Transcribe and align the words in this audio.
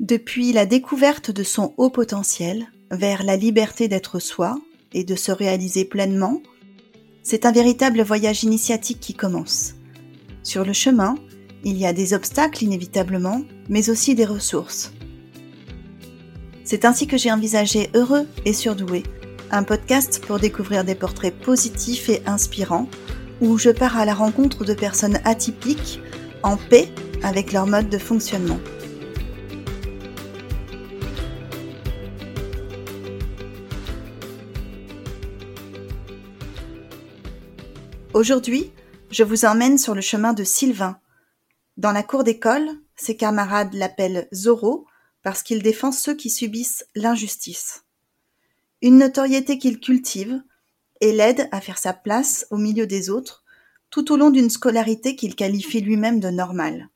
Depuis 0.00 0.52
la 0.52 0.66
découverte 0.66 1.30
de 1.30 1.44
son 1.44 1.72
haut 1.76 1.88
potentiel 1.88 2.66
vers 2.90 3.22
la 3.22 3.36
liberté 3.36 3.86
d'être 3.86 4.18
soi 4.18 4.58
et 4.92 5.04
de 5.04 5.14
se 5.14 5.30
réaliser 5.30 5.84
pleinement, 5.84 6.42
c'est 7.22 7.46
un 7.46 7.52
véritable 7.52 8.02
voyage 8.02 8.42
initiatique 8.42 8.98
qui 8.98 9.14
commence. 9.14 9.74
Sur 10.42 10.64
le 10.64 10.72
chemin, 10.72 11.14
il 11.62 11.78
y 11.78 11.86
a 11.86 11.92
des 11.92 12.12
obstacles 12.12 12.64
inévitablement, 12.64 13.42
mais 13.68 13.88
aussi 13.88 14.16
des 14.16 14.24
ressources. 14.24 14.92
C'est 16.64 16.84
ainsi 16.84 17.06
que 17.06 17.16
j'ai 17.16 17.30
envisagé 17.30 17.88
Heureux 17.94 18.26
et 18.44 18.52
Surdoué, 18.52 19.04
un 19.52 19.62
podcast 19.62 20.20
pour 20.26 20.40
découvrir 20.40 20.84
des 20.84 20.96
portraits 20.96 21.38
positifs 21.38 22.08
et 22.08 22.20
inspirants, 22.26 22.88
où 23.40 23.58
je 23.58 23.70
pars 23.70 23.96
à 23.96 24.04
la 24.04 24.14
rencontre 24.14 24.64
de 24.64 24.74
personnes 24.74 25.20
atypiques, 25.24 26.00
en 26.42 26.56
paix 26.56 26.88
avec 27.22 27.52
leur 27.52 27.68
mode 27.68 27.88
de 27.88 27.98
fonctionnement. 27.98 28.58
Aujourd'hui, 38.14 38.70
je 39.10 39.24
vous 39.24 39.44
emmène 39.44 39.76
sur 39.76 39.92
le 39.92 40.00
chemin 40.00 40.34
de 40.34 40.44
Sylvain. 40.44 41.00
Dans 41.76 41.90
la 41.90 42.04
cour 42.04 42.22
d'école, 42.22 42.70
ses 42.94 43.16
camarades 43.16 43.74
l'appellent 43.74 44.28
Zorro 44.32 44.86
parce 45.24 45.42
qu'il 45.42 45.64
défend 45.64 45.90
ceux 45.90 46.14
qui 46.14 46.30
subissent 46.30 46.86
l'injustice. 46.94 47.82
Une 48.82 48.98
notoriété 48.98 49.58
qu'il 49.58 49.80
cultive 49.80 50.40
et 51.00 51.10
l'aide 51.10 51.48
à 51.50 51.60
faire 51.60 51.78
sa 51.78 51.92
place 51.92 52.46
au 52.52 52.56
milieu 52.56 52.86
des 52.86 53.10
autres 53.10 53.42
tout 53.90 54.12
au 54.12 54.16
long 54.16 54.30
d'une 54.30 54.48
scolarité 54.48 55.16
qu'il 55.16 55.34
qualifie 55.34 55.80
lui-même 55.80 56.20
de 56.20 56.30
normale. 56.30 56.90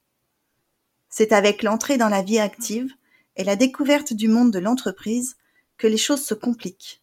C'est 1.08 1.32
avec 1.32 1.64
l'entrée 1.64 1.98
dans 1.98 2.08
la 2.08 2.22
vie 2.22 2.38
active 2.38 2.92
et 3.34 3.42
la 3.42 3.56
découverte 3.56 4.12
du 4.12 4.28
monde 4.28 4.52
de 4.52 4.60
l'entreprise 4.60 5.36
que 5.78 5.88
les 5.88 5.96
choses 5.96 6.22
se 6.22 6.34
compliquent. 6.34 7.02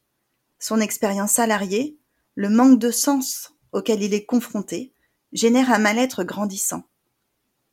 Son 0.57 0.79
expérience 0.79 1.31
salariée, 1.31 1.97
le 2.35 2.47
manque 2.47 2.79
de 2.79 2.91
sens 2.91 3.54
auquel 3.75 4.01
il 4.01 4.13
est 4.13 4.25
confronté 4.25 4.93
génère 5.33 5.69
un 5.69 5.79
mal-être 5.79 6.23
grandissant. 6.23 6.87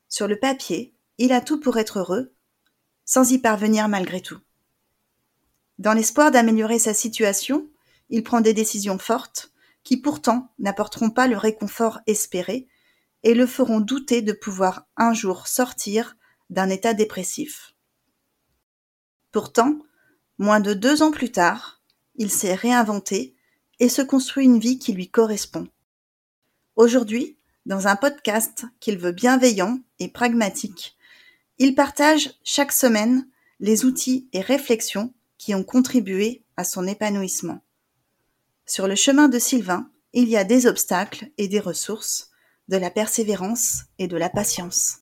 Sur 0.09 0.27
le 0.27 0.39
papier, 0.39 0.93
il 1.19 1.33
a 1.33 1.41
tout 1.41 1.61
pour 1.61 1.79
être 1.79 2.01
heureux, 2.01 2.35
sans 3.05 3.31
y 3.31 3.39
parvenir 3.39 3.89
malgré 3.89 4.21
tout. 4.21 4.41
Dans 5.79 5.93
l'espoir 5.93 6.33
d'améliorer 6.33 6.81
sa 6.81 6.93
situation, 6.93 7.71
il 8.11 8.25
prend 8.25 8.41
des 8.41 8.53
décisions 8.53 8.99
fortes 8.99 9.53
qui 9.85 9.97
pourtant 9.97 10.53
n'apporteront 10.59 11.11
pas 11.11 11.29
le 11.29 11.37
réconfort 11.37 12.01
espéré 12.09 12.67
et 13.23 13.35
le 13.35 13.47
feront 13.47 13.81
douter 13.81 14.23
de 14.23 14.33
pouvoir 14.33 14.89
un 14.97 15.15
jour 15.15 15.47
sortir 15.47 16.17
d'un 16.51 16.69
état 16.69 16.95
dépressif. 16.95 17.75
Pourtant, 19.31 19.79
moins 20.39 20.61
de 20.61 20.75
deux 20.75 21.03
ans 21.03 21.13
plus 21.13 21.31
tard, 21.31 21.81
il 22.17 22.31
s'est 22.31 22.55
réinventé 22.55 23.37
et 23.79 23.89
se 23.89 24.03
construit 24.03 24.47
une 24.47 24.59
vie 24.59 24.81
qui 24.81 24.93
lui 24.93 25.09
correspond. 25.09 25.69
Aujourd'hui, 26.77 27.37
dans 27.67 27.87
un 27.87 27.97
podcast 27.97 28.65
qu'il 28.81 28.97
veut 28.97 29.13
bienveillant 29.13 29.79
et 29.99 30.09
pragmatique, 30.09 30.97
il 31.59 31.75
partage 31.75 32.31
chaque 32.45 32.73
semaine 32.73 33.29
les 33.61 33.85
outils 33.85 34.27
et 34.33 34.41
réflexions 34.41 35.13
qui 35.37 35.55
ont 35.55 35.65
contribué 35.65 36.43
à 36.57 36.65
son 36.65 36.87
épanouissement. 36.87 37.61
Sur 38.65 38.89
le 38.89 38.95
chemin 38.95 39.29
de 39.29 39.39
Sylvain, 39.39 39.91
il 40.15 40.31
y 40.31 40.37
a 40.39 40.45
des 40.45 40.67
obstacles 40.67 41.29
et 41.37 41.47
des 41.47 41.61
ressources, 41.61 42.31
de 42.69 42.79
la 42.79 42.91
persévérance 42.91 43.83
et 43.99 44.09
de 44.09 44.17
la 44.17 44.31
patience. 44.31 45.01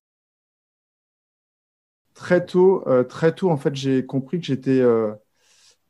Très 2.14 2.44
tôt, 2.44 2.82
euh, 2.88 3.04
très 3.04 3.32
tôt, 3.32 3.48
en 3.48 3.56
fait, 3.56 3.76
j'ai 3.76 4.04
compris 4.04 4.40
que 4.40 4.46
j'étais 4.46 4.80
euh, 4.80 5.12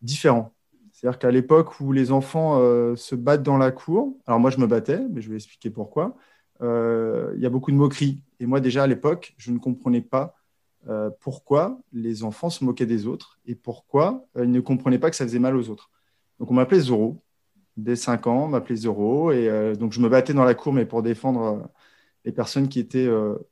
différent. 0.02 0.52
C'est-à-dire 1.00 1.18
qu'à 1.18 1.30
l'époque 1.30 1.80
où 1.80 1.92
les 1.92 2.12
enfants 2.12 2.58
euh, 2.58 2.94
se 2.94 3.14
battent 3.14 3.42
dans 3.42 3.56
la 3.56 3.70
cour, 3.70 4.18
alors 4.26 4.38
moi 4.38 4.50
je 4.50 4.58
me 4.58 4.66
battais, 4.66 5.00
mais 5.10 5.22
je 5.22 5.30
vais 5.30 5.36
expliquer 5.36 5.70
pourquoi, 5.70 6.14
euh, 6.60 7.32
il 7.36 7.40
y 7.40 7.46
a 7.46 7.48
beaucoup 7.48 7.70
de 7.70 7.76
moqueries. 7.76 8.20
Et 8.38 8.44
moi 8.44 8.60
déjà 8.60 8.82
à 8.82 8.86
l'époque, 8.86 9.34
je 9.38 9.50
ne 9.50 9.58
comprenais 9.58 10.02
pas 10.02 10.36
euh, 10.88 11.08
pourquoi 11.20 11.80
les 11.94 12.22
enfants 12.22 12.50
se 12.50 12.62
moquaient 12.64 12.84
des 12.84 13.06
autres 13.06 13.38
et 13.46 13.54
pourquoi 13.54 14.26
ils 14.36 14.50
ne 14.50 14.60
comprenaient 14.60 14.98
pas 14.98 15.08
que 15.08 15.16
ça 15.16 15.24
faisait 15.24 15.38
mal 15.38 15.56
aux 15.56 15.70
autres. 15.70 15.90
Donc 16.38 16.50
on 16.50 16.54
m'appelait 16.54 16.80
Zoro. 16.80 17.22
Dès 17.78 17.96
5 17.96 18.26
ans, 18.26 18.44
on 18.44 18.48
m'appelait 18.48 18.76
Zoro. 18.76 19.32
Et 19.32 19.74
donc 19.76 19.92
je 19.92 20.00
me 20.00 20.08
battais 20.10 20.34
dans 20.34 20.44
la 20.44 20.54
cour, 20.54 20.74
mais 20.74 20.84
pour 20.84 21.02
défendre 21.02 21.70
les 22.26 22.32
personnes 22.32 22.68
qui 22.68 22.78
étaient 22.78 23.08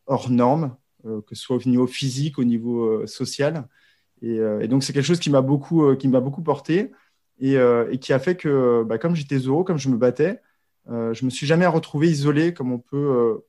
hors 0.07 0.29
normes, 0.29 0.77
que 1.03 1.35
ce 1.35 1.43
soit 1.43 1.57
au 1.57 1.67
niveau 1.67 1.87
physique, 1.87 2.39
au 2.39 2.45
niveau 2.45 3.07
social. 3.07 3.67
Et, 4.21 4.37
et 4.37 4.69
donc 4.69 4.85
c'est 4.85 4.93
quelque 4.93 5.07
chose 5.07 5.21
qui 5.21 5.31
m'a 5.31 5.41
beaucoup, 5.41 5.97
qui 5.97 6.09
m'a 6.09 6.21
beaucoup 6.21 6.43
porté. 6.43 6.93
Euh, 7.43 7.89
et, 7.91 7.99
qui 7.99 8.13
a 8.13 8.19
fait 8.19 8.37
que, 8.37 8.83
bah, 8.85 8.99
comme 8.99 9.15
j'étais 9.15 9.39
Zoro, 9.39 9.65
comme 9.65 9.79
je 9.79 9.89
me 9.89 9.97
battais, 9.97 10.41
euh, 10.91 11.15
je 11.15 11.25
me 11.25 11.31
suis 11.31 11.47
jamais 11.47 11.67
retrouvé 11.67 12.09
isolé 12.09 12.53
comme 12.55 12.73
on 12.73 12.79
peut 12.79 12.97
euh, 12.97 13.47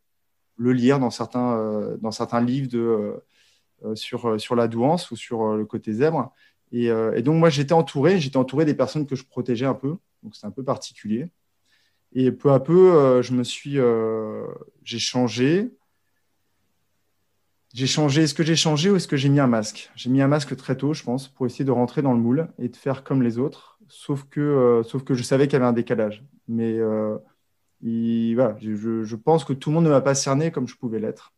le 0.58 0.74
lire 0.74 1.00
dans 1.00 1.10
certains, 1.10 1.98
dans 2.02 2.12
certains 2.12 2.42
livres 2.42 3.22
sur, 3.96 4.40
sur 4.40 4.56
la 4.56 4.68
douance 4.68 5.10
ou 5.12 5.16
sur 5.16 5.56
le 5.56 5.66
côté 5.66 5.94
zèbre. 5.94 6.34
Et, 6.74 6.88
et 6.88 7.22
donc, 7.22 7.38
moi, 7.38 7.50
j'étais 7.50 7.74
entouré, 7.74 8.20
j'étais 8.20 8.38
entouré 8.38 8.66
des 8.66 8.74
personnes 8.74 9.06
que 9.06 9.16
je 9.16 9.24
protégeais 9.24 9.66
un 9.66 9.74
peu, 9.74 9.96
donc 10.22 10.36
c'est 10.36 10.46
un 10.46 10.52
peu 10.52 10.64
particulier. 10.64 11.30
Et 12.12 12.34
peu 12.34 12.52
à 12.52 12.60
peu, 12.60 13.22
je 13.22 13.32
me 13.32 13.46
suis, 13.46 13.78
j'ai 14.84 15.00
changé, 15.00 15.72
j'ai 17.74 17.88
changé. 17.88 18.24
Est-ce 18.24 18.34
que 18.34 18.44
j'ai 18.44 18.58
changé 18.58 18.90
ou 18.92 18.98
est-ce 18.98 19.08
que 19.08 19.16
j'ai 19.16 19.30
mis 19.30 19.40
un 19.40 19.48
masque? 19.48 19.92
J'ai 19.96 20.10
mis 20.10 20.22
un 20.22 20.28
masque 20.28 20.58
très 20.58 20.76
tôt, 20.76 20.94
je 20.94 21.04
pense, 21.04 21.30
pour 21.30 21.46
essayer 21.46 21.64
de 21.64 21.72
rentrer 21.72 22.02
dans 22.02 22.14
le 22.14 22.20
moule 22.20 22.50
et 22.60 22.68
de 22.68 22.76
faire 22.76 23.06
comme 23.06 23.24
les 23.24 23.38
autres 23.38 23.79
sauf 23.90 24.24
que, 24.30 24.40
euh, 24.40 24.84
sauf 24.84 25.04
que 25.04 25.14
je 25.14 25.24
savais 25.24 25.48
qu'il 25.48 25.54
y 25.54 25.56
avait 25.58 25.66
un 25.66 25.74
décalage. 25.74 26.24
Mais 26.48 26.78
euh, 26.78 27.18
voilà, 27.82 28.56
je, 28.60 29.16
pense 29.16 29.44
que 29.44 29.54
tout 29.54 29.70
le 29.70 29.76
monde 29.76 29.86
ne 29.86 29.90
m'a 29.90 30.02
pas 30.02 30.16
cerné 30.16 30.52
comme 30.52 30.68
je 30.68 30.76
pouvais 30.76 31.00
l'être. 31.00 31.34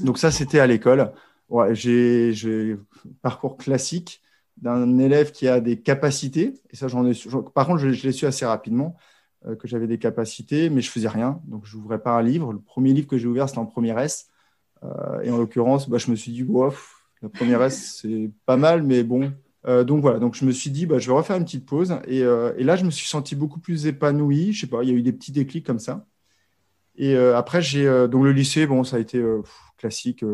Donc 0.00 0.18
ça, 0.18 0.30
c'était 0.30 0.58
à 0.58 0.66
l'école. 0.66 1.12
Ouais, 1.48 1.74
j'ai 1.74 2.76
parcours 3.20 3.56
classique 3.56 4.22
d'un 4.56 4.98
élève 4.98 5.32
qui 5.32 5.48
a 5.48 5.60
des 5.60 5.80
capacités. 5.80 6.54
Et 6.70 6.76
ça, 6.76 6.86
ai. 6.86 7.12
Par 7.54 7.66
contre, 7.66 7.78
je, 7.78 7.88
l'ai 7.88 8.12
su 8.12 8.26
assez 8.26 8.46
rapidement 8.46 8.96
euh, 9.46 9.54
que 9.54 9.68
j'avais 9.68 9.86
des 9.86 9.98
capacités, 9.98 10.70
mais 10.70 10.80
je 10.80 10.90
faisais 10.90 11.08
rien. 11.08 11.40
Donc, 11.44 11.66
je 11.66 11.76
n'ouvrais 11.76 12.00
pas 12.00 12.12
un 12.12 12.22
livre. 12.22 12.52
Le 12.52 12.60
premier 12.60 12.92
livre 12.92 13.06
que 13.06 13.18
j'ai 13.18 13.26
ouvert, 13.26 13.48
c'était 13.48 13.60
en 13.60 13.66
première 13.66 13.98
S. 13.98 14.30
et 15.22 15.30
en 15.30 15.36
l'occurrence, 15.36 15.88
bah, 15.88 15.98
je 15.98 16.10
me 16.10 16.16
suis 16.16 16.32
dit, 16.32 16.42
bof, 16.42 17.02
la 17.22 17.28
première 17.28 17.62
S, 17.62 18.00
c'est 18.00 18.30
pas 18.46 18.56
mal, 18.56 18.82
mais 18.82 19.04
bon, 19.04 19.32
euh, 19.66 19.84
donc 19.84 20.00
voilà, 20.00 20.18
donc 20.18 20.34
je 20.34 20.44
me 20.44 20.50
suis 20.50 20.70
dit, 20.70 20.86
bah, 20.86 20.98
je 20.98 21.06
vais 21.06 21.16
refaire 21.16 21.36
une 21.36 21.44
petite 21.44 21.66
pause. 21.66 21.94
Euh, 22.08 22.52
et, 22.56 22.64
là, 22.64 22.76
je 22.76 22.84
me 22.84 22.90
suis 22.90 23.08
senti 23.08 23.36
beaucoup 23.36 23.60
plus 23.60 23.86
épanoui. 23.86 24.52
Je 24.52 24.62
sais 24.62 24.66
pas, 24.66 24.82
il 24.82 24.90
y 24.90 24.92
a 24.92 24.94
eu 24.94 25.02
des 25.02 25.12
petits 25.12 25.32
déclics 25.32 25.66
comme 25.66 25.78
ça. 25.78 26.04
Et 26.96 27.14
euh, 27.16 27.36
après, 27.36 27.62
j'ai 27.62 27.86
donc 28.08 28.24
le 28.24 28.32
lycée, 28.32 28.66
bon, 28.66 28.84
ça 28.84 28.96
a 28.96 28.98
été 28.98 29.22
classique, 29.78 30.24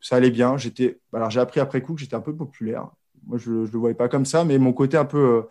ça 0.00 0.16
allait 0.16 0.30
bien. 0.30 0.56
J'étais, 0.56 1.00
alors 1.12 1.30
j'ai 1.30 1.40
appris 1.40 1.60
après 1.60 1.82
coup 1.82 1.94
que 1.94 2.00
j'étais 2.00 2.16
un 2.16 2.20
peu 2.20 2.34
populaire. 2.34 2.90
Moi, 3.26 3.38
je 3.38 3.50
ne 3.50 3.66
le 3.66 3.78
voyais 3.78 3.94
pas 3.94 4.08
comme 4.08 4.24
ça, 4.26 4.44
mais 4.44 4.58
mon 4.58 4.72
côté 4.72 4.96
un 4.96 5.04
peu 5.04 5.46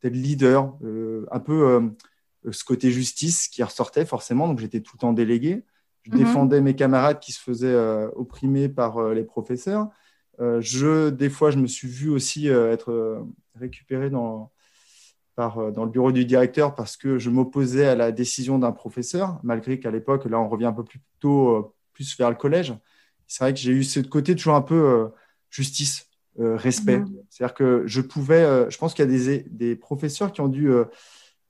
peut-être 0.00 0.14
leader, 0.14 0.74
un 1.30 1.40
peu 1.40 1.90
ce 2.50 2.64
côté 2.64 2.90
justice 2.90 3.48
qui 3.48 3.62
ressortait 3.62 4.04
forcément. 4.04 4.48
Donc 4.48 4.58
j'étais 4.58 4.80
tout 4.80 4.96
le 4.96 5.00
temps 5.00 5.12
délégué. 5.12 5.64
Je 6.02 6.10
mhm. 6.10 6.18
défendais 6.18 6.60
mes 6.60 6.74
camarades 6.74 7.20
qui 7.20 7.32
se 7.32 7.40
faisaient 7.40 7.76
opprimer 8.16 8.68
par 8.68 9.10
les 9.10 9.24
professeurs. 9.24 9.90
Euh, 10.40 10.60
je, 10.60 11.10
des 11.10 11.30
fois, 11.30 11.50
je 11.50 11.58
me 11.58 11.66
suis 11.66 11.88
vu 11.88 12.10
aussi 12.10 12.48
euh, 12.48 12.72
être 12.72 12.90
euh, 12.90 13.20
récupéré 13.54 14.10
dans, 14.10 14.50
par, 15.36 15.72
dans 15.72 15.84
le 15.84 15.90
bureau 15.90 16.12
du 16.12 16.24
directeur 16.24 16.74
parce 16.74 16.96
que 16.96 17.18
je 17.18 17.30
m'opposais 17.30 17.86
à 17.86 17.94
la 17.94 18.12
décision 18.12 18.58
d'un 18.58 18.72
professeur, 18.72 19.38
malgré 19.42 19.78
qu'à 19.78 19.90
l'époque, 19.90 20.24
là, 20.26 20.40
on 20.40 20.48
revient 20.48 20.66
un 20.66 20.72
peu 20.72 20.84
plus 20.84 21.00
tôt, 21.20 21.74
plus 21.92 22.16
vers 22.16 22.30
le 22.30 22.36
collège. 22.36 22.74
C'est 23.26 23.44
vrai 23.44 23.54
que 23.54 23.60
j'ai 23.60 23.72
eu 23.72 23.84
ce 23.84 24.00
côté 24.00 24.34
toujours 24.36 24.54
un 24.54 24.62
peu 24.62 25.10
justice, 25.50 26.08
respect. 26.36 26.98
Mmh. 26.98 27.16
C'est-à-dire 27.30 27.54
que 27.54 27.82
je 27.86 28.00
pouvais, 28.00 28.70
je 28.70 28.76
pense 28.76 28.92
qu'il 28.92 29.04
y 29.04 29.08
a 29.08 29.10
des, 29.10 29.44
des, 29.48 29.76
professeurs 29.76 30.32
qui 30.32 30.40
ont 30.40 30.48
dû, 30.48 30.70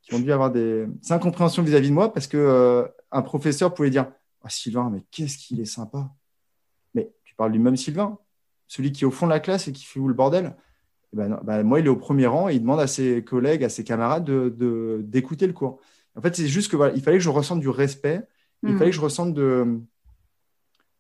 qui 0.03 0.15
ont 0.15 0.21
dû 0.21 0.31
avoir 0.31 0.51
des 0.51 0.87
incompréhensions 1.11 1.63
vis-à-vis 1.63 1.89
de 1.89 1.95
moi 1.95 2.13
parce 2.13 2.27
que 2.27 2.87
un 3.11 3.23
professeur 3.23 3.75
pouvait 3.75 3.91
dire 3.91 4.07
ah, 4.43 4.51
Sylvain, 4.51 4.91
mais 4.91 5.03
qu'est-ce 5.11 5.39
qu'il 5.39 5.61
est 5.61 5.65
sympa. 5.65 6.11
Mais 6.95 7.11
tu 7.25 7.35
parles 7.35 7.53
du 7.53 7.59
même 7.59 7.77
Sylvain 7.77 8.19
celui 8.67 8.93
qui 8.93 9.05
est 9.05 9.07
au 9.07 9.11
fond 9.11 9.27
de 9.27 9.31
la 9.33 9.41
classe 9.41 9.69
et 9.69 9.73
qui 9.73 9.85
fait 9.85 10.01
où 10.01 10.09
le 10.09 10.15
bordel, 10.15 10.57
eh 11.13 11.17
ben, 11.17 11.41
ben, 11.45 11.63
moi, 11.63 11.81
il 11.81 11.87
est 11.87 11.91
au 11.91 11.97
premier 11.97 12.27
rang 12.27 12.49
et 12.49 12.55
il 12.55 12.61
demande 12.61 12.81
à 12.81 12.87
ses 12.87 13.23
collègues, 13.23 13.65
à 13.65 13.69
ses 13.69 13.85
camarades 13.85 14.25
d'écouter 14.25 14.57
de, 14.57 15.03
d'écouter 15.05 15.47
le 15.47 15.53
cours. 15.53 15.81
En 16.17 16.23
fait, 16.23 16.35
c'est 16.35 16.49
juste 16.49 16.71
que 16.71 16.97
il 16.97 17.03
fallait 17.03 17.19
que 17.19 17.25
je 17.25 17.31
ressente 17.31 17.61
du 17.61 17.69
respect, 17.69 18.23
il 18.63 18.75
hmm. 18.75 18.79
fallait 18.79 18.91
que 18.91 18.97
je 18.97 19.01
ressente 19.01 19.35
de, 19.35 19.81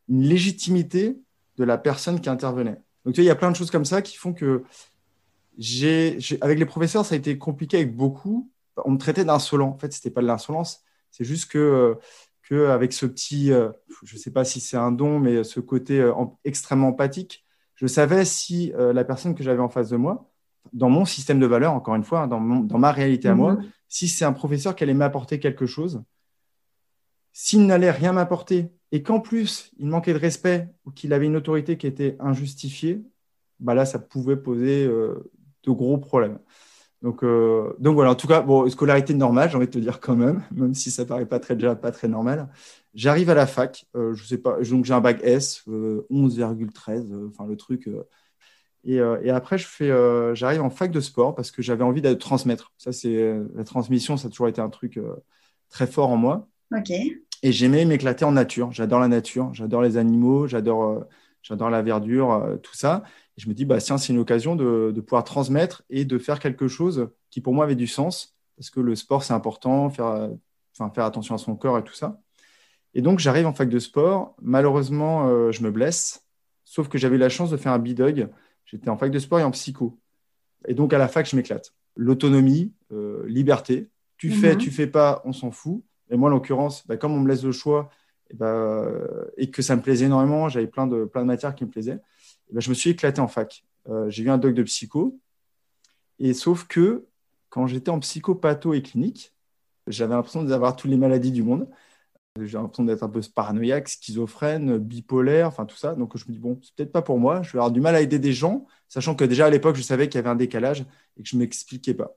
une 0.08 0.22
légitimité 0.22 1.18
de 1.56 1.64
la 1.64 1.78
personne 1.78 2.20
qui 2.20 2.28
intervenait. 2.28 2.80
Donc, 3.04 3.14
tu 3.14 3.20
vois, 3.20 3.24
il 3.24 3.28
y 3.28 3.30
a 3.30 3.36
plein 3.36 3.50
de 3.50 3.56
choses 3.56 3.70
comme 3.70 3.84
ça 3.84 4.02
qui 4.02 4.16
font 4.16 4.32
que 4.32 4.64
j'ai, 5.58 6.18
avec 6.40 6.58
les 6.58 6.66
professeurs, 6.66 7.04
ça 7.04 7.14
a 7.14 7.18
été 7.18 7.38
compliqué 7.38 7.76
avec 7.78 7.94
beaucoup. 7.94 8.50
On 8.84 8.92
me 8.92 8.98
traitait 8.98 9.24
d'insolent. 9.24 9.68
En 9.68 9.78
fait, 9.78 9.92
ce 9.92 9.98
n'était 9.98 10.10
pas 10.10 10.20
de 10.20 10.26
l'insolence. 10.26 10.82
C'est 11.10 11.24
juste 11.24 11.50
que, 11.50 11.96
que 12.42 12.68
avec 12.68 12.92
ce 12.92 13.06
petit, 13.06 13.52
euh, 13.52 13.70
je 14.02 14.16
ne 14.16 14.20
sais 14.20 14.32
pas 14.32 14.44
si 14.44 14.60
c'est 14.60 14.76
un 14.76 14.90
don, 14.90 15.20
mais 15.20 15.44
ce 15.44 15.60
côté 15.60 16.00
euh, 16.00 16.12
extrêmement 16.44 16.88
empathique, 16.88 17.43
Je 17.76 17.86
savais 17.86 18.24
si 18.24 18.72
la 18.76 19.04
personne 19.04 19.34
que 19.34 19.42
j'avais 19.42 19.60
en 19.60 19.68
face 19.68 19.90
de 19.90 19.96
moi, 19.96 20.30
dans 20.72 20.90
mon 20.90 21.04
système 21.04 21.38
de 21.38 21.46
valeurs, 21.46 21.72
encore 21.72 21.94
une 21.94 22.04
fois, 22.04 22.22
hein, 22.22 22.28
dans, 22.28 22.78
ma 22.78 22.92
réalité 22.92 23.28
à 23.28 23.34
moi, 23.34 23.54
mhm. 23.54 23.64
si 23.88 24.08
c'est 24.08 24.24
un 24.24 24.32
professeur 24.32 24.74
qui 24.74 24.84
allait 24.84 24.94
m'apporter 24.94 25.38
quelque 25.38 25.66
chose, 25.66 26.02
s'il 27.32 27.66
n'allait 27.66 27.90
rien 27.90 28.12
m'apporter 28.12 28.70
et 28.92 29.02
qu'en 29.02 29.20
plus 29.20 29.72
il 29.78 29.88
manquait 29.88 30.12
de 30.12 30.18
respect 30.18 30.68
ou 30.84 30.92
qu'il 30.92 31.12
avait 31.12 31.26
une 31.26 31.36
autorité 31.36 31.76
qui 31.76 31.86
était 31.86 32.16
injustifiée, 32.20 33.02
bah 33.60 33.74
là, 33.74 33.84
ça 33.84 33.98
pouvait 33.98 34.36
poser 34.36 34.84
euh, 34.86 35.30
de 35.64 35.70
gros 35.70 35.98
problèmes. 35.98 36.38
Donc, 37.02 37.22
euh, 37.22 37.74
donc 37.78 37.94
voilà, 37.94 38.12
en 38.12 38.14
tout 38.14 38.26
cas, 38.26 38.40
bon, 38.40 38.68
scolarité 38.70 39.14
normale, 39.14 39.50
j'ai 39.50 39.56
envie 39.56 39.66
de 39.66 39.72
te 39.72 39.78
dire 39.78 40.00
quand 40.00 40.16
même, 40.16 40.42
même 40.52 40.74
si 40.74 40.90
ça 40.90 41.04
paraît 41.04 41.26
pas 41.26 41.40
très, 41.40 41.54
déjà 41.54 41.74
pas 41.74 41.92
très 41.92 42.08
normal. 42.08 42.48
J'arrive 42.94 43.30
à 43.30 43.34
la 43.34 43.46
fac, 43.46 43.86
euh, 43.96 44.14
je 44.14 44.24
sais 44.24 44.38
pas, 44.38 44.60
donc 44.62 44.84
j'ai 44.84 44.94
un 44.94 45.00
bac 45.00 45.20
S, 45.22 45.64
11,13, 45.66 47.28
enfin 47.28 47.46
le 47.46 47.56
truc. 47.56 47.88
Et, 48.84 48.96
et, 48.96 49.30
après, 49.30 49.56
je 49.56 49.66
fais, 49.66 49.90
j'arrive 50.34 50.60
en 50.60 50.68
fac 50.68 50.90
de 50.90 51.00
sport 51.00 51.34
parce 51.34 51.50
que 51.50 51.62
j'avais 51.62 51.84
envie 51.84 52.02
de 52.02 52.12
transmettre. 52.12 52.72
Ça, 52.76 52.92
c'est 52.92 53.34
la 53.54 53.64
transmission, 53.64 54.18
ça 54.18 54.28
a 54.28 54.30
toujours 54.30 54.48
été 54.48 54.60
un 54.60 54.68
truc 54.68 55.00
très 55.70 55.86
fort 55.86 56.10
en 56.10 56.18
moi. 56.18 56.46
Ok. 56.70 56.90
Et 56.90 57.52
j'aimais 57.52 57.86
m'éclater 57.86 58.26
en 58.26 58.32
nature. 58.32 58.72
J'adore 58.72 59.00
la 59.00 59.08
nature, 59.08 59.54
j'adore 59.54 59.80
les 59.80 59.96
animaux, 59.96 60.46
j'adore, 60.46 61.06
j'adore 61.42 61.70
la 61.70 61.80
verdure, 61.80 62.58
tout 62.62 62.74
ça 62.74 63.04
je 63.36 63.48
me 63.48 63.54
dis, 63.54 63.64
bah, 63.64 63.78
tiens, 63.78 63.98
c'est 63.98 64.12
une 64.12 64.18
occasion 64.18 64.56
de, 64.56 64.92
pouvoir 65.00 65.24
transmettre 65.24 65.82
et 65.90 66.04
de 66.04 66.18
faire 66.18 66.38
quelque 66.38 66.68
chose 66.68 67.10
qui 67.30 67.40
pour 67.40 67.54
moi 67.54 67.64
avait 67.64 67.74
du 67.74 67.86
sens, 67.86 68.36
parce 68.56 68.70
que 68.70 68.80
le 68.80 68.94
sport, 68.94 69.24
c'est 69.24 69.32
important, 69.32 69.90
faire, 69.90 70.30
enfin, 70.72 70.90
faire 70.94 71.04
attention 71.04 71.34
à 71.34 71.38
son 71.38 71.56
corps 71.56 71.78
et 71.78 71.84
tout 71.84 71.94
ça. 71.94 72.20
Et 72.94 73.02
donc, 73.02 73.18
j'arrive 73.18 73.46
en 73.46 73.52
fac 73.52 73.68
de 73.68 73.78
sport. 73.78 74.34
Malheureusement, 74.40 75.28
euh, 75.28 75.50
je 75.52 75.62
me 75.62 75.70
blesse, 75.70 76.26
sauf 76.64 76.88
que 76.88 76.98
j'avais 76.98 77.18
la 77.18 77.28
chance 77.28 77.50
de 77.50 77.56
faire 77.56 77.72
un 77.72 77.78
bidog. 77.78 78.28
J'étais 78.64 78.88
en 78.88 78.96
fac 78.96 79.10
de 79.10 79.18
sport 79.18 79.40
et 79.40 79.44
en 79.44 79.50
psycho. 79.50 79.98
Et 80.66 80.74
donc, 80.74 80.92
à 80.92 80.98
la 80.98 81.08
fac, 81.08 81.28
je 81.28 81.36
m'éclate. 81.36 81.74
L'autonomie, 81.96 82.72
euh, 82.92 83.24
liberté. 83.26 83.90
Tu 84.16 84.30
fais, 84.30 84.54
mhm. 84.54 84.58
tu 84.58 84.70
fais 84.70 84.86
pas, 84.86 85.22
on 85.24 85.32
s'en 85.32 85.50
fout. 85.50 85.82
Et 86.10 86.16
moi, 86.16 86.30
en 86.30 86.32
l'occurrence, 86.32 86.86
bah, 86.86 86.96
comme 86.96 87.12
on 87.12 87.20
me 87.20 87.28
laisse 87.28 87.44
le 87.44 87.52
choix 87.52 87.90
et, 88.30 88.34
bah, 88.34 88.86
et 89.36 89.50
que 89.50 89.62
ça 89.62 89.76
me 89.76 89.82
plaisait 89.82 90.06
énormément, 90.06 90.48
j'avais 90.48 90.66
plein 90.66 90.86
de, 90.86 91.04
plein 91.04 91.22
de 91.22 91.26
matières 91.26 91.54
qui 91.54 91.64
me 91.64 91.70
plaisaient. 91.70 92.00
Ben, 92.52 92.60
je 92.60 92.68
me 92.68 92.74
suis 92.74 92.90
éclaté 92.90 93.20
en 93.20 93.28
fac. 93.28 93.64
Euh, 93.88 94.08
j'ai 94.08 94.22
eu 94.22 94.30
un 94.30 94.38
doc 94.38 94.54
de 94.54 94.62
psycho. 94.62 95.18
Et 96.18 96.32
sauf 96.32 96.66
que 96.66 97.06
quand 97.48 97.66
j'étais 97.66 97.90
en 97.90 97.98
psychopatho 98.00 98.74
et 98.74 98.82
clinique, 98.82 99.34
j'avais 99.86 100.14
l'impression 100.14 100.42
d'avoir 100.42 100.76
toutes 100.76 100.90
les 100.90 100.96
maladies 100.96 101.32
du 101.32 101.42
monde. 101.42 101.68
J'ai 102.40 102.58
l'impression 102.58 102.82
d'être 102.82 103.04
un 103.04 103.08
peu 103.08 103.20
paranoïaque, 103.32 103.86
schizophrène, 103.86 104.78
bipolaire, 104.78 105.46
enfin 105.46 105.66
tout 105.66 105.76
ça. 105.76 105.94
Donc 105.94 106.16
je 106.16 106.24
me 106.26 106.32
dis, 106.32 106.40
bon, 106.40 106.58
c'est 106.62 106.74
peut-être 106.74 106.90
pas 106.90 107.02
pour 107.02 107.20
moi. 107.20 107.42
Je 107.42 107.52
vais 107.52 107.58
avoir 107.58 107.70
du 107.70 107.80
mal 107.80 107.94
à 107.94 108.00
aider 108.00 108.18
des 108.18 108.32
gens, 108.32 108.66
sachant 108.88 109.14
que 109.14 109.24
déjà 109.24 109.46
à 109.46 109.50
l'époque, 109.50 109.76
je 109.76 109.82
savais 109.82 110.08
qu'il 110.08 110.16
y 110.16 110.18
avait 110.18 110.30
un 110.30 110.34
décalage 110.34 110.84
et 111.16 111.22
que 111.22 111.28
je 111.28 111.36
ne 111.36 111.40
m'expliquais 111.42 111.94
pas. 111.94 112.16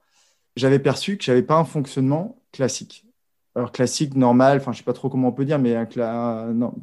J'avais 0.56 0.80
perçu 0.80 1.18
que 1.18 1.24
je 1.24 1.30
n'avais 1.30 1.44
pas 1.44 1.56
un 1.56 1.66
fonctionnement 1.66 2.42
classique. 2.52 3.06
Alors 3.54 3.72
classique, 3.72 4.16
normal, 4.16 4.58
enfin 4.58 4.72
je 4.72 4.78
ne 4.78 4.80
sais 4.80 4.86
pas 4.86 4.94
trop 4.94 5.08
comment 5.08 5.28
on 5.28 5.34
peut 5.34 5.46
dire, 5.46 5.60
mais 5.60 5.76
un, 5.76 6.52
non, 6.52 6.74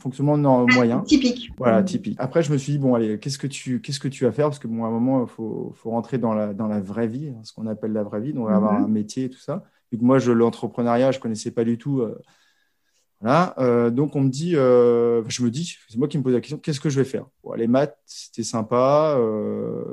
fonctionnement 0.00 0.36
moyen. 0.66 1.02
Typique. 1.02 1.52
Voilà, 1.58 1.84
typique. 1.84 2.16
Après, 2.18 2.42
je 2.42 2.52
me 2.52 2.58
suis 2.58 2.72
dit, 2.72 2.78
bon, 2.78 2.94
allez, 2.94 3.20
qu'est-ce 3.20 3.38
que 3.38 3.46
tu, 3.46 3.80
qu'est-ce 3.80 4.00
que 4.00 4.08
tu 4.08 4.24
vas 4.24 4.32
faire? 4.32 4.46
Parce 4.46 4.58
que, 4.58 4.66
bon, 4.66 4.84
à 4.84 4.88
un 4.88 4.90
moment, 4.90 5.22
il 5.22 5.28
faut, 5.28 5.72
faut, 5.76 5.90
rentrer 5.90 6.18
dans 6.18 6.34
la, 6.34 6.54
dans 6.54 6.66
la 6.66 6.80
vraie 6.80 7.06
vie, 7.06 7.28
hein, 7.28 7.40
ce 7.44 7.52
qu'on 7.52 7.68
appelle 7.68 7.92
la 7.92 8.02
vraie 8.02 8.20
vie, 8.20 8.32
donc 8.32 8.50
avoir 8.50 8.74
mhm. 8.74 8.84
un 8.84 8.88
métier 8.88 9.24
et 9.24 9.30
tout 9.30 9.38
ça. 9.38 9.62
Vu 9.92 9.98
que 9.98 10.04
moi, 10.04 10.18
je, 10.18 10.32
l'entrepreneuriat, 10.32 11.12
je 11.12 11.18
ne 11.18 11.22
connaissais 11.22 11.52
pas 11.52 11.62
du 11.62 11.78
tout. 11.78 12.00
Euh, 12.00 12.20
voilà. 13.20 13.54
Euh, 13.58 13.90
donc, 13.90 14.16
on 14.16 14.22
me 14.22 14.28
dit, 14.30 14.56
euh, 14.56 15.22
je 15.28 15.42
me 15.42 15.50
dis, 15.50 15.76
c'est 15.88 15.98
moi 15.98 16.08
qui 16.08 16.18
me 16.18 16.22
pose 16.22 16.32
la 16.32 16.40
question, 16.40 16.58
qu'est-ce 16.58 16.80
que 16.80 16.88
je 16.88 17.00
vais 17.00 17.04
faire? 17.04 17.26
Les 17.56 17.66
maths, 17.66 17.98
c'était 18.06 18.42
sympa. 18.42 19.18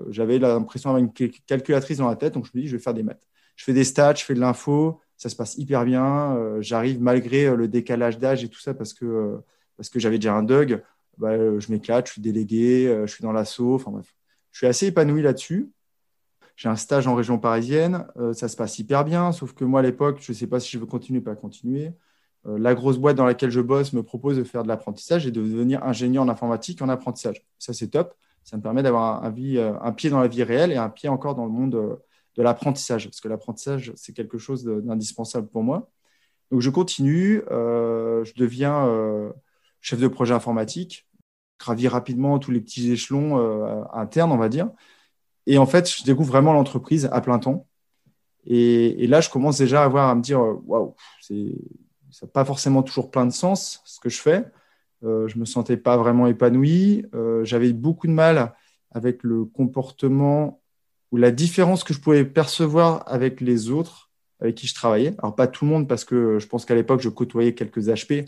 J'avais 0.10 0.40
l'impression 0.40 0.90
d'avoir 0.94 1.04
une 1.04 1.30
calculatrice 1.46 1.98
dans 1.98 2.08
la 2.08 2.16
tête, 2.16 2.34
donc 2.34 2.46
je 2.46 2.52
me 2.56 2.62
dis, 2.62 2.68
je 2.68 2.78
vais 2.78 2.82
faire 2.82 2.94
des 2.94 3.04
maths. 3.04 3.22
Je 3.56 3.64
fais 3.64 3.74
des 3.74 3.84
stats, 3.84 4.16
je 4.16 4.24
fais 4.24 4.36
de 4.36 4.40
l'info, 4.40 5.02
ça 5.18 5.30
se 5.30 5.36
passe 5.36 5.58
hyper 5.58 5.84
bien. 5.84 6.38
J'arrive 6.62 7.02
malgré 7.02 7.56
le 7.56 7.68
décalage 7.68 8.18
d'âge 8.20 8.44
et 8.44 8.50
tout 8.50 8.60
ça 8.60 8.74
parce 8.74 8.94
que 8.94 9.40
parce 9.78 9.90
que 9.90 10.00
j'avais 10.00 10.18
déjà 10.18 10.34
un 10.34 10.44
Doug, 10.44 10.82
bah, 11.18 11.30
euh, 11.30 11.60
je 11.60 11.72
m'éclate, 11.72 12.08
je 12.08 12.14
suis 12.14 12.22
délégué, 12.22 12.88
euh, 12.88 13.08
je 13.08 13.14
suis 13.14 13.22
dans 13.22 13.32
l'assaut, 13.32 13.76
enfin 13.76 13.92
bref. 13.92 14.14
Je 14.52 14.60
suis 14.60 14.68
assez 14.68 14.88
épanoui 14.88 15.22
là-dessus. 15.22 15.72
J'ai 16.56 16.70
un 16.70 16.76
stage 16.76 17.08
en 17.08 17.14
région 17.14 17.38
parisienne, 17.38 18.08
euh, 18.18 18.34
ça 18.34 18.48
se 18.48 18.56
passe 18.56 18.80
hyper 18.80 19.06
bien, 19.06 19.32
sauf 19.32 19.54
que 19.54 19.64
moi 19.64 19.82
à 19.82 19.84
l'époque, 19.84 20.18
je 20.22 20.32
ne 20.32 20.36
sais 20.36 20.48
pas 20.48 20.60
si 20.60 20.72
je 20.72 20.80
veux 20.80 20.88
continuer 20.88 21.20
ou 21.20 21.24
pas 21.24 21.36
continuer. 21.36 21.92
La 22.48 22.74
grosse 22.76 22.98
boîte 22.98 23.18
dans 23.18 23.26
laquelle 23.26 23.50
je 23.50 23.62
bosse 23.62 23.94
me 23.94 24.04
propose 24.04 24.38
de 24.38 24.44
faire 24.44 24.64
de 24.64 24.68
l'apprentissage 24.68 25.28
et 25.28 25.32
de 25.32 25.42
devenir 25.42 25.84
ingénieur 25.84 26.24
en 26.24 26.30
informatique 26.30 26.82
en 26.82 26.90
apprentissage. 26.90 27.46
Ça, 27.60 27.74
c'est 27.74 27.88
top. 27.88 28.14
Ça 28.44 28.56
me 28.56 28.62
permet 28.62 28.82
d'avoir 28.84 29.24
un, 29.24 29.34
un, 29.82 29.92
pied 29.92 30.10
dans 30.10 30.22
la 30.22 30.28
vie 30.28 30.44
réelle 30.44 30.72
et 30.72 30.78
un 30.78 30.90
pied 30.90 31.10
encore 31.10 31.36
dans 31.36 31.46
le 31.46 31.52
monde 31.52 32.00
de 32.36 32.44
l'apprentissage, 32.44 33.06
parce 33.06 33.20
que 33.20 33.28
l'apprentissage, 33.28 33.92
c'est 33.96 34.14
quelque 34.14 34.38
chose 34.38 34.64
d'indispensable 34.64 35.48
pour 35.50 35.64
moi. 35.64 35.90
Donc, 36.52 36.62
je 36.62 36.70
continue, 36.70 37.42
je 37.50 38.34
deviens 38.38 39.34
chef 39.82 40.00
de 40.00 40.08
projet 40.08 40.34
informatique, 40.34 41.08
gravir 41.60 41.92
rapidement 41.92 42.40
tous 42.40 42.52
les 42.52 42.62
petits 42.62 42.92
échelons 42.92 43.40
euh, 43.40 43.84
internes, 43.94 44.32
on 44.32 44.38
va 44.38 44.50
dire. 44.50 44.70
Et 45.46 45.58
en 45.58 45.66
fait, 45.66 45.90
je 45.90 46.04
découvre 46.04 46.30
vraiment 46.30 46.54
l'entreprise 46.54 47.10
à 47.12 47.22
plein 47.22 47.40
temps. 47.40 47.68
Et, 48.46 49.08
là, 49.08 49.20
je 49.22 49.30
commence 49.30 49.58
déjà 49.58 49.84
à 49.84 49.88
voir, 49.88 50.10
à 50.10 50.16
me 50.16 50.22
dire, 50.22 50.42
euh, 50.42 50.62
waouh, 50.66 50.96
ça 52.18 52.26
n'a 52.26 52.32
pas 52.32 52.46
forcément 52.46 52.84
toujours 52.84 53.12
plein 53.12 53.26
de 53.26 53.32
sens 53.32 53.82
ce 53.86 54.00
que 54.00 54.10
je 54.10 54.20
fais. 54.22 54.46
Euh, 55.04 55.28
je 55.28 55.38
me 55.38 55.46
sentais 55.46 55.78
pas 55.78 55.98
vraiment 55.98 56.28
épanoui. 56.28 57.06
Euh, 57.14 57.44
j'avais 57.44 57.74
beaucoup 57.74 58.08
de 58.08 58.14
mal 58.14 58.54
avec 58.92 59.24
le 59.24 59.46
comportement 59.46 60.62
ou 61.12 61.18
la 61.18 61.32
différence 61.32 61.84
que 61.84 61.94
je 61.94 62.00
pouvais 62.00 62.26
percevoir 62.26 63.04
avec 63.06 63.42
les 63.42 63.70
autres 63.70 64.06
avec 64.40 64.56
qui 64.56 64.68
je 64.68 64.76
travaillais. 64.76 65.16
Alors 65.20 65.36
pas 65.36 65.48
tout 65.48 65.66
le 65.66 65.72
monde 65.72 65.88
parce 65.88 66.06
que 66.06 66.38
je 66.40 66.48
pense 66.48 66.66
qu'à 66.66 66.76
l'époque 66.76 67.02
je 67.02 67.10
côtoyais 67.10 67.54
quelques 67.54 67.88
HP 67.88 68.28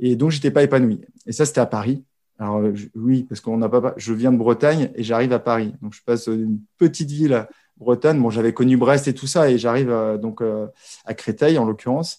et 0.00 0.16
donc, 0.16 0.30
je 0.30 0.36
n'étais 0.36 0.50
pas 0.50 0.62
épanoui. 0.62 1.00
Et 1.26 1.32
ça, 1.32 1.46
c'était 1.46 1.60
à 1.60 1.66
Paris. 1.66 2.04
Alors, 2.38 2.62
oui, 2.94 3.24
parce 3.24 3.40
qu'on 3.40 3.56
n'a 3.58 3.68
pas. 3.68 3.94
Je 3.96 4.12
viens 4.12 4.32
de 4.32 4.38
Bretagne 4.38 4.90
et 4.94 5.02
j'arrive 5.02 5.32
à 5.32 5.38
Paris. 5.38 5.74
Donc, 5.82 5.94
je 5.94 6.02
passe 6.02 6.28
d'une 6.28 6.60
petite 6.78 7.10
ville 7.10 7.46
bretonne. 7.76 8.20
Bon, 8.20 8.30
j'avais 8.30 8.52
connu 8.52 8.76
Brest 8.76 9.06
et 9.08 9.14
tout 9.14 9.26
ça, 9.26 9.50
et 9.50 9.58
j'arrive 9.58 9.90
euh, 9.90 10.18
donc 10.18 10.40
euh, 10.40 10.66
à 11.04 11.14
Créteil, 11.14 11.58
en 11.58 11.64
l'occurrence. 11.64 12.18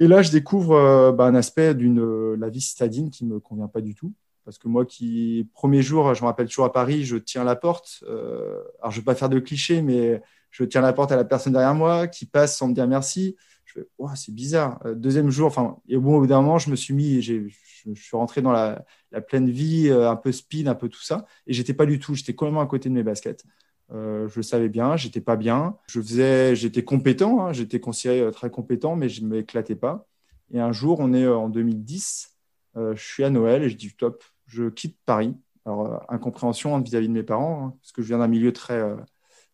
Et 0.00 0.08
là, 0.08 0.22
je 0.22 0.30
découvre 0.30 0.74
euh, 0.74 1.12
bah, 1.12 1.26
un 1.26 1.34
aspect 1.34 1.74
d'une 1.74 2.34
la 2.34 2.48
vie 2.48 2.60
citadine 2.60 3.10
qui 3.10 3.24
me 3.24 3.38
convient 3.38 3.68
pas 3.68 3.80
du 3.80 3.94
tout. 3.94 4.12
Parce 4.44 4.58
que 4.58 4.66
moi, 4.66 4.84
qui 4.84 5.48
premier 5.54 5.82
jour, 5.82 6.14
je 6.14 6.22
me 6.22 6.26
rappelle 6.26 6.48
toujours 6.48 6.64
à 6.64 6.72
Paris, 6.72 7.04
je 7.04 7.16
tiens 7.16 7.44
la 7.44 7.54
porte. 7.54 8.02
alors, 8.08 8.90
je 8.90 8.96
ne 8.96 9.00
vais 9.00 9.04
pas 9.04 9.14
faire 9.14 9.28
de 9.28 9.38
clichés, 9.38 9.82
mais 9.82 10.20
je 10.50 10.64
tiens 10.64 10.80
la 10.80 10.92
porte 10.92 11.12
à 11.12 11.16
la 11.16 11.24
personne 11.24 11.52
derrière 11.52 11.74
moi 11.74 12.08
qui 12.08 12.26
passe 12.26 12.56
sans 12.56 12.68
me 12.68 12.74
dire 12.74 12.88
merci. 12.88 13.36
Je 13.64 13.80
fais, 13.80 13.86
c'est 14.16 14.34
bizarre. 14.34 14.80
Euh, 14.84 14.94
deuxième 14.94 15.30
jour, 15.30 15.46
enfin, 15.46 15.76
et 15.88 15.96
au 15.96 16.00
bout 16.00 16.26
d'un 16.26 16.42
moment, 16.42 16.58
je 16.58 16.70
me 16.70 16.76
suis 16.76 16.94
mis, 16.94 17.22
je, 17.22 17.48
suis 17.94 18.16
rentré 18.16 18.42
dans 18.42 18.52
la, 18.52 18.84
pleine 19.28 19.48
vie, 19.48 19.88
euh, 19.88 20.10
un 20.10 20.16
peu 20.16 20.32
speed, 20.32 20.68
un 20.68 20.74
peu 20.74 20.88
tout 20.88 21.02
ça, 21.02 21.24
et 21.46 21.52
j'étais 21.52 21.74
pas 21.74 21.86
du 21.86 21.98
tout. 21.98 22.14
J'étais 22.14 22.34
complètement 22.34 22.60
à 22.62 22.66
côté 22.66 22.88
de 22.88 22.94
mes 22.94 23.02
baskets. 23.02 23.44
Euh, 23.92 24.28
je 24.28 24.40
savais 24.40 24.68
bien, 24.68 24.96
j'étais 24.96 25.20
pas 25.20 25.36
bien. 25.36 25.76
Je 25.88 26.00
faisais, 26.00 26.54
j'étais 26.56 26.84
compétent, 26.84 27.44
hein, 27.44 27.52
j'étais 27.52 27.80
considéré 27.80 28.30
très 28.32 28.50
compétent, 28.50 28.96
mais 28.96 29.08
je 29.08 29.24
m'éclatais 29.24 29.76
pas. 29.76 30.06
Et 30.52 30.60
un 30.60 30.72
jour, 30.72 31.00
on 31.00 31.12
est 31.12 31.26
en 31.26 31.48
2010, 31.48 32.36
je 32.76 32.94
suis 32.96 33.24
à 33.24 33.30
Noël 33.30 33.62
et 33.62 33.68
je 33.68 33.76
dis 33.76 33.92
top, 33.92 34.24
je 34.46 34.68
quitte 34.68 34.96
Paris. 35.06 35.34
Alors, 35.66 36.04
incompréhension 36.08 36.78
vis-à-vis 36.80 37.08
de 37.08 37.12
mes 37.12 37.22
parents, 37.22 37.66
hein, 37.66 37.76
parce 37.80 37.92
que 37.92 38.02
je 38.02 38.08
viens 38.08 38.18
d'un 38.18 38.28
milieu 38.28 38.52
très, 38.52 38.82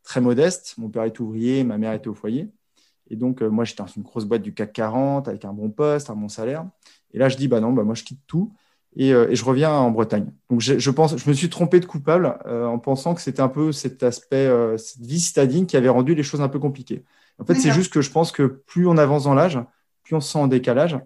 très 0.02 0.20
modeste. 0.20 0.74
Mon 0.78 0.88
père 0.88 1.02
est 1.02 1.20
ouvrier, 1.20 1.64
ma 1.64 1.76
mère 1.78 1.92
était 1.92 2.08
au 2.08 2.14
foyer. 2.14 2.48
Et 3.10 3.16
donc, 3.16 3.42
euh, 3.42 3.48
moi, 3.48 3.64
j'étais 3.64 3.82
dans 3.82 3.88
une 3.88 4.02
grosse 4.02 4.24
boîte 4.24 4.42
du 4.42 4.54
CAC 4.54 4.72
40 4.72 5.28
avec 5.28 5.44
un 5.44 5.52
bon 5.52 5.70
poste, 5.70 6.10
un 6.10 6.16
bon 6.16 6.28
salaire. 6.28 6.66
Et 7.12 7.18
là, 7.18 7.28
je 7.28 7.36
dis, 7.36 7.48
bah 7.48 7.60
non, 7.60 7.72
bah, 7.72 7.84
moi, 7.84 7.94
je 7.94 8.04
quitte 8.04 8.20
tout 8.26 8.52
et, 8.94 9.12
euh, 9.12 9.30
et 9.30 9.36
je 9.36 9.44
reviens 9.44 9.72
en 9.72 9.90
Bretagne. 9.90 10.26
Donc, 10.50 10.60
je, 10.60 10.78
je, 10.78 10.90
pense, 10.90 11.16
je 11.16 11.28
me 11.28 11.34
suis 11.34 11.48
trompé 11.48 11.80
de 11.80 11.86
coupable 11.86 12.38
euh, 12.46 12.66
en 12.66 12.78
pensant 12.78 13.14
que 13.14 13.20
c'était 13.20 13.40
un 13.40 13.48
peu 13.48 13.72
cet 13.72 14.02
aspect, 14.02 14.48
cette 14.78 15.02
vie 15.02 15.20
citadine 15.20 15.66
qui 15.66 15.76
avait 15.76 15.88
rendu 15.88 16.14
les 16.14 16.22
choses 16.22 16.40
un 16.40 16.48
peu 16.48 16.58
compliquées. 16.58 17.04
En 17.38 17.44
fait, 17.44 17.54
c'est 17.54 17.70
juste 17.70 17.92
que 17.92 18.00
je 18.00 18.10
pense 18.10 18.32
que 18.32 18.44
plus 18.44 18.86
on 18.86 18.96
avance 18.96 19.24
dans 19.24 19.34
l'âge, 19.34 19.58
plus 20.02 20.16
on 20.16 20.20
se 20.20 20.32
sent 20.32 20.38
en 20.38 20.46
décalage. 20.46 20.98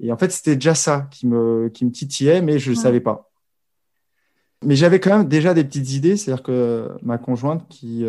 Et 0.00 0.12
en 0.12 0.18
fait, 0.18 0.30
c'était 0.30 0.54
déjà 0.54 0.74
ça 0.74 1.08
qui 1.10 1.26
me, 1.26 1.70
qui 1.72 1.86
me 1.86 1.90
titillait, 1.90 2.42
mais 2.42 2.58
je 2.58 2.70
ne 2.70 2.76
savais 2.76 3.00
pas. 3.00 3.30
Mais 4.62 4.76
j'avais 4.76 5.00
quand 5.00 5.16
même 5.16 5.28
déjà 5.28 5.54
des 5.54 5.64
petites 5.64 5.92
idées, 5.92 6.16
c'est-à-dire 6.16 6.42
que 6.42 6.90
ma 7.02 7.16
conjointe 7.16 7.66
qui 7.68 8.04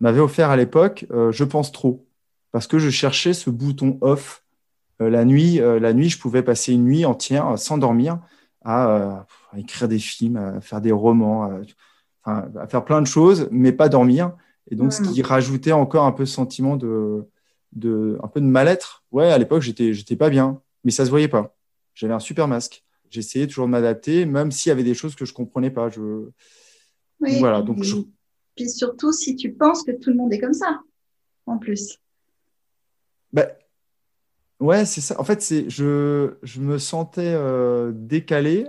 m'avait 0.00 0.20
offert 0.20 0.50
à 0.50 0.56
l'époque, 0.56 1.06
je 1.30 1.44
pense 1.44 1.70
trop 1.70 2.04
parce 2.52 2.66
que 2.66 2.78
je 2.78 2.90
cherchais 2.90 3.32
ce 3.32 3.50
bouton 3.50 3.98
off. 4.00 4.42
Euh, 5.00 5.10
la 5.10 5.24
nuit, 5.24 5.60
euh, 5.60 5.78
la 5.78 5.92
nuit, 5.92 6.08
je 6.08 6.18
pouvais 6.18 6.42
passer 6.42 6.72
une 6.72 6.84
nuit 6.84 7.04
entière 7.04 7.58
sans 7.58 7.78
dormir 7.78 8.20
à, 8.62 9.26
à 9.52 9.58
écrire 9.58 9.88
des 9.88 9.98
films, 9.98 10.36
à 10.36 10.60
faire 10.60 10.80
des 10.80 10.92
romans, 10.92 11.62
à, 12.24 12.46
à, 12.58 12.66
faire 12.66 12.84
plein 12.84 13.00
de 13.00 13.06
choses, 13.06 13.48
mais 13.50 13.72
pas 13.72 13.88
dormir. 13.88 14.32
Et 14.70 14.76
donc, 14.76 14.92
ce 14.92 15.02
qui 15.02 15.22
rajoutait 15.22 15.72
encore 15.72 16.04
un 16.04 16.12
peu 16.12 16.26
ce 16.26 16.34
sentiment 16.34 16.76
de, 16.76 17.24
de 17.72 18.18
un 18.22 18.28
peu 18.28 18.40
de 18.40 18.46
mal-être. 18.46 19.04
Ouais, 19.10 19.30
à 19.30 19.38
l'époque, 19.38 19.62
j'étais, 19.62 19.92
j'étais 19.92 20.16
pas 20.16 20.30
bien, 20.30 20.60
mais 20.84 20.90
ça 20.90 21.04
se 21.04 21.10
voyait 21.10 21.28
pas. 21.28 21.56
J'avais 21.94 22.14
un 22.14 22.20
super 22.20 22.46
masque. 22.46 22.84
j'essayais 23.10 23.46
toujours 23.46 23.66
de 23.66 23.70
m'adapter, 23.70 24.26
même 24.26 24.52
s'il 24.52 24.70
y 24.70 24.72
avait 24.72 24.84
des 24.84 24.94
choses 24.94 25.14
que 25.14 25.24
je 25.24 25.32
comprenais 25.32 25.70
pas. 25.70 25.88
Je... 25.88 26.28
Oui, 27.20 27.38
voilà. 27.38 27.62
Donc, 27.62 27.82
puis 28.56 28.68
surtout 28.68 29.12
si 29.12 29.36
tu 29.36 29.52
penses 29.52 29.82
que 29.82 29.92
tout 29.92 30.10
le 30.10 30.16
monde 30.16 30.32
est 30.32 30.38
comme 30.38 30.54
ça, 30.54 30.80
en 31.46 31.58
plus. 31.58 31.98
Ben, 33.32 33.48
ouais, 34.60 34.84
c'est 34.84 35.00
ça. 35.00 35.20
En 35.20 35.24
fait, 35.24 35.42
c'est 35.42 35.68
je, 35.70 36.36
je 36.42 36.60
me 36.60 36.78
sentais 36.78 37.32
euh, 37.34 37.92
décalé, 37.94 38.66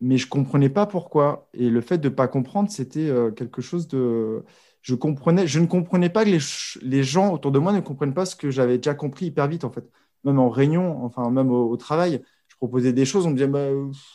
mais 0.00 0.18
je 0.18 0.28
comprenais 0.28 0.68
pas 0.68 0.86
pourquoi. 0.86 1.48
Et 1.54 1.70
le 1.70 1.80
fait 1.80 1.98
de 1.98 2.08
pas 2.08 2.28
comprendre, 2.28 2.70
c'était 2.70 3.08
euh, 3.08 3.30
quelque 3.30 3.62
chose 3.62 3.88
de. 3.88 4.44
Je 4.82 4.94
comprenais, 4.94 5.46
je 5.46 5.58
ne 5.58 5.66
comprenais 5.66 6.10
pas 6.10 6.24
que 6.24 6.30
les, 6.30 6.38
les, 6.82 7.02
gens 7.02 7.32
autour 7.32 7.50
de 7.50 7.58
moi 7.58 7.72
ne 7.72 7.80
comprennent 7.80 8.14
pas 8.14 8.26
ce 8.26 8.36
que 8.36 8.50
j'avais 8.50 8.76
déjà 8.78 8.94
compris 8.94 9.26
hyper 9.26 9.48
vite 9.48 9.64
en 9.64 9.70
fait. 9.70 9.84
Même 10.24 10.38
en 10.38 10.48
réunion, 10.48 11.04
enfin 11.04 11.28
même 11.30 11.50
au, 11.50 11.76
travail, 11.76 12.22
je 12.48 12.56
proposais 12.56 12.92
des 12.92 13.04
choses, 13.04 13.26
on 13.26 13.30
me 13.30 13.34
disait 13.34 13.48
bah, 13.48 13.68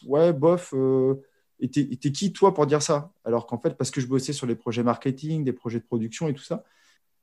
ouais 0.07 0.33
bof. 0.33 0.73
Euh, 0.73 1.15
et 1.59 1.69
t'es 1.69 2.11
qui 2.11 2.33
toi 2.33 2.53
pour 2.53 2.65
dire 2.67 2.81
ça? 2.81 3.11
Alors 3.25 3.45
qu'en 3.47 3.59
fait, 3.59 3.77
parce 3.77 3.91
que 3.91 4.01
je 4.01 4.07
bossais 4.07 4.33
sur 4.33 4.47
les 4.47 4.55
projets 4.55 4.83
marketing, 4.83 5.43
des 5.43 5.53
projets 5.53 5.79
de 5.79 5.85
production 5.85 6.27
et 6.27 6.33
tout 6.33 6.43
ça, 6.43 6.63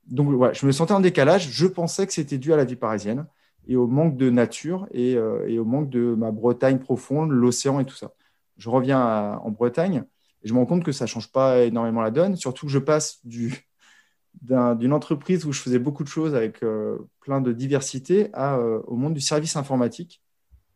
donc 0.07 0.29
ouais, 0.39 0.53
je 0.53 0.65
me 0.65 0.71
sentais 0.71 0.93
en 0.93 0.99
décalage. 0.99 1.49
Je 1.51 1.67
pensais 1.67 2.07
que 2.07 2.13
c'était 2.13 2.37
dû 2.37 2.53
à 2.53 2.57
la 2.57 2.65
vie 2.65 2.75
parisienne 2.75 3.27
et 3.67 3.75
au 3.75 3.87
manque 3.87 4.17
de 4.17 4.29
nature 4.29 4.87
et, 4.91 5.15
euh, 5.15 5.61
au 5.61 5.65
manque 5.65 5.89
de 5.89 6.15
ma 6.15 6.31
Bretagne 6.31 6.79
profonde, 6.79 7.31
l'océan 7.31 7.79
et 7.79 7.85
tout 7.85 7.95
ça. 7.95 8.13
Je 8.57 8.69
reviens 8.69 9.37
en 9.43 9.51
Bretagne 9.51 10.03
et 10.43 10.47
je 10.47 10.53
me 10.53 10.59
rends 10.59 10.65
compte 10.65 10.83
que 10.83 10.91
ça 10.91 11.05
ne 11.05 11.09
change 11.09 11.31
pas 11.31 11.61
énormément 11.61 12.01
la 12.01 12.11
donne, 12.11 12.35
surtout 12.35 12.65
que 12.65 12.71
je 12.71 12.79
passe 12.79 13.21
d'une 14.41 14.93
entreprise 14.93 15.45
où 15.45 15.51
je 15.51 15.61
faisais 15.61 15.79
beaucoup 15.79 16.03
de 16.03 16.09
choses 16.09 16.33
avec 16.33 16.63
euh, 16.63 16.97
plein 17.21 17.41
de 17.41 17.53
diversité 17.53 18.29
euh, 18.35 18.81
au 18.87 18.95
monde 18.95 19.13
du 19.13 19.21
service 19.21 19.55
informatique, 19.55 20.21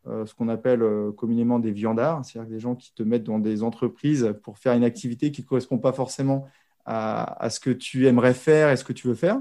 ce 0.06 0.34
qu'on 0.34 0.50
appelle 0.50 0.84
communément 1.15 1.60
des 1.60 1.72
viandards, 1.72 2.25
c'est-à-dire 2.25 2.51
des 2.51 2.60
gens 2.60 2.75
qui 2.75 2.94
te 2.94 3.03
mettent 3.03 3.24
dans 3.24 3.39
des 3.39 3.63
entreprises 3.63 4.36
pour 4.44 4.58
faire 4.58 4.74
une 4.74 4.84
activité 4.84 5.32
qui 5.32 5.44
ne 5.44 5.48
correspond 5.48 5.77
pas 5.77 5.94
forcément 5.94 6.46
à, 6.85 7.49
ce 7.49 7.59
que 7.59 7.69
tu 7.69 8.07
aimerais 8.07 8.33
faire 8.33 8.69
et 8.69 8.77
ce 8.77 8.83
que 8.83 8.93
tu 8.93 9.07
veux 9.07 9.15
faire. 9.15 9.39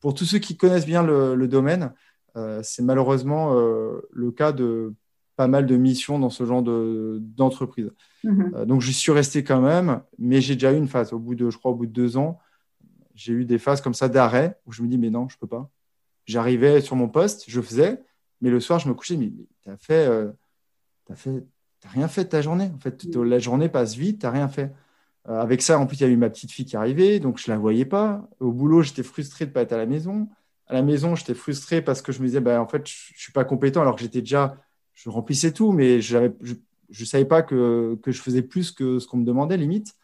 Pour 0.00 0.14
tous 0.14 0.24
ceux 0.24 0.38
qui 0.38 0.56
connaissent 0.56 0.86
bien 0.86 1.02
le, 1.02 1.48
domaine, 1.48 1.92
euh, 2.36 2.60
c'est 2.62 2.82
malheureusement 2.82 3.58
euh, 3.58 4.00
le 4.12 4.30
cas 4.30 4.52
de 4.52 4.94
pas 5.36 5.48
mal 5.48 5.66
de 5.66 5.76
missions 5.76 6.18
dans 6.18 6.30
ce 6.30 6.44
genre 6.44 6.62
d'entreprise. 6.62 7.90
Mhm. 8.24 8.52
Euh, 8.54 8.64
donc, 8.64 8.80
je 8.80 8.90
suis 8.90 9.12
resté 9.12 9.44
quand 9.44 9.60
même, 9.60 10.02
mais 10.18 10.40
j'ai 10.40 10.54
déjà 10.54 10.72
eu 10.72 10.76
une 10.76 10.88
phase. 10.88 11.12
Au 11.12 11.18
bout 11.18 11.34
de, 11.34 11.50
je 11.50 11.56
crois, 11.56 11.70
au 11.70 11.74
bout 11.74 11.86
de 11.86 11.92
deux 11.92 12.16
ans, 12.16 12.38
j'ai 13.14 13.32
eu 13.32 13.44
des 13.44 13.58
phases 13.58 13.80
comme 13.80 13.94
ça 13.94 14.08
d'arrêt 14.08 14.58
où 14.66 14.72
je 14.72 14.82
me 14.82 14.88
dis, 14.88 14.98
mais 14.98 15.10
non, 15.10 15.28
je 15.28 15.36
ne 15.36 15.40
peux 15.40 15.46
pas. 15.46 15.70
J'arrivais 16.26 16.80
sur 16.80 16.94
mon 16.94 17.08
poste, 17.08 17.44
je 17.48 17.60
faisais, 17.60 18.02
mais 18.40 18.50
le 18.50 18.60
soir, 18.60 18.78
je 18.78 18.88
me 18.88 18.94
couchais, 18.94 19.16
mais, 19.16 19.32
tu 19.62 19.68
n'as 19.68 19.76
fait, 19.76 20.08
fait, 21.14 21.44
rien 21.86 22.06
fait 22.06 22.24
de 22.24 22.28
ta 22.28 22.42
journée. 22.42 22.70
En 22.74 22.78
fait, 22.78 23.04
la 23.16 23.38
journée 23.38 23.68
passe 23.68 23.94
vite, 23.94 24.20
tu 24.20 24.26
n'as 24.26 24.32
rien 24.32 24.48
fait. 24.48 24.72
Euh, 25.28 25.40
avec 25.40 25.62
ça, 25.62 25.78
en 25.78 25.86
plus, 25.86 26.00
il 26.00 26.02
y 26.02 26.06
a 26.06 26.08
eu 26.08 26.16
ma 26.16 26.30
petite 26.30 26.50
fille 26.50 26.64
qui 26.64 26.76
arrivait, 26.76 27.20
donc 27.20 27.38
je 27.38 27.50
ne 27.50 27.54
la 27.54 27.60
voyais 27.60 27.84
pas. 27.84 28.28
Au 28.40 28.52
boulot, 28.52 28.82
j'étais 28.82 29.02
frustré 29.02 29.44
de 29.44 29.50
ne 29.50 29.54
pas 29.54 29.62
être 29.62 29.72
à 29.72 29.76
la 29.76 29.86
maison. 29.86 30.28
À 30.66 30.74
la 30.74 30.82
maison, 30.82 31.14
j'étais 31.14 31.34
frustré 31.34 31.82
parce 31.82 32.02
que 32.02 32.12
je 32.12 32.20
me 32.20 32.26
disais, 32.26 32.40
bah, 32.40 32.60
en 32.60 32.66
fait, 32.66 32.86
je 32.86 33.12
ne 33.14 33.18
suis 33.18 33.32
pas 33.32 33.44
compétent 33.44 33.80
alors 33.80 33.96
que 33.96 34.02
j'étais 34.02 34.20
déjà, 34.20 34.56
je 34.94 35.10
remplissais 35.10 35.52
tout, 35.52 35.72
mais 35.72 36.00
je 36.00 36.18
ne 36.18 37.04
savais 37.04 37.24
pas 37.24 37.42
que, 37.42 37.98
que, 38.02 38.10
je 38.12 38.20
faisais 38.20 38.42
plus 38.42 38.72
que 38.72 38.98
ce 38.98 39.06
qu'on 39.06 39.18
me 39.18 39.24
demandait, 39.24 39.56
limite. 39.56 39.94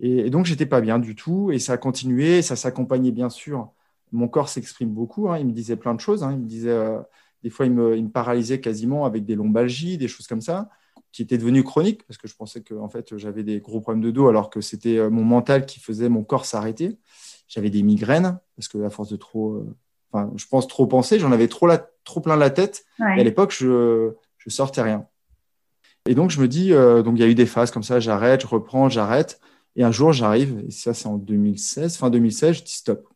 Et, 0.00 0.30
donc, 0.30 0.46
j'étais 0.46 0.66
pas 0.66 0.80
bien 0.80 0.98
du 0.98 1.14
tout. 1.14 1.50
Et 1.52 1.58
ça 1.58 1.74
a 1.74 1.76
continué, 1.78 2.42
ça 2.42 2.56
s'accompagnait 2.56 3.12
bien 3.12 3.30
sûr. 3.30 3.72
Mon 4.12 4.28
corps 4.28 4.48
s'exprime 4.48 4.90
beaucoup. 4.90 5.30
Hein. 5.30 5.38
il 5.38 5.46
me 5.46 5.52
disait 5.52 5.76
plein 5.76 5.94
de 5.94 6.00
choses. 6.00 6.22
Hein. 6.22 6.40
euh, 6.64 7.00
des 7.42 7.50
fois, 7.50 7.66
il 7.66 7.72
me, 7.72 8.08
paralysait 8.08 8.60
quasiment 8.60 9.04
avec 9.06 9.24
des 9.24 9.36
lombalgies, 9.36 9.98
des 9.98 10.08
choses 10.08 10.26
comme 10.26 10.42
ça 10.42 10.68
qui 11.12 11.22
était 11.22 11.38
devenu 11.38 11.64
chronique 11.64 12.06
parce 12.06 12.18
que 12.18 12.28
je 12.28 12.34
pensais 12.34 12.60
que 12.62 12.74
en 12.74 12.88
fait 12.88 13.16
j'avais 13.16 13.42
des 13.42 13.60
gros 13.60 13.80
problèmes 13.80 14.02
de 14.02 14.10
dos 14.10 14.28
alors 14.28 14.50
que 14.50 14.60
c'était 14.60 14.98
euh, 14.98 15.10
mon 15.10 15.24
mental 15.24 15.66
qui 15.66 15.80
faisait 15.80 16.08
mon 16.08 16.22
corps 16.22 16.44
s'arrêter. 16.44 16.98
J'avais 17.48 17.70
des 17.70 17.82
migraines 17.82 18.38
parce 18.56 18.68
que 18.68 18.78
à 18.84 18.90
force 18.90 19.08
de 19.08 19.16
trop, 19.16 19.54
euh, 19.54 19.76
enfin 20.12 20.32
je 20.36 20.46
pense 20.46 20.68
trop 20.68 20.86
penser, 20.86 21.18
j'en 21.18 21.32
avais 21.32 21.48
trop 21.48 21.66
la, 21.66 21.78
trop 22.04 22.20
plein 22.20 22.36
la 22.36 22.50
tête. 22.50 22.84
Et 23.00 23.20
à 23.20 23.24
l'époque 23.24 23.52
je 23.52 24.12
je 24.38 24.50
sortais 24.50 24.82
rien. 24.82 25.06
Et 26.06 26.14
donc 26.14 26.30
je 26.30 26.40
me 26.40 26.48
dis 26.48 26.72
euh, 26.72 27.02
donc 27.02 27.16
il 27.16 27.20
y 27.20 27.24
a 27.24 27.28
eu 27.28 27.34
des 27.34 27.46
phases 27.46 27.70
comme 27.70 27.82
ça, 27.82 27.98
j'arrête, 27.98 28.42
je 28.42 28.46
reprends, 28.46 28.88
j'arrête. 28.88 29.40
Et 29.76 29.82
un 29.82 29.92
jour 29.92 30.12
j'arrive 30.12 30.62
et 30.66 30.70
ça 30.70 30.94
c'est 30.94 31.08
en 31.08 31.16
2016, 31.16 31.96
fin 31.96 32.10
2016, 32.10 32.58
je 32.58 32.62
dis 32.62 32.72
stop. 32.72 33.08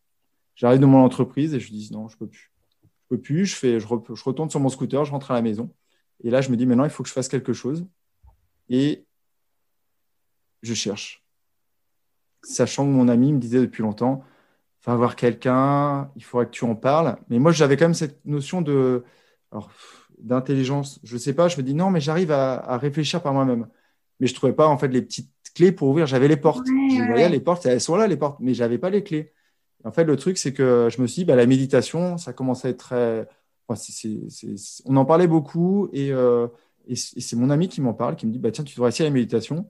J'arrive 0.56 0.80
dans 0.80 0.88
mon 0.88 1.04
entreprise 1.04 1.54
et 1.54 1.60
je 1.60 1.70
dis 1.70 1.90
non 1.92 2.08
je 2.08 2.16
peux 2.16 2.26
plus, 2.26 2.50
je 2.82 2.88
peux 3.08 3.20
plus. 3.20 3.46
Je 3.46 3.54
fais, 3.54 3.78
je, 3.78 3.86
je 3.86 4.24
retourne 4.24 4.50
sur 4.50 4.58
mon 4.58 4.68
scooter, 4.68 5.04
je 5.04 5.12
rentre 5.12 5.30
à 5.30 5.34
la 5.34 5.42
maison. 5.42 5.70
Et 6.22 6.30
là, 6.30 6.40
je 6.40 6.50
me 6.50 6.56
dis, 6.56 6.66
maintenant, 6.66 6.84
il 6.84 6.90
faut 6.90 7.02
que 7.02 7.08
je 7.08 7.14
fasse 7.14 7.28
quelque 7.28 7.52
chose. 7.52 7.86
Et 8.68 9.04
je 10.62 10.74
cherche. 10.74 11.24
Sachant 12.42 12.84
que 12.84 12.90
mon 12.90 13.08
ami 13.08 13.32
me 13.32 13.38
disait 13.38 13.60
depuis 13.60 13.82
longtemps, 13.82 14.24
il 14.80 14.84
faut 14.84 14.90
avoir 14.90 15.16
quelqu'un, 15.16 16.10
il 16.16 16.24
faudrait 16.24 16.46
que 16.46 16.50
tu 16.50 16.64
en 16.64 16.74
parles. 16.74 17.16
Mais 17.28 17.38
moi, 17.38 17.52
j'avais 17.52 17.76
quand 17.76 17.86
même 17.86 17.94
cette 17.94 18.24
notion 18.24 18.62
de, 18.62 19.04
d'intelligence. 20.18 21.00
Je 21.04 21.14
ne 21.14 21.18
sais 21.18 21.34
pas, 21.34 21.48
je 21.48 21.56
me 21.56 21.62
dis, 21.62 21.74
non, 21.74 21.90
mais 21.90 22.00
j'arrive 22.00 22.30
à, 22.32 22.78
réfléchir 22.78 23.22
par 23.22 23.32
moi-même. 23.32 23.68
Mais 24.20 24.26
je 24.26 24.32
ne 24.32 24.36
trouvais 24.36 24.52
pas, 24.52 24.66
en 24.66 24.78
fait, 24.78 24.88
les 24.88 25.02
petites 25.02 25.30
clés 25.54 25.72
pour 25.72 25.88
ouvrir. 25.88 26.06
J'avais 26.06 26.28
les 26.28 26.36
portes. 26.36 26.66
je 26.66 27.06
voyais 27.06 27.28
les 27.28 27.40
portes, 27.40 27.66
elles 27.66 27.80
sont 27.80 27.96
là, 27.96 28.06
les 28.06 28.16
portes, 28.16 28.38
mais 28.40 28.54
je 28.54 28.62
n'avais 28.62 28.78
pas 28.78 28.90
les 28.90 29.02
clés. 29.02 29.32
En 29.84 29.92
fait, 29.92 30.04
le 30.04 30.16
truc, 30.16 30.38
c'est 30.38 30.54
que 30.54 30.88
je 30.90 31.00
me 31.02 31.06
suis 31.06 31.22
dit, 31.22 31.24
bah, 31.26 31.36
la 31.36 31.46
méditation, 31.46 32.16
ça 32.16 32.32
commençait 32.32 32.68
à 32.68 32.70
être 32.70 32.78
très 32.78 33.28
on 33.68 34.96
en 34.96 35.04
parlait 35.04 35.26
beaucoup 35.26 35.88
euh, 35.94 36.48
et, 36.86 36.96
c'est 36.96 37.36
mon 37.36 37.50
ami 37.50 37.68
qui 37.68 37.80
m'en 37.80 37.94
parle, 37.94 38.16
qui 38.16 38.26
me 38.26 38.32
dit 38.32 38.38
bah, 38.38 38.50
Tiens, 38.50 38.64
tu 38.64 38.74
devrais 38.74 38.90
essayer 38.90 39.08
la 39.08 39.14
méditation. 39.14 39.68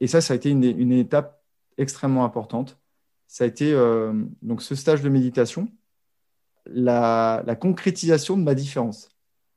Et 0.00 0.06
ça, 0.06 0.20
ça 0.20 0.34
a 0.34 0.36
été 0.36 0.50
une, 0.50 0.92
étape 0.92 1.42
extrêmement 1.78 2.24
importante. 2.24 2.78
Ça 3.26 3.44
a 3.44 3.46
été 3.46 3.72
euh, 3.72 4.12
donc 4.42 4.62
ce 4.62 4.74
stage 4.74 5.02
de 5.02 5.08
méditation, 5.08 5.68
la, 6.66 7.42
concrétisation 7.60 8.36
de 8.36 8.42
ma 8.42 8.54
différence. 8.54 9.08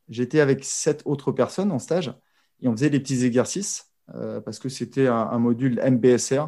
J'étais 0.10 0.40
avec 0.40 0.64
sept 0.64 1.02
autres 1.06 1.32
personnes 1.32 1.72
en 1.72 1.80
stage 1.80 2.14
et 2.62 2.68
on 2.68 2.72
faisait 2.72 2.90
des 2.90 3.00
petits 3.00 3.26
exercices 3.26 3.92
euh, 4.16 4.40
parce 4.40 4.60
que 4.60 4.70
c'était 4.70 5.08
un, 5.08 5.38
module 5.38 5.82
MBSR 5.84 6.48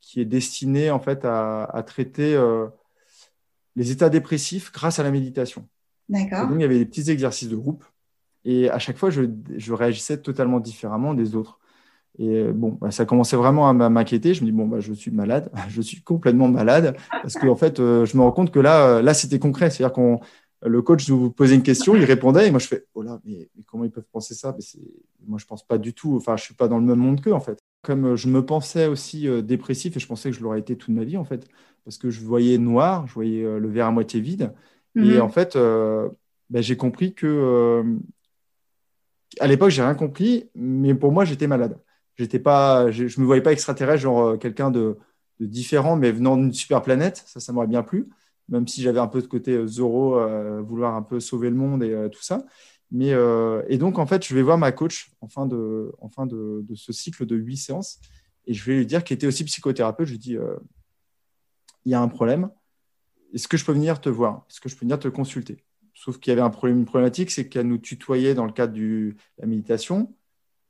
qui 0.00 0.20
est 0.20 0.26
destiné 0.26 0.90
en 0.90 1.00
fait 1.00 1.24
à, 1.24 1.64
à 1.64 1.82
traiter 1.82 2.38
les 3.76 3.90
états 3.90 4.10
dépressifs 4.10 4.72
grâce 4.72 4.98
à 4.98 5.02
la 5.02 5.10
méditation. 5.10 5.68
Donc, 6.46 6.56
il 6.56 6.60
y 6.60 6.64
avait 6.64 6.78
des 6.78 6.86
petits 6.86 7.10
exercices 7.10 7.48
de 7.48 7.56
groupe. 7.56 7.84
Et 8.44 8.70
à 8.70 8.78
chaque 8.78 8.96
fois, 8.96 9.10
je, 9.10 9.72
réagissais 9.72 10.20
totalement 10.20 10.60
différemment 10.60 11.14
des 11.14 11.34
autres. 11.34 11.58
Et 12.18 12.28
euh, 12.28 12.52
bon, 12.52 12.76
bah, 12.80 12.90
ça 12.90 13.04
commençait 13.04 13.36
vraiment 13.36 13.68
à 13.68 13.72
m'inquiéter. 13.72 14.34
Je 14.34 14.42
me 14.42 14.46
dis, 14.46 14.52
bon, 14.52 14.66
bah, 14.66 14.80
je 14.80 14.92
suis 14.92 15.10
malade, 15.10 15.50
je 15.68 15.80
suis 15.80 16.02
complètement 16.02 16.48
malade. 16.48 16.96
Parce 17.10 17.34
qu'en 17.34 17.48
en 17.48 17.56
fait, 17.56 17.80
euh, 17.80 18.04
je 18.04 18.16
me 18.16 18.22
rends 18.22 18.32
compte 18.32 18.50
que 18.50 18.60
là, 18.60 18.86
euh, 18.86 19.02
là 19.02 19.14
c'était 19.14 19.38
concret. 19.38 19.70
C'est-à-dire 19.70 19.92
qu'on 19.92 20.20
le 20.62 20.82
coach 20.82 21.08
vous 21.08 21.30
posait 21.30 21.54
une 21.54 21.62
question, 21.62 21.96
il 21.96 22.04
répondait, 22.04 22.48
et 22.48 22.50
moi 22.50 22.60
je 22.60 22.66
fais, 22.66 22.84
oh 22.92 23.00
là, 23.00 23.18
mais, 23.24 23.48
comment 23.64 23.84
ils 23.84 23.90
peuvent 23.90 24.08
penser 24.12 24.34
ça? 24.34 24.54
Mais 24.54 24.82
Moi, 25.26 25.38
je 25.38 25.46
pense 25.46 25.66
pas 25.66 25.78
du 25.78 25.94
tout. 25.94 26.16
Enfin, 26.16 26.36
je 26.36 26.42
suis 26.42 26.54
pas 26.54 26.68
dans 26.68 26.78
le 26.78 26.84
même 26.84 26.98
monde 26.98 27.22
qu'eux, 27.22 27.32
en 27.32 27.40
fait. 27.40 27.58
Comme 27.82 28.14
je 28.14 28.28
me 28.28 28.44
pensais 28.44 28.86
aussi 28.86 29.26
dépressif, 29.42 29.96
et 29.96 30.00
je 30.00 30.06
pensais 30.06 30.30
que 30.30 30.36
je 30.36 30.42
l'aurais 30.42 30.58
été 30.58 30.76
toute 30.76 30.94
ma 30.94 31.04
vie, 31.04 31.16
en 31.16 31.24
fait, 31.24 31.46
parce 31.84 31.96
que 31.96 32.10
je 32.10 32.20
voyais 32.20 32.58
noir, 32.58 33.06
je 33.06 33.14
voyais 33.14 33.58
le 33.58 33.68
verre 33.68 33.86
à 33.86 33.90
moitié 33.90 34.20
vide. 34.20 34.52
Et 34.96 35.16
mhm. 35.16 35.20
en 35.20 35.28
fait, 35.28 35.56
euh, 35.56 36.08
ben, 36.48 36.62
j'ai 36.62 36.76
compris 36.76 37.14
que. 37.14 37.26
Euh, 37.26 37.98
à 39.38 39.46
l'époque, 39.46 39.70
j'ai 39.70 39.82
rien 39.82 39.94
compris, 39.94 40.50
mais 40.56 40.94
pour 40.94 41.12
moi, 41.12 41.24
j'étais 41.24 41.46
malade. 41.46 41.78
J'étais 42.16 42.40
pas, 42.40 42.90
je 42.90 43.04
ne 43.04 43.20
me 43.20 43.26
voyais 43.26 43.42
pas 43.42 43.52
extraterrestre, 43.52 44.02
genre 44.02 44.20
euh, 44.20 44.36
quelqu'un 44.36 44.70
de, 44.70 44.98
différent, 45.38 45.96
mais 45.96 46.10
venant 46.10 46.36
d'une 46.36 46.52
super 46.52 46.82
planète. 46.82 47.22
Ça, 47.26 47.40
ça 47.40 47.52
m'aurait 47.52 47.68
bien 47.68 47.82
plu, 47.82 48.08
même 48.48 48.66
si 48.66 48.82
j'avais 48.82 48.98
un 48.98 49.06
peu 49.06 49.22
de 49.22 49.26
côté 49.26 49.66
Zoro, 49.66 50.20
vouloir 50.62 50.94
un 50.94 51.02
peu 51.02 51.18
sauver 51.20 51.48
le 51.48 51.56
monde 51.56 51.82
et 51.82 52.08
tout 52.12 52.22
ça. 52.22 52.44
Mais, 52.90 53.14
et 53.68 53.78
donc, 53.78 53.98
en 53.98 54.04
fait, 54.04 54.26
je 54.26 54.34
vais 54.34 54.42
voir 54.42 54.58
ma 54.58 54.70
coach 54.70 55.12
en 55.22 55.28
fin 55.28 55.46
de, 55.46 55.94
en 56.02 56.10
fin 56.10 56.26
de, 56.26 56.60
de 56.62 56.74
ce 56.74 56.92
cycle 56.92 57.24
de 57.24 57.36
huit 57.36 57.56
séances 57.56 58.00
et 58.46 58.52
je 58.52 58.62
vais 58.64 58.76
lui 58.76 58.84
dire, 58.84 59.02
qu'elle 59.02 59.14
était 59.14 59.26
aussi 59.26 59.44
psychothérapeute, 59.44 60.08
je 60.08 60.12
lui 60.12 60.18
dis, 60.18 60.36
il 61.86 61.92
y 61.92 61.94
a 61.94 62.02
un 62.02 62.08
problème 62.08 62.50
est-ce 63.32 63.48
que 63.48 63.56
je 63.56 63.64
peux 63.64 63.72
venir 63.72 64.00
te 64.00 64.08
voir? 64.08 64.44
Est-ce 64.50 64.60
que 64.60 64.68
je 64.68 64.74
peux 64.74 64.84
venir 64.84 64.98
te 64.98 65.08
consulter? 65.08 65.58
Sauf 65.94 66.18
qu'il 66.18 66.30
y 66.30 66.32
avait 66.32 66.40
un 66.40 66.50
problème, 66.50 66.78
une 66.78 66.84
problématique, 66.84 67.30
c'est 67.30 67.48
qu'elle 67.48 67.66
nous 67.66 67.78
tutoyait 67.78 68.34
dans 68.34 68.46
le 68.46 68.52
cadre 68.52 68.72
de 68.72 69.14
la 69.38 69.46
méditation 69.46 70.14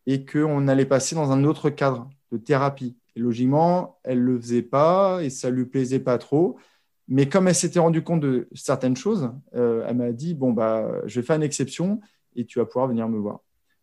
et 0.06 0.24
qu'on 0.24 0.66
allait 0.66 0.86
passer 0.86 1.14
dans 1.14 1.30
un 1.30 1.44
autre 1.44 1.70
cadre 1.70 2.10
de 2.32 2.38
thérapie. 2.38 2.96
Logiquement, 3.16 4.00
elle 4.02 4.20
ne 4.20 4.32
le 4.32 4.40
faisait 4.40 4.62
pas 4.62 5.22
et 5.22 5.30
ça 5.30 5.50
ne 5.50 5.56
lui 5.56 5.66
plaisait 5.66 6.00
pas 6.00 6.18
trop. 6.18 6.58
Mais 7.06 7.28
comme 7.28 7.48
elle 7.48 7.54
s'était 7.54 7.80
rendue 7.80 8.02
compte 8.02 8.20
de 8.20 8.48
certaines 8.54 8.96
choses, 8.96 9.30
euh, 9.54 9.84
elle 9.86 9.96
m'a 9.96 10.12
dit 10.12 10.34
Bon, 10.34 10.52
bah, 10.52 10.90
je 11.06 11.20
vais 11.20 11.26
faire 11.26 11.36
une 11.36 11.42
exception 11.42 12.00
et 12.34 12.46
tu 12.46 12.58
vas 12.58 12.64
pouvoir 12.64 12.88
venir 12.88 13.08
me 13.08 13.18
voir. 13.18 13.40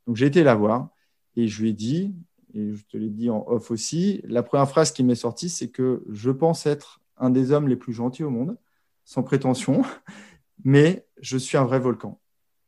Donc 0.08 0.16
j'ai 0.16 0.26
été 0.26 0.44
la 0.44 0.56
voir 0.56 0.90
et 1.36 1.48
je 1.48 1.62
lui 1.62 1.70
ai 1.70 1.74
dit, 1.74 2.16
et 2.54 2.74
je 2.74 2.84
te 2.86 2.98
l'ai 2.98 3.10
dit 3.10 3.30
en 3.30 3.46
off 3.48 3.70
aussi, 3.70 4.22
la 4.24 4.44
première 4.44 4.70
phrase 4.70 4.92
qui 4.92 5.04
m'est 5.04 5.16
sortie, 5.16 5.50
c'est 5.50 5.68
que 5.68 6.04
je 6.10 6.32
pense 6.32 6.66
être 6.66 7.02
un 7.18 7.30
des 7.30 7.52
hommes 7.52 7.68
les 7.68 7.76
plus 7.76 7.94
gentils 7.94 8.24
au 8.24 8.30
monde 8.30 8.58
sans 9.08 9.24
prétention, 9.24 9.84
mais 10.66 11.08
je 11.22 11.38
suis 11.38 11.58
un 11.58 11.64
vrai 11.64 11.80
volcan. 11.80 12.20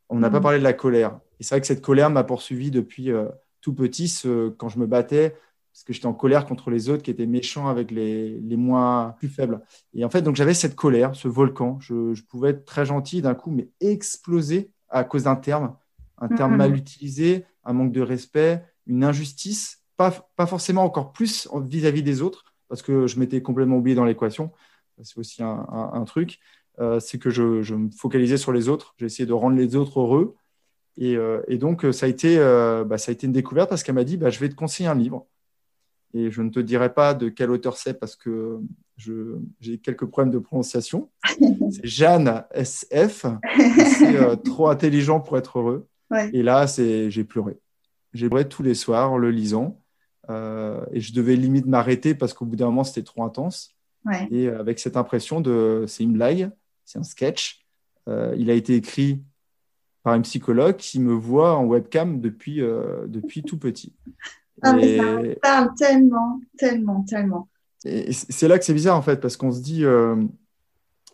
On 0.08 0.20
n'a 0.20 0.30
pas 0.30 0.40
mmh. 0.40 0.44
parlé 0.44 0.58
de 0.58 0.64
la 0.64 0.72
colère. 0.72 1.20
Et 1.40 1.44
c'est 1.44 1.54
vrai 1.54 1.62
que 1.62 1.68
cette 1.68 1.82
colère 1.82 2.10
m'a 2.10 2.24
poursuivi 2.24 2.72
depuis 2.72 3.12
tout 3.60 3.74
petit, 3.74 4.24
quand 4.58 4.70
je 4.70 4.80
me 4.80 4.88
battais, 4.88 5.36
parce 5.74 5.84
que 5.84 5.92
j'étais 5.92 6.06
en 6.06 6.14
colère 6.14 6.46
contre 6.46 6.72
les 6.72 6.90
autres 6.90 7.04
qui 7.04 7.12
étaient 7.12 7.26
méchants 7.26 7.68
avec 7.68 7.92
les, 7.92 8.40
les 8.40 8.56
moins 8.56 9.16
plus 9.20 9.28
faibles. 9.28 9.62
Et 9.94 10.06
en 10.06 10.10
fait, 10.10 10.22
donc 10.22 10.38
j'avais 10.38 10.54
cette 10.54 10.76
colère, 10.76 11.14
ce 11.14 11.28
volcan. 11.28 11.78
Je, 11.82 12.14
je 12.14 12.24
pouvais 12.24 12.52
être 12.52 12.64
très 12.64 12.86
gentil 12.86 13.22
d'un 13.22 13.36
coup, 13.36 13.52
mais 13.52 13.68
exploser 13.82 14.72
à 14.88 15.04
cause 15.04 15.24
d'un 15.24 15.36
terme, 15.36 15.76
un 16.20 16.30
terme 16.30 16.56
mal 16.56 16.74
utilisé, 16.74 17.44
un 17.66 17.74
manque 17.74 17.92
de 17.92 18.02
respect, 18.02 18.64
une 18.88 19.04
injustice, 19.04 19.84
pas, 19.98 20.12
pas 20.38 20.46
forcément 20.46 20.86
encore 20.86 21.12
plus 21.12 21.50
vis-à-vis 21.54 22.02
des 22.02 22.22
autres, 22.22 22.46
parce 22.70 22.82
que 22.82 23.08
je 23.08 23.20
m'étais 23.20 23.42
complètement 23.42 23.78
oublié 23.78 23.94
dans 23.94 24.06
l'équation. 24.06 24.52
C'est 25.04 25.18
aussi 25.18 25.44
un, 25.44 25.66
un, 25.94 26.04
truc. 26.06 26.40
Euh, 26.80 27.00
c'est 27.00 27.18
que 27.18 27.30
je, 27.30 27.62
je, 27.62 27.76
me 27.76 27.90
focalisais 27.92 28.38
sur 28.38 28.52
les 28.52 28.70
autres. 28.70 28.96
J'ai 28.98 29.06
essayé 29.06 29.26
de 29.26 29.34
rendre 29.34 29.56
les 29.56 29.76
autres 29.76 30.00
heureux. 30.00 30.36
Et, 30.98 31.16
euh, 31.16 31.42
et 31.48 31.58
donc, 31.58 31.86
ça 31.92 32.06
a, 32.06 32.10
été, 32.10 32.38
euh, 32.38 32.84
bah, 32.84 32.98
ça 32.98 33.12
a 33.12 33.14
été 33.14 33.28
une 33.28 33.34
découverte 33.34 33.70
parce 33.70 33.84
qu'elle 33.84 33.96
m'a 33.96 34.04
dit 34.04 34.18
bah, 34.18 34.30
Je 34.30 34.40
vais 34.40 34.50
te 34.50 34.56
conseiller 34.56 34.90
un 34.90 34.96
livre. 34.96 35.28
Et 36.14 36.32
je 36.32 36.42
ne 36.42 36.50
te 36.50 36.60
dirai 36.60 36.94
pas 36.94 37.14
de 37.14 37.30
quel 37.30 37.52
auteur 37.52 37.78
c'est 37.78 37.94
parce 37.94 38.16
que 38.16 38.60
j'ai 38.98 39.78
quelques 39.78 40.06
problèmes 40.06 40.34
de 40.34 40.40
prononciation. 40.40 41.10
C'est 41.72 41.86
Jeanne 41.86 42.44
SF. 42.52 43.26
C'est 43.98 44.16
euh, 44.16 44.36
trop 44.36 44.70
intelligent 44.70 45.20
pour 45.20 45.38
être 45.38 45.60
heureux. 45.60 45.88
Et 46.34 46.42
là, 46.42 46.66
j'ai 46.66 47.24
pleuré. 47.24 47.58
J'ai 48.14 48.28
pleuré 48.28 48.48
tous 48.48 48.64
les 48.64 48.74
soirs 48.74 49.12
en 49.12 49.18
le 49.18 49.30
lisant. 49.30 49.80
Euh, 50.30 50.84
et 50.92 51.00
je 51.00 51.14
devais 51.14 51.36
limite 51.36 51.66
m'arrêter 51.66 52.16
parce 52.16 52.34
qu'au 52.34 52.46
bout 52.46 52.56
d'un 52.56 52.66
moment, 52.66 52.84
c'était 52.84 53.04
trop 53.04 53.24
intense. 53.24 53.76
Et 54.32 54.48
avec 54.48 54.80
cette 54.80 54.98
impression 54.98 55.42
de 55.42 55.86
c'est 55.88 56.04
une 56.04 56.14
blague, 56.14 56.52
c'est 56.86 57.00
un 57.00 57.04
sketch. 57.04 57.66
Euh, 58.08 58.34
il 58.38 58.50
a 58.50 58.54
été 58.54 58.76
écrit 58.76 59.22
par 60.04 60.14
un 60.14 60.22
psychologue 60.22 60.78
qui 60.78 61.00
me 61.00 61.14
voit 61.14 61.56
en 61.56 61.66
webcam 61.66 62.22
depuis, 62.22 62.62
depuis 63.08 63.44
tout 63.44 63.58
petit. 63.58 63.94
Ah, 64.62 64.74
mais 64.74 64.98
ça 64.98 65.04
me 65.04 65.36
parle 65.36 65.70
tellement, 65.78 66.42
tellement, 66.58 67.04
tellement. 67.04 67.48
c'est 67.82 68.48
là 68.48 68.60
que 68.60 68.66
c'est 68.66 68.74
bizarre 68.74 68.98
en 68.98 69.02
fait, 69.02 69.20
parce 69.20 69.38
qu'on 69.38 69.52
se 69.52 69.62
dit. 69.62 69.86
Euh, 69.86 70.16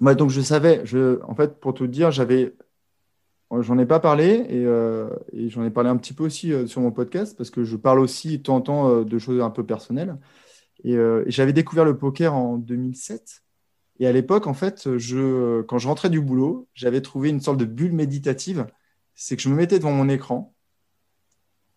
moi, 0.02 0.14
donc 0.14 0.30
je 0.30 0.42
savais, 0.42 0.82
je, 0.84 1.22
en 1.24 1.36
fait, 1.36 1.60
pour 1.60 1.74
tout 1.74 1.88
dire, 1.88 2.12
j'avais. 2.12 2.54
J'en 3.60 3.78
ai 3.78 3.86
pas 3.86 4.00
parlé 4.00 4.46
et, 4.50 4.66
euh, 4.66 5.10
et 5.32 5.50
j'en 5.50 5.64
ai 5.64 5.70
parlé 5.70 5.90
un 5.90 5.96
petit 5.96 6.14
peu 6.14 6.26
aussi 6.26 6.52
euh, 6.52 6.66
sur 6.66 6.82
mon 6.82 6.92
podcast 6.92 7.38
parce 7.38 7.52
que 7.52 7.64
je 7.64 7.78
parle 7.78 8.00
aussi 8.00 8.40
de 8.40 8.44
temps 8.44 8.56
en 8.56 8.62
temps 8.62 9.02
de 9.04 9.20
choses 9.20 9.40
un 9.40 9.52
peu 9.52 9.64
personnelles. 9.64 10.18
Et, 10.86 10.94
et 10.94 11.32
j'avais 11.32 11.52
découvert 11.52 11.84
le 11.84 11.98
poker 11.98 12.34
en 12.34 12.58
2007. 12.58 13.44
Et 14.00 14.08
à 14.08 14.12
l'époque, 14.12 14.48
en 14.48 14.54
fait, 14.54 14.98
je, 14.98 15.62
quand 15.64 15.78
je 15.78 15.88
rentrais 15.88 16.10
du 16.10 16.22
boulot, 16.22 16.68
j'avais 16.74 17.02
trouvé 17.02 17.30
une 17.30 17.42
sorte 17.42 17.58
de 17.58 17.66
bulle 17.66 17.94
méditative. 17.94 18.68
C'est 19.14 19.36
que 19.36 19.42
je 19.42 19.50
me 19.50 19.56
mettais 19.56 19.80
devant 19.80 19.92
mon 19.92 20.10
écran 20.10 20.54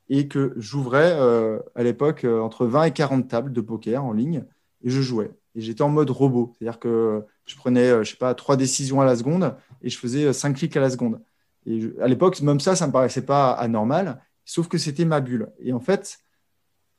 et 0.09 0.29
que 0.29 0.55
j'ouvrais 0.57 1.13
euh, 1.15 1.59
à 1.75 1.83
l'époque 1.83 2.25
euh, 2.25 2.41
entre 2.41 2.67
20 2.67 2.85
et 2.85 2.93
40 2.93 3.29
tables 3.29 3.53
de 3.53 3.61
poker 3.61 4.05
en 4.05 4.13
ligne 4.13 4.45
et 4.83 4.91
je 4.91 5.01
jouais. 5.03 5.31
Et 5.55 5.61
j'étais 5.61 5.83
en 5.83 5.89
mode 5.89 6.11
robot, 6.11 6.55
c'est-à-dire 6.59 6.79
que 6.79 7.25
je 7.45 7.57
prenais, 7.57 7.89
euh, 7.89 8.05
je 8.05 8.13
sais 8.13 8.17
pas, 8.17 8.35
trois 8.35 8.57
décisions 8.57 9.01
à 9.01 9.05
la 9.05 9.17
seconde 9.17 9.55
et 9.83 9.91
je 9.91 9.99
faisais 9.99 10.33
cinq 10.33 10.57
clics 10.57 10.77
à 10.77 10.81
la 10.81 10.91
seconde. 10.91 11.21
Et 11.67 11.93
à 12.01 12.09
l'époque, 12.09 12.41
même 12.41 12.61
ça, 12.61 12.75
ça 12.75 12.87
me 12.87 12.93
paraissait 12.93 13.25
pas 13.25 13.53
anormal, 13.53 14.23
sauf 14.45 14.69
que 14.69 14.79
c'était 14.79 15.05
ma 15.05 15.21
bulle. 15.21 15.51
Et 15.61 15.73
en 15.73 15.81
fait, 15.81 16.19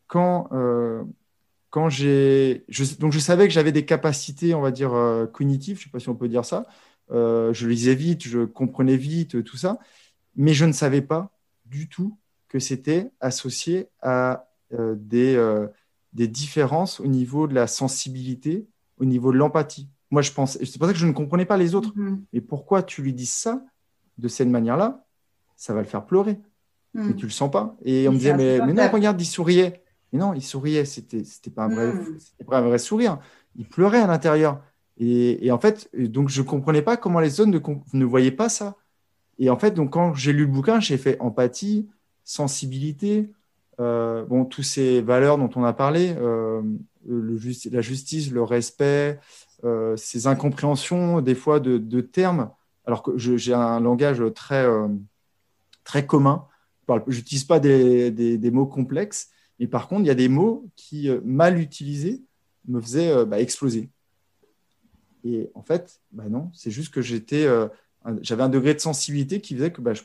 quand, 0.08 0.50
quand 1.70 1.90
j'ai, 1.90 2.66
donc 3.00 3.12
je 3.12 3.20
savais 3.20 3.48
que 3.48 3.54
j'avais 3.54 3.72
des 3.72 3.86
capacités, 3.86 4.56
on 4.56 4.62
va 4.62 4.72
dire 4.72 4.92
cognitives, 5.34 5.78
je 5.78 5.84
sais 5.84 5.90
pas 5.90 6.00
si 6.00 6.10
on 6.10 6.16
peut 6.16 6.28
dire 6.28 6.46
ça. 6.46 6.66
je 7.12 7.68
lisais 7.68 7.96
vite, 7.96 8.24
je 8.28 8.46
comprenais 8.46 8.98
vite, 8.98 9.44
tout 9.44 9.58
ça, 9.58 9.78
mais 10.36 10.54
je 10.54 10.66
ne 10.66 10.72
savais 10.72 11.02
pas 11.02 11.32
du 11.66 11.88
tout 11.88 12.18
que 12.50 12.60
c'était 12.60 13.12
associé 13.22 13.88
à 14.02 14.50
euh, 14.74 14.96
des, 14.98 15.36
euh, 15.36 15.68
des 16.14 16.28
différences 16.28 17.00
au 17.00 17.08
niveau 17.08 17.48
de 17.48 17.54
la 17.54 17.68
sensibilité, 17.68 18.68
au 18.98 19.06
niveau 19.06 19.32
de 19.32 19.38
l'empathie. 19.38 19.88
Moi, 20.12 20.22
je 20.22 20.32
pense, 20.32 20.58
c'est 20.58 20.78
pour 20.78 20.88
ça 20.88 20.94
que 20.94 21.00
je 21.00 21.06
ne 21.06 21.12
comprenais 21.12 21.46
pas 21.46 21.58
les 21.58 21.76
autres. 21.76 21.94
Mm-hmm. 21.96 22.22
Et 22.34 22.42
pourquoi 22.42 22.84
tu 22.84 23.02
lui 23.02 23.14
dis 23.14 23.28
ça 23.28 23.64
de 24.18 24.28
cette 24.28 24.48
manière-là? 24.48 25.06
Ça 25.56 25.74
va 25.74 25.82
le 25.82 25.88
faire 25.88 26.06
pleurer. 26.06 26.40
Mm. 26.94 27.08
Mais 27.08 27.14
tu 27.16 27.26
le 27.26 27.32
sens 27.32 27.52
pas. 27.52 27.78
Et 27.84 28.08
on 28.08 28.12
me 28.12 28.18
disait, 28.18 28.36
mais, 28.36 28.60
mais, 28.66 28.74
non, 28.74 28.90
regarde, 28.90 29.22
il 29.22 29.26
souriait. 29.26 29.84
Mais 30.12 30.20
non, 30.20 30.34
il 30.34 30.44
souriait. 30.44 30.86
C'était, 30.86 31.24
c'était 31.24 31.52
pas 31.52 31.66
un 31.66 31.70
vrai, 31.70 31.94
pas 32.48 32.60
un 32.60 32.62
vrai 32.62 32.80
sourire. 32.80 33.20
Il 33.56 33.68
pleurait 33.68 34.02
à 34.02 34.08
l'intérieur. 34.08 34.62
Et, 34.98 35.46
et, 35.46 35.52
en 35.52 35.60
fait, 35.60 35.90
donc 35.98 36.30
je 36.30 36.42
comprenais 36.42 36.82
pas 36.82 36.98
comment 36.98 37.20
les 37.20 37.40
autres 37.40 37.52
ne, 37.52 37.60
ne 37.98 38.06
voyaient 38.06 38.32
pas 38.32 38.50
ça. 38.50 38.76
Et 39.40 39.50
en 39.50 39.58
fait, 39.58 39.72
donc 39.72 39.92
quand 39.92 40.14
j'ai 40.14 40.34
lu 40.34 40.42
le 40.42 40.52
bouquin, 40.52 40.80
j'ai 40.80 40.98
fait 40.98 41.20
empathie, 41.22 41.88
sensibilité, 42.26 43.32
euh, 43.80 44.26
bon, 44.26 44.46
toutes 44.46 44.66
ces 44.66 45.02
valeurs 45.02 45.38
dont 45.38 45.50
on 45.56 45.64
a 45.64 45.74
parlé, 45.74 46.14
euh, 46.20 46.62
le 47.08 47.40
la 47.72 47.82
justice, 47.82 48.30
le 48.32 48.44
respect, 48.44 49.20
euh, 49.64 49.96
ces 49.96 50.28
incompréhensions 50.28 51.22
des 51.22 51.36
fois 51.36 51.60
de, 51.62 52.02
termes, 52.02 52.52
alors 52.86 53.02
que 53.04 53.18
j'ai 53.18 53.54
un 53.54 53.80
langage 53.80 54.22
très, 54.36 54.66
très 55.84 56.06
commun, 56.06 56.46
je 57.08 57.18
n'utilise 57.18 57.46
pas 57.46 57.60
des, 57.60 58.12
des, 58.12 58.52
mots 58.52 58.66
complexes, 58.66 59.30
mais 59.60 59.68
par 59.68 59.88
contre, 59.88 60.02
il 60.02 60.08
y 60.08 60.12
a 60.12 60.16
des 60.16 60.30
mots 60.30 60.68
qui, 60.76 61.10
mal 61.24 61.60
utilisés, 61.60 62.22
me 62.68 62.80
faisaient 62.80 63.26
bah, 63.26 63.40
exploser. 63.40 63.90
Et 65.24 65.50
en 65.54 65.62
fait, 65.62 66.02
bah 66.12 66.30
non, 66.30 66.50
c'est 66.54 66.72
juste 66.72 66.94
que 66.94 67.02
j'étais, 67.02 67.46
j'avais 68.22 68.44
un 68.44 68.50
degré 68.50 68.74
de 68.74 68.80
sensibilité 68.80 69.42
qui 69.42 69.56
faisait 69.56 69.72
que 69.72 69.82
bah, 69.82 69.94
je 69.94 70.04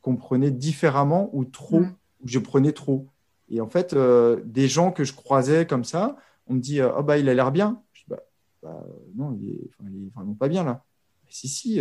comprenais 0.00 0.50
différemment 0.50 1.30
ou 1.32 1.44
trop, 1.44 1.80
mm. 1.80 1.94
ou 2.22 2.28
je 2.28 2.38
prenais 2.38 2.72
trop. 2.72 3.06
Et 3.48 3.60
en 3.60 3.68
fait, 3.68 3.94
euh, 3.94 4.40
des 4.44 4.68
gens 4.68 4.92
que 4.92 5.04
je 5.04 5.12
croisais 5.12 5.66
comme 5.66 5.84
ça, 5.84 6.16
on 6.46 6.54
me 6.54 6.60
dit 6.60 6.80
oh, 6.82 7.02
bah, 7.02 7.18
il 7.18 7.28
a 7.28 7.34
l'air 7.34 7.50
bien. 7.50 7.82
Je 7.92 8.02
dis 8.02 8.14
bah, 8.62 8.84
non, 9.16 9.36
il 9.40 9.50
est, 9.50 9.70
vraiment 10.14 10.34
pas 10.34 10.48
bien 10.48 10.62
là. 10.62 10.84
si, 11.28 11.48
si. 11.48 11.80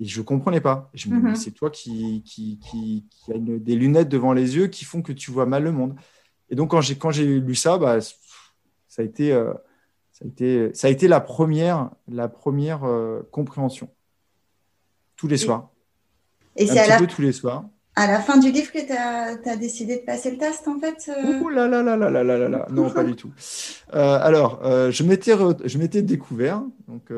Euh, 0.00 0.04
et 0.04 0.06
je 0.06 0.20
ne 0.20 0.24
comprenais 0.24 0.60
pas. 0.60 0.90
je 0.94 1.08
me 1.08 1.20
mm-hmm. 1.20 1.34
c'est 1.34 1.52
toi 1.52 1.70
qui, 1.70 2.22
qui, 2.24 2.58
qui, 2.58 3.04
qui 3.10 3.32
a 3.32 3.38
des 3.38 3.76
lunettes 3.76 4.08
devant 4.08 4.32
les 4.32 4.56
yeux 4.56 4.66
qui 4.66 4.84
font 4.84 5.02
que 5.02 5.12
tu 5.12 5.30
vois 5.30 5.46
mal 5.46 5.62
le 5.62 5.72
monde. 5.72 5.94
Et 6.50 6.56
donc, 6.56 6.70
quand 6.70 6.80
j'ai, 6.80 6.96
quand 6.96 7.10
j'ai 7.10 7.40
lu 7.40 7.54
ça, 7.54 7.78
bah, 7.78 8.00
ça, 8.00 8.12
a 8.98 9.02
été, 9.02 9.30
ça, 10.12 10.24
a 10.24 10.28
été, 10.28 10.74
ça 10.74 10.88
a 10.88 10.90
été 10.90 11.08
la 11.08 11.20
première, 11.20 11.90
la 12.08 12.28
première 12.28 12.82
compréhension. 13.30 13.88
Tous 15.16 15.28
les 15.28 15.38
soirs. 15.38 15.70
Et 16.56 16.66
c'est 16.66 16.78
à 16.78 17.00
la... 17.00 17.06
tous 17.06 17.22
les 17.22 17.32
soirs. 17.32 17.64
À 17.96 18.08
la 18.08 18.20
fin 18.20 18.38
du 18.38 18.50
livre 18.50 18.72
que 18.72 18.84
tu 18.84 18.92
as, 18.92 19.56
décidé 19.56 19.98
de 19.98 20.04
passer 20.04 20.32
le 20.32 20.38
test, 20.38 20.66
en 20.66 20.80
fait 20.80 21.08
euh 21.08 21.40
Ouh 21.40 21.48
là 21.48 21.68
là 21.68 21.80
là 21.80 21.96
là 21.96 22.10
là 22.10 22.24
là 22.24 22.48
là 22.48 22.66
Non, 22.70 22.90
pas 22.90 23.04
du 23.04 23.14
tout. 23.14 23.30
Euh, 23.94 24.18
alors, 24.20 24.60
euh, 24.64 24.90
je 24.90 25.04
m'étais 25.04 26.02
découvert. 26.02 26.64
Donc, 26.88 27.12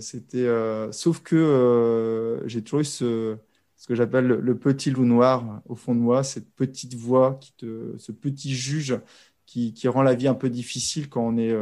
c'était. 0.00 0.46
sauf 0.92 1.20
que 1.20 2.42
j'ai 2.46 2.62
toujours 2.62 2.80
eu 2.80 2.84
ce, 2.84 3.36
ce 3.76 3.88
que 3.88 3.96
j'appelle 3.96 4.26
le, 4.26 4.56
petit 4.56 4.90
loup 4.92 5.04
noir 5.04 5.62
au 5.68 5.74
fond 5.74 5.96
de 5.96 6.00
moi, 6.00 6.22
cette 6.22 6.48
petite 6.54 6.94
voix, 6.94 7.36
qui 7.40 7.52
te, 7.54 7.96
ce 7.98 8.12
petit 8.12 8.54
juge 8.54 9.00
qui, 9.46 9.74
qui, 9.74 9.88
rend 9.88 10.02
la 10.02 10.14
vie 10.14 10.28
un 10.28 10.34
peu 10.34 10.48
difficile 10.48 11.08
quand 11.08 11.22
on 11.22 11.38
est 11.38 11.56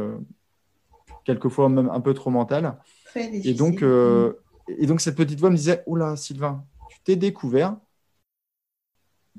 quelquefois 1.25 1.69
même 1.69 1.89
un 1.89 2.01
peu 2.01 2.13
trop 2.13 2.29
mental. 2.29 2.77
Très 3.05 3.29
difficile. 3.29 3.49
Et 3.49 3.53
donc, 3.55 3.83
et 4.77 4.85
donc, 4.85 5.01
cette 5.01 5.15
petite 5.15 5.39
voix 5.39 5.49
me 5.49 5.55
disait 5.55 5.81
Oula, 5.87 6.15
Sylvain, 6.15 6.63
t'es 7.03 7.15
découvert, 7.15 7.75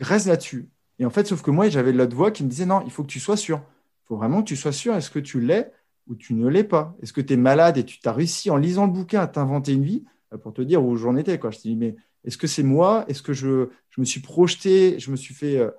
reste 0.01 0.27
là-dessus. 0.27 0.69
Et 0.99 1.07
en 1.07 1.11
fait, 1.11 1.27
sauf 1.27 1.43
que 1.43 1.51
moi, 1.51 1.69
j'avais 1.69 1.93
l'autre 1.93 2.17
voix 2.17 2.31
qui 2.31 2.45
me 2.45 2.49
disait 2.49 2.67
non, 2.67 2.83
il 2.85 2.91
faut 2.91 3.03
que 3.03 3.09
tu 3.09 3.21
sois 3.21 3.37
sûr. 3.37 3.59
Il 4.05 4.07
faut 4.09 4.17
vraiment 4.17 4.43
que 4.43 4.49
tu 4.49 4.57
sois 4.57 4.73
sûr. 4.73 4.95
Est-ce 4.95 5.11
que 5.11 5.19
tu 5.19 5.41
l'es 5.41 5.73
ou 6.09 6.15
tu 6.15 6.35
ne 6.35 6.49
l'es 6.49 6.65
pas? 6.65 6.97
Est-ce 7.03 7.13
que 7.13 7.21
tu 7.21 7.35
es 7.35 7.37
malade 7.37 7.79
et 7.79 7.85
tu 7.85 8.01
t'as 8.01 8.13
réussi 8.13 8.51
en 8.51 8.57
lisant 8.57 8.87
le 8.87 8.93
bouquin 8.93 9.21
à 9.21 9.27
t'inventer 9.27 9.73
une 9.73 9.85
vie? 9.85 10.05
Euh, 10.33 10.39
pour 10.39 10.53
te 10.53 10.63
dire 10.63 10.85
où 10.85 10.97
j'en 10.97 11.17
étais 11.17 11.39
quoi. 11.39 11.51
Je 11.51 11.59
te 11.59 11.63
dis 11.63 11.77
mais 11.77 11.97
est-ce 12.25 12.37
que 12.37 12.47
c'est 12.47 12.63
moi? 12.63 13.05
Est-ce 13.09 13.23
que 13.23 13.33
je, 13.33 13.69
je, 13.91 14.01
me 14.01 14.05
suis 14.05 14.21
projeté? 14.21 14.99
Je 14.99 15.11
me 15.11 15.17
suis 15.17 15.35
fait. 15.35 15.59
Euh, 15.59 15.71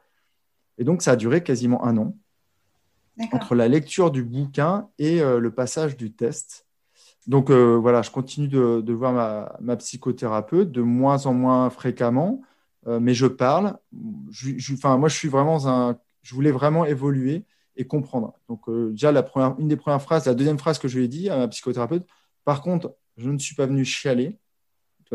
et 0.77 0.83
donc, 0.83 1.01
ça 1.01 1.11
a 1.11 1.15
duré 1.15 1.43
quasiment 1.43 1.83
un 1.85 1.97
an 1.97 2.15
entre 3.31 3.55
la 3.55 3.67
lecture 3.67 4.11
du 4.11 4.23
bouquin 4.23 4.89
et 4.97 5.21
euh, 5.21 5.39
le 5.39 5.51
passage 5.51 5.97
du 5.97 6.11
test. 6.11 6.65
Donc 7.27 7.49
euh, 7.51 7.75
voilà, 7.75 8.01
je 8.01 8.09
continue 8.09 8.47
de, 8.47 8.93
voir 8.93 9.51
ma, 9.59 9.75
psychothérapeute 9.77 10.71
de 10.71 10.81
moins 10.81 11.25
en 11.25 11.33
moins 11.33 11.69
fréquemment, 11.69 12.41
mais 12.87 13.13
je 13.13 13.27
parle. 13.27 13.77
enfin, 14.73 14.97
moi, 14.97 15.09
je 15.09 15.15
suis 15.15 15.27
vraiment 15.27 15.67
un. 15.67 15.97
Je 16.23 16.35
voulais 16.35 16.51
vraiment 16.51 16.85
évoluer 16.85 17.45
et 17.75 17.85
comprendre. 17.85 18.33
Donc 18.47 18.69
euh, 18.69 18.91
déjà, 18.91 19.11
la 19.11 19.23
première, 19.23 19.55
une 19.59 19.67
des 19.67 19.77
premières 19.77 20.01
phrases, 20.01 20.25
la 20.25 20.35
deuxième 20.35 20.59
phrase 20.59 20.77
que 20.77 20.87
je 20.87 20.97
lui 20.97 21.05
ai 21.05 21.07
dit 21.07 21.29
à 21.29 21.37
ma 21.37 21.47
psychothérapeute. 21.47 22.05
Par 22.45 22.61
contre, 22.61 22.95
je 23.17 23.29
ne 23.29 23.37
suis 23.39 23.55
pas 23.55 23.65
venu 23.65 23.85
chialer. 23.85 24.37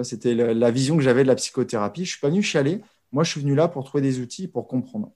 C'était 0.02 0.35
la, 0.35 0.70
vision 0.70 0.96
que 0.96 1.02
j'avais 1.02 1.22
de 1.22 1.29
la 1.29 1.37
psychothérapie. 1.37 2.05
Je 2.05 2.11
suis 2.11 2.20
pas 2.20 2.29
venu 2.29 2.42
chialer. 2.42 2.83
Moi, 3.12 3.24
je 3.24 3.31
suis 3.31 3.40
venu 3.40 3.55
là 3.55 3.66
pour 3.66 3.85
trouver 3.85 4.02
des 4.02 4.20
outils 4.20 4.46
pour 4.46 4.68
comprendre. 4.68 5.12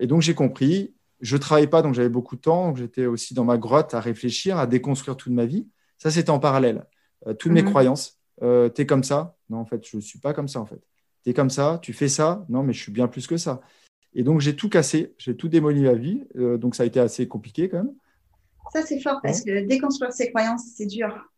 et 0.00 0.06
donc 0.06 0.22
j'ai 0.22 0.34
compris 0.34 0.96
je 1.20 1.36
travaillais 1.36 1.66
pas, 1.66 1.82
donc 1.82 1.94
j'avais 1.94 2.08
beaucoup 2.08 2.36
de 2.36 2.40
temps. 2.40 2.74
J'étais 2.74 3.06
aussi 3.06 3.34
dans 3.34 3.44
ma 3.44 3.58
grotte 3.58 3.94
à 3.94 4.00
réfléchir, 4.00 4.58
à 4.58 4.66
déconstruire 4.66 5.16
toute 5.16 5.32
ma 5.32 5.46
vie. 5.46 5.68
Ça, 5.98 6.10
c'était 6.10 6.30
en 6.30 6.38
parallèle. 6.38 6.86
Euh, 7.26 7.34
toutes 7.34 7.52
mes 7.52 7.62
mhm. 7.62 7.70
croyances. 7.70 8.20
Euh, 8.42 8.68
tu 8.68 8.82
es 8.82 8.86
comme 8.86 9.02
ça? 9.02 9.36
Non, 9.48 9.58
en 9.58 9.64
fait, 9.64 9.86
je 9.86 9.96
ne 9.96 10.02
suis 10.02 10.18
pas 10.18 10.34
comme 10.34 10.48
ça, 10.48 10.60
en 10.60 10.66
fait. 10.66 10.80
Tu 11.26 11.30
es 11.30 11.34
comme 11.34 11.50
ça, 11.50 11.80
tu 11.82 11.92
fais 11.92 12.08
ça. 12.08 12.46
Non, 12.48 12.62
mais 12.62 12.72
je 12.72 12.80
suis 12.80 12.92
bien 12.92 13.08
plus 13.08 13.26
que 13.26 13.36
ça. 13.36 13.60
Et 14.14 14.22
donc, 14.22 14.40
j'ai 14.40 14.54
tout 14.54 14.68
cassé, 14.68 15.12
j'ai 15.18 15.36
tout 15.36 15.48
démoli 15.48 15.82
la 15.82 15.94
vie. 15.94 16.22
Euh, 16.36 16.56
donc, 16.56 16.76
ça 16.76 16.84
a 16.84 16.86
été 16.86 17.00
assez 17.00 17.26
compliqué 17.26 17.68
quand 17.68 17.78
même. 17.78 17.92
Ça, 18.72 18.82
c'est 18.82 19.00
fort 19.00 19.20
parce 19.22 19.42
que 19.42 19.66
déconstruire 19.66 20.12
ses 20.12 20.30
croyances, 20.30 20.62
c'est 20.76 20.86
dur. 20.86 21.32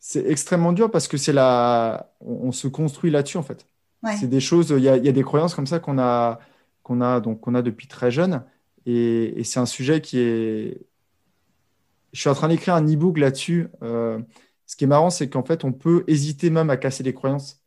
C'est 0.00 0.26
extrêmement 0.26 0.72
dur 0.72 0.90
parce 0.90 1.06
que 1.06 1.18
c'est 1.18 1.32
la... 1.32 2.14
on, 2.20 2.50
se 2.52 2.68
construit 2.68 3.10
là-dessus 3.10 3.38
en 3.38 3.42
fait. 3.42 3.66
C'est 4.20 4.28
des 4.28 4.40
choses, 4.40 4.70
il 4.70 4.84
y, 4.84 4.88
a, 4.88 4.98
des 4.98 5.22
croyances 5.22 5.54
comme 5.54 5.66
ça 5.66 5.80
qu'on 5.80 5.98
a, 5.98 6.38
qu'on 6.84 7.00
a, 7.00 7.18
donc, 7.18 7.40
qu'on 7.40 7.54
a 7.56 7.62
depuis 7.62 7.88
très 7.88 8.10
jeune. 8.10 8.44
Et, 8.84 9.42
c'est 9.42 9.58
un 9.58 9.66
sujet 9.66 10.00
qui 10.00 10.20
est. 10.20 10.86
Je 12.12 12.20
suis 12.20 12.30
en 12.30 12.34
train 12.34 12.48
d'écrire 12.48 12.74
un 12.74 12.86
e-book 12.86 13.18
là-dessus. 13.18 13.68
Euh, 13.82 14.20
ce 14.64 14.76
qui 14.76 14.84
est 14.84 14.86
marrant, 14.86 15.10
c'est 15.10 15.28
qu'en 15.28 15.42
fait, 15.42 15.64
on 15.64 15.72
peut 15.72 16.04
hésiter 16.06 16.50
même 16.50 16.70
à 16.70 16.76
casser 16.76 17.02
les 17.02 17.12
croyances. 17.12 17.60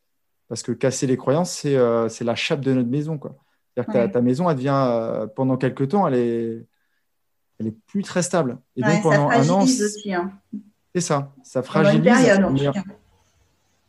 Parce 0.50 0.64
que 0.64 0.72
casser 0.72 1.06
les 1.06 1.16
croyances, 1.16 1.52
c'est 1.52 1.76
euh, 1.76 2.08
la 2.22 2.34
chape 2.34 2.60
de 2.60 2.72
notre 2.72 2.88
maison. 2.88 3.18
Quoi. 3.18 3.36
ta, 3.76 4.20
maison, 4.20 4.50
elle 4.50 4.56
devient, 4.56 4.84
euh, 4.88 5.28
pendant 5.28 5.56
quelques 5.56 5.90
temps, 5.90 6.08
elle 6.08 6.14
est, 6.14 6.66
elle 7.60 7.68
est 7.68 7.76
plus 7.86 8.02
très 8.02 8.20
stable. 8.20 8.58
Et 8.74 8.82
donc, 8.82 9.00
pendant 9.00 9.30
ça 9.30 9.38
un 9.38 9.48
an. 9.48 9.64
Hein. 9.64 10.32
C'est 10.92 11.00
ça, 11.00 11.32
ça 11.44 11.62
fragilise. 11.62 12.02
Période, 12.02 12.72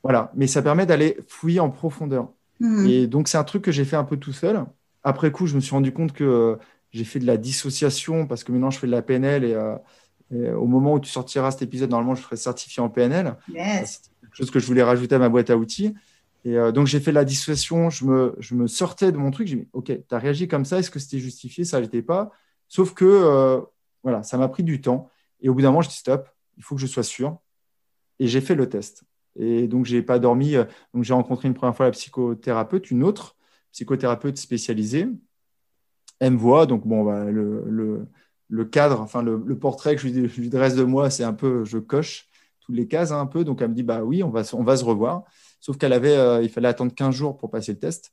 voilà, 0.04 0.32
mais 0.36 0.46
ça 0.46 0.62
permet 0.62 0.86
d'aller 0.86 1.18
fouiller 1.28 1.60
en 1.60 1.72
profondeur. 1.72 2.30
Hmm. 2.60 2.86
Et 2.86 3.08
donc, 3.08 3.28
c'est 3.28 3.40
un 3.40 3.44
truc 3.44 3.64
que 3.64 3.72
j'ai 3.72 3.84
fait 3.84 3.96
un 3.96 4.04
peu 4.04 4.18
tout 4.18 4.34
seul. 4.34 4.64
Après 5.04 5.32
coup, 5.32 5.48
je 5.48 5.56
me 5.56 5.62
suis 5.62 5.74
rendu 5.74 5.92
compte 5.92 6.14
que 6.14 6.24
euh, 6.24 6.56
j'ai 6.92 7.06
fait 7.06 7.18
de 7.18 7.26
la 7.26 7.38
dissociation 7.38 8.28
parce 8.28 8.44
que 8.44 8.52
maintenant, 8.52 8.70
je 8.70 8.78
fais 8.78 8.86
de 8.86 8.92
la 8.92 9.02
PNL 9.02 9.46
et, 9.46 9.58
et 10.32 10.52
au 10.52 10.68
moment 10.68 10.94
où 10.94 11.00
tu 11.00 11.10
sortiras 11.10 11.50
cet 11.50 11.64
épisode, 11.64 11.90
normalement, 11.90 12.14
je 12.14 12.22
serai 12.22 12.36
certifié 12.36 12.84
en 12.84 12.90
PNL. 12.90 13.36
Yes. 13.52 14.02
C'est 14.04 14.28
quelque 14.28 14.36
chose 14.36 14.52
que 14.52 14.60
je 14.60 14.68
voulais 14.68 14.84
rajouter 14.84 15.16
à 15.16 15.20
ma 15.20 15.30
boîte 15.30 15.50
à 15.50 15.58
outils. 15.58 15.96
Et 16.44 16.58
euh, 16.58 16.72
donc, 16.72 16.88
j'ai 16.88 17.00
fait 17.00 17.12
la 17.12 17.24
dissociation, 17.24 17.90
je 17.90 18.06
me, 18.06 18.36
je 18.40 18.56
me 18.56 18.68
sortais 18.68 19.12
de 19.12 19.18
mon 19.18 19.32
truc. 19.32 19.48
J'ai 19.48 19.58
dit, 19.58 19.68
OK, 19.74 19.86
tu 19.86 20.16
as 20.16 20.18
réagi 20.18 20.48
comme 20.48 20.66
ça, 20.66 20.80
est-ce 20.80 20.90
que 20.90 21.00
c'était 21.00 21.20
justifié? 21.20 21.66
Ça 21.66 21.80
l'était 21.80 22.02
pas. 22.02 22.32
Sauf 22.68 22.94
que, 22.94 23.06
euh, 23.06 23.62
voilà, 24.04 24.24
ça 24.24 24.38
m'a 24.38 24.48
pris 24.48 24.64
du 24.64 24.82
temps. 24.82 25.10
Et 25.42 25.50
au 25.50 25.54
bout 25.54 25.62
d'un 25.62 25.70
moment, 25.70 25.82
je 25.82 25.90
dis, 25.90 25.96
stop, 25.96 26.30
il 26.58 26.64
faut 26.64 26.76
que 26.76 26.82
je 26.82 26.88
sois 26.88 27.04
sûr. 27.04 27.38
Et 28.20 28.28
j'ai 28.28 28.42
fait 28.42 28.56
le 28.56 28.70
test. 28.70 29.04
Et 29.36 29.68
donc, 29.68 29.86
je 29.86 29.96
n'ai 29.96 30.02
pas 30.02 30.20
dormi. 30.20 30.56
Euh, 30.56 30.66
donc, 30.94 31.04
j'ai 31.04 31.14
rencontré 31.14 31.48
une 31.48 31.54
première 31.54 31.76
fois 31.76 31.86
la 31.86 31.92
psychothérapeute, 31.92 32.90
une 32.92 33.04
autre 33.04 33.36
psychothérapeute 33.72 34.38
spécialisée. 34.38 35.08
Elle 36.20 36.34
me 36.34 36.38
voit. 36.38 36.66
Donc, 36.66 36.88
bon, 36.88 37.04
bah, 37.04 37.26
le, 37.26 38.08
le, 38.48 38.66
cadre, 38.66 39.00
enfin, 39.00 39.22
le, 39.22 39.40
portrait 39.58 39.96
que 39.96 40.02
je 40.02 40.08
lui, 40.08 40.28
je 40.28 40.50
dresse 40.50 40.76
de 40.76 40.84
moi, 40.84 41.10
c'est 41.10 41.24
un 41.24 41.34
peu, 41.34 41.64
je 41.66 41.78
coche 41.78 42.28
toutes 42.60 42.76
les 42.76 42.88
cases 42.88 43.12
hein, 43.12 43.20
un 43.20 43.26
peu. 43.28 43.44
Donc, 43.44 43.62
elle 43.62 43.70
me 43.70 43.76
dit, 43.76 43.84
bah 43.84 44.04
oui, 44.04 44.24
on 44.24 44.30
va, 44.30 44.42
on 44.54 44.64
va 44.64 44.76
se 44.76 44.84
revoir. 44.84 45.24
Sauf 45.62 45.78
qu'elle 45.78 45.94
avait, 45.94 46.18
euh, 46.18 46.42
il 46.42 46.50
fallait 46.50 46.68
attendre 46.68 46.94
15 46.94 47.16
jours 47.16 47.38
pour 47.38 47.52
passer 47.52 47.72
le 47.72 47.80
test. 47.80 48.12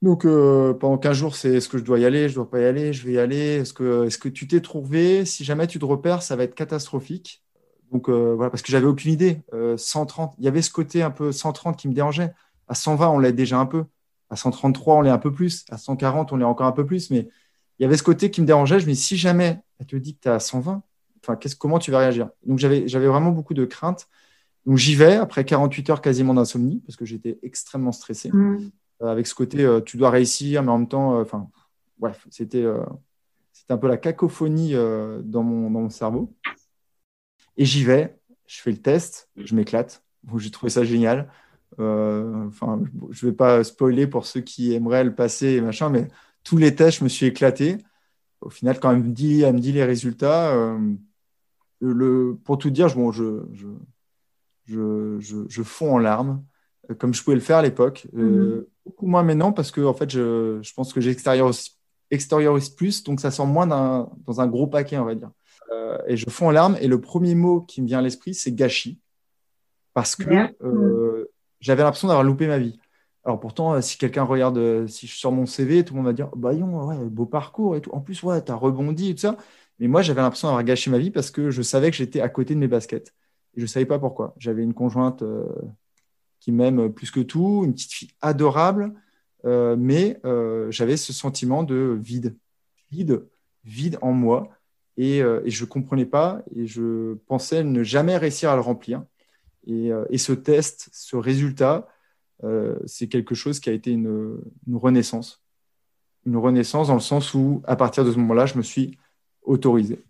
Donc 0.00 0.24
euh, 0.24 0.72
pendant 0.72 0.96
15 0.96 1.16
jours, 1.16 1.36
c'est 1.36 1.56
est-ce 1.56 1.68
que 1.68 1.76
je 1.76 1.84
dois 1.84 1.98
y 1.98 2.06
aller, 2.06 2.28
je 2.30 2.36
dois 2.36 2.48
pas 2.48 2.60
y 2.60 2.64
aller, 2.64 2.92
je 2.94 3.04
vais 3.04 3.14
y 3.14 3.18
aller, 3.18 3.56
est-ce 3.56 3.74
que, 3.74 4.28
tu 4.28 4.48
t'es 4.48 4.60
trouvé? 4.60 5.26
Si 5.26 5.44
jamais 5.44 5.66
tu 5.66 5.78
te 5.78 5.84
repères, 5.84 6.22
ça 6.22 6.36
va 6.36 6.44
être 6.44 6.54
catastrophique. 6.54 7.42
Donc 7.92 8.08
euh, 8.08 8.34
voilà, 8.34 8.50
parce 8.50 8.62
que 8.62 8.70
j'avais 8.72 8.86
aucune 8.86 9.12
idée. 9.12 9.42
130, 9.76 10.36
il 10.38 10.44
y 10.44 10.48
avait 10.48 10.62
ce 10.62 10.70
côté 10.70 11.02
un 11.02 11.10
peu 11.10 11.32
130 11.32 11.76
qui 11.76 11.88
me 11.88 11.92
dérangeait. 11.92 12.32
À 12.68 12.74
120, 12.74 13.08
on 13.08 13.18
l'est 13.18 13.32
déjà 13.32 13.58
un 13.58 13.66
peu. 13.66 13.84
À 14.30 14.36
133, 14.36 14.94
on 14.96 15.00
l'est 15.02 15.10
un 15.10 15.18
peu 15.18 15.32
plus. 15.32 15.66
À 15.70 15.76
140, 15.76 16.32
on 16.32 16.36
l'est 16.36 16.44
encore 16.44 16.66
un 16.66 16.72
peu 16.72 16.86
plus. 16.86 17.10
Mais 17.10 17.28
il 17.78 17.82
y 17.82 17.84
avait 17.84 17.96
ce 17.96 18.04
côté 18.04 18.30
qui 18.30 18.40
me 18.40 18.46
dérangeait. 18.46 18.78
Je 18.78 18.86
me 18.86 18.92
dis, 18.92 18.96
si 18.96 19.16
jamais 19.16 19.58
elle 19.80 19.86
te 19.86 19.96
dit 19.96 20.14
que 20.14 20.20
tu 20.22 20.28
es 20.28 20.30
à 20.30 20.38
120, 20.38 20.82
enfin, 21.22 21.38
comment 21.58 21.80
tu 21.80 21.90
vas 21.90 21.98
réagir? 21.98 22.30
Donc 22.46 22.58
j'avais 22.58 23.06
vraiment 23.06 23.32
beaucoup 23.32 23.54
de 23.54 23.64
craintes. 23.64 24.08
Donc 24.70 24.78
j'y 24.78 24.94
vais 24.94 25.16
après 25.16 25.44
48 25.44 25.90
heures 25.90 26.00
quasiment 26.00 26.32
d'insomnie 26.32 26.80
parce 26.86 26.94
que 26.94 27.04
j'étais 27.04 27.40
extrêmement 27.42 27.90
stressé. 27.90 28.30
Mm. 28.30 28.70
Euh, 29.02 29.08
avec 29.08 29.26
ce 29.26 29.34
côté, 29.34 29.64
euh, 29.64 29.80
tu 29.80 29.96
dois 29.96 30.10
réussir, 30.10 30.62
mais 30.62 30.70
en 30.70 30.78
même 30.78 30.86
temps, 30.86 31.16
euh, 31.16 31.22
enfin, 31.22 31.50
bref, 31.98 32.24
c'était 32.30 32.64
un 33.68 33.76
peu 33.76 33.88
la 33.88 33.96
cacophonie 33.96 34.74
dans 34.74 35.42
mon, 35.42 35.62
dans, 35.62 35.80
mon, 35.80 35.90
cerveau. 35.90 36.32
Et 37.56 37.64
j'y 37.64 37.82
vais, 37.82 38.16
je 38.46 38.60
fais 38.60 38.70
le 38.70 38.76
test, 38.76 39.28
je 39.36 39.56
m'éclate. 39.56 40.04
J'ai 40.36 40.52
trouvé 40.52 40.70
ça 40.70 40.84
génial. 40.84 41.28
Enfin, 41.72 42.80
je 43.10 43.26
ne 43.26 43.30
vais 43.32 43.36
pas 43.36 43.64
spoiler 43.64 44.06
pour 44.06 44.24
ceux 44.24 44.40
qui 44.40 44.72
aimeraient 44.72 45.02
le 45.02 45.16
passer 45.16 45.48
et 45.54 45.60
machin, 45.60 45.88
mais 45.88 46.06
tous 46.44 46.58
les 46.58 46.76
tests, 46.76 47.00
je 47.00 47.04
me 47.04 47.08
suis 47.08 47.26
éclaté. 47.26 47.78
Au 48.40 48.50
final, 48.50 48.78
quand 48.78 48.92
elle 48.92 49.02
me 49.02 49.12
dit, 49.12 49.42
elle 49.42 49.54
me 49.54 49.58
dit 49.58 49.72
les 49.72 49.84
résultats, 49.84 50.54
le, 51.80 52.38
pour 52.44 52.56
tout 52.56 52.70
dire, 52.70 52.94
bon, 52.94 53.10
je, 53.10 53.42
je 53.52 53.66
je, 54.70 55.44
je, 55.48 55.62
fonds 55.62 55.94
en 55.94 55.98
larmes, 55.98 56.44
euh, 56.90 56.94
comme 56.94 57.14
je 57.14 57.22
pouvais 57.22 57.36
le 57.36 57.42
faire 57.42 57.58
à 57.58 57.62
l'époque. 57.62 58.06
Euh, 58.16 58.20
mhm. 58.20 58.66
beaucoup 58.86 59.06
moins 59.06 59.22
maintenant 59.22 59.52
parce 59.52 59.70
que 59.70 59.80
en 59.80 59.94
fait, 59.94 60.10
je, 60.10 60.58
je 60.62 60.74
pense 60.74 60.92
que 60.92 61.00
j'extériorise 61.00 61.76
extériorise 62.12 62.70
plus, 62.70 63.04
donc 63.04 63.20
ça 63.20 63.30
sent 63.30 63.46
moins 63.46 63.68
dans 63.68 64.40
un 64.40 64.46
gros 64.48 64.66
paquet, 64.66 64.98
on 64.98 65.04
va 65.04 65.14
dire. 65.14 65.30
Euh, 65.70 65.96
et 66.08 66.16
je 66.16 66.28
fonds 66.28 66.48
en 66.48 66.50
larmes. 66.50 66.76
Et 66.80 66.88
le 66.88 67.00
premier 67.00 67.36
mot 67.36 67.60
qui 67.60 67.82
me 67.82 67.86
vient 67.86 68.00
à 68.00 68.02
l'esprit, 68.02 68.34
c'est 68.34 68.52
gâchis. 68.52 68.98
Parce 69.94 70.16
que 70.16 70.24
j'avais 71.60 71.84
l'impression 71.84 72.08
d'avoir 72.08 72.24
loupé 72.24 72.48
ma 72.48 72.58
vie. 72.58 72.80
Alors 73.22 73.38
pourtant, 73.38 73.80
si 73.80 73.96
quelqu'un 73.96 74.24
regarde, 74.24 74.88
si 74.88 75.06
je 75.06 75.16
sors 75.16 75.30
mon 75.30 75.46
CV, 75.46 75.84
tout 75.84 75.94
le 75.94 75.98
monde 75.98 76.06
va 76.06 76.12
dire, 76.12 76.30
bah 76.34 76.50
ouais, 76.52 76.96
beau 77.04 77.26
parcours 77.26 77.76
et 77.76 77.80
tout. 77.80 77.90
En 77.92 78.00
plus, 78.00 78.20
ouais, 78.24 78.50
as 78.50 78.54
rebondi 78.54 79.10
et 79.10 79.14
tout 79.14 79.20
ça. 79.20 79.36
Mais 79.78 79.88
moi, 79.88 80.02
j'avais 80.02 80.20
l'impression 80.20 80.48
d'avoir 80.48 80.62
gâché 80.62 80.90
ma 80.90 80.98
vie 80.98 81.10
parce 81.10 81.30
que 81.30 81.50
je 81.50 81.62
savais 81.62 81.90
que 81.90 81.96
j'étais 81.96 82.20
à 82.20 82.28
côté 82.28 82.54
de 82.54 82.60
mes 82.60 82.68
baskets. 82.68 83.14
Je 83.56 83.62
ne 83.62 83.66
savais 83.66 83.86
pas 83.86 83.98
pourquoi. 83.98 84.34
J'avais 84.38 84.62
une 84.62 84.74
conjointe 84.74 85.22
euh, 85.22 85.46
qui 86.38 86.52
m'aime 86.52 86.92
plus 86.92 87.10
que 87.10 87.20
tout, 87.20 87.62
une 87.64 87.74
petite 87.74 87.92
fille 87.92 88.10
adorable, 88.20 88.94
euh, 89.44 89.76
mais 89.78 90.20
euh, 90.24 90.70
j'avais 90.70 90.96
ce 90.96 91.12
sentiment 91.12 91.62
de 91.62 91.98
vide, 92.00 92.36
vide, 92.90 93.26
vide 93.64 93.98
en 94.02 94.12
moi. 94.12 94.48
Et, 94.96 95.22
je 95.46 95.64
ne 95.64 95.68
comprenais 95.68 96.04
pas 96.04 96.42
et 96.54 96.66
je 96.66 97.14
pensais 97.26 97.64
ne 97.64 97.82
jamais 97.82 98.18
réussir 98.18 98.50
à 98.50 98.54
le 98.54 98.60
remplir. 98.60 99.02
Et, 99.66 99.92
et 100.10 100.18
ce 100.18 100.34
test, 100.34 100.90
ce 100.92 101.16
résultat, 101.16 101.88
c'est 102.84 103.08
quelque 103.08 103.34
chose 103.34 103.60
qui 103.60 103.70
a 103.70 103.72
été 103.72 103.92
une, 103.92 104.38
une, 104.66 104.76
renaissance. 104.76 105.42
Une 106.26 106.36
renaissance 106.36 106.88
dans 106.88 106.94
le 106.94 107.00
sens 107.00 107.32
où, 107.32 107.62
à 107.64 107.76
partir 107.76 108.04
de 108.04 108.12
ce 108.12 108.18
moment-là, 108.18 108.44
je 108.44 108.58
me 108.58 108.62
suis 108.62 108.98
autorisé 109.40 110.04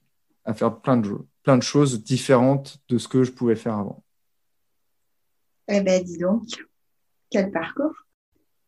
à 0.44 0.55
faire 0.55 0.81
plein 0.81 0.96
de 0.96 1.05
jeux 1.05 1.26
plein 1.42 1.57
de 1.57 1.62
choses 1.62 2.03
différentes 2.03 2.79
de 2.88 2.98
ce 2.98 3.09
que 3.09 3.24
je 3.24 3.33
pouvais 3.33 3.57
faire 3.57 3.74
avant. 3.74 4.03
Eh 5.68 5.81
bien, 5.81 6.00
dis 6.00 6.18
donc, 6.18 6.42
quel 7.31 7.50
parcours. 7.50 7.94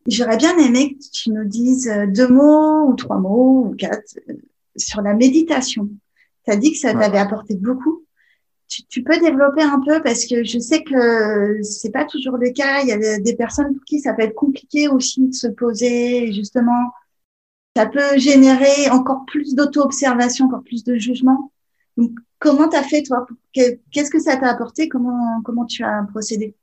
J'aurais 0.06 0.36
bien 0.36 0.56
aimé 0.58 0.96
que 0.96 1.10
tu 1.12 1.30
nous 1.30 1.44
dises 1.44 1.88
euh, 1.88 2.06
deux 2.06 2.28
mots 2.28 2.88
ou 2.88 2.94
trois 2.94 3.18
mots 3.18 3.66
ou 3.66 3.74
quatre 3.76 4.18
euh, 4.28 4.34
sur 4.76 5.00
la 5.02 5.14
méditation. 5.14 5.88
Tu 6.44 6.50
as 6.50 6.56
dit 6.56 6.72
que 6.72 6.78
ça 6.78 6.92
t'avait 6.92 7.18
apporté 7.18 7.54
beaucoup. 7.54 8.04
Tu, 8.88 9.02
peux 9.02 9.18
développer 9.18 9.62
un 9.62 9.80
peu 9.80 10.02
parce 10.02 10.24
que 10.24 10.44
je 10.44 10.58
sais 10.58 10.82
que 10.82 11.62
c'est 11.62 11.90
pas 11.90 12.06
toujours 12.06 12.38
le 12.38 12.50
cas. 12.50 12.80
Il 12.80 12.88
y 12.88 12.92
a 12.92 13.18
des 13.18 13.36
personnes 13.36 13.74
pour 13.74 13.84
qui 13.84 14.00
ça 14.00 14.14
peut 14.14 14.22
être 14.22 14.34
compliqué 14.34 14.88
aussi 14.88 15.28
de 15.28 15.34
se 15.34 15.46
poser. 15.46 16.32
Justement, 16.32 16.90
ça 17.76 17.84
peut 17.84 18.16
générer 18.16 18.88
encore 18.90 19.26
plus 19.26 19.54
d'auto-observation, 19.54 20.46
encore 20.46 20.62
plus 20.62 20.84
de 20.84 20.96
jugement. 20.96 21.51
Comment 22.38 22.68
tu 22.68 22.76
as 22.76 22.82
fait, 22.82 23.02
toi 23.02 23.26
Qu'est-ce 23.52 24.10
que 24.10 24.20
ça 24.20 24.36
t'a 24.36 24.48
apporté? 24.48 24.88
Comment, 24.88 25.40
comment 25.42 25.64
tu 25.64 25.84
as 25.84 26.04
procédé? 26.10 26.54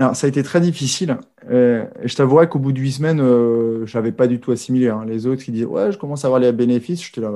Alors, 0.00 0.16
ça 0.16 0.26
a 0.26 0.28
été 0.30 0.42
très 0.42 0.62
difficile. 0.62 1.18
Euh, 1.50 1.84
je 2.02 2.16
t'avouerai 2.16 2.48
qu'au 2.48 2.58
bout 2.58 2.72
de 2.72 2.78
huit 2.78 2.92
semaines, 2.92 3.20
euh, 3.20 3.84
je 3.84 3.98
n'avais 3.98 4.12
pas 4.12 4.26
du 4.26 4.40
tout 4.40 4.50
assimilé. 4.50 4.88
Hein. 4.88 5.04
Les 5.06 5.26
autres 5.26 5.42
qui 5.42 5.52
disaient 5.52 5.66
Ouais, 5.66 5.92
je 5.92 5.98
commence 5.98 6.24
à 6.24 6.28
avoir 6.28 6.40
les 6.40 6.52
bénéfices, 6.52 7.04
j'étais 7.04 7.20
là. 7.20 7.30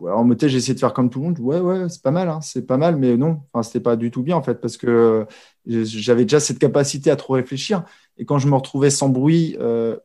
En 0.00 0.24
me 0.24 0.36
j'ai 0.38 0.56
essayé 0.56 0.74
de 0.74 0.78
faire 0.78 0.92
comme 0.92 1.10
tout 1.10 1.18
le 1.18 1.24
monde. 1.26 1.40
Ouais, 1.40 1.58
ouais, 1.58 1.88
c'est 1.88 2.02
pas 2.02 2.12
mal, 2.12 2.28
hein. 2.28 2.40
c'est 2.40 2.66
pas 2.66 2.76
mal, 2.76 2.96
mais 2.96 3.16
non, 3.16 3.40
enfin, 3.52 3.64
c'était 3.64 3.80
pas 3.80 3.96
du 3.96 4.12
tout 4.12 4.22
bien 4.22 4.36
en 4.36 4.42
fait, 4.42 4.60
parce 4.60 4.76
que 4.76 5.26
j'avais 5.66 6.22
déjà 6.22 6.38
cette 6.38 6.60
capacité 6.60 7.10
à 7.10 7.16
trop 7.16 7.34
réfléchir. 7.34 7.84
Et 8.16 8.24
quand 8.24 8.38
je 8.38 8.46
me 8.46 8.54
retrouvais 8.54 8.90
sans 8.90 9.08
bruit, 9.08 9.56
euh, 9.60 9.96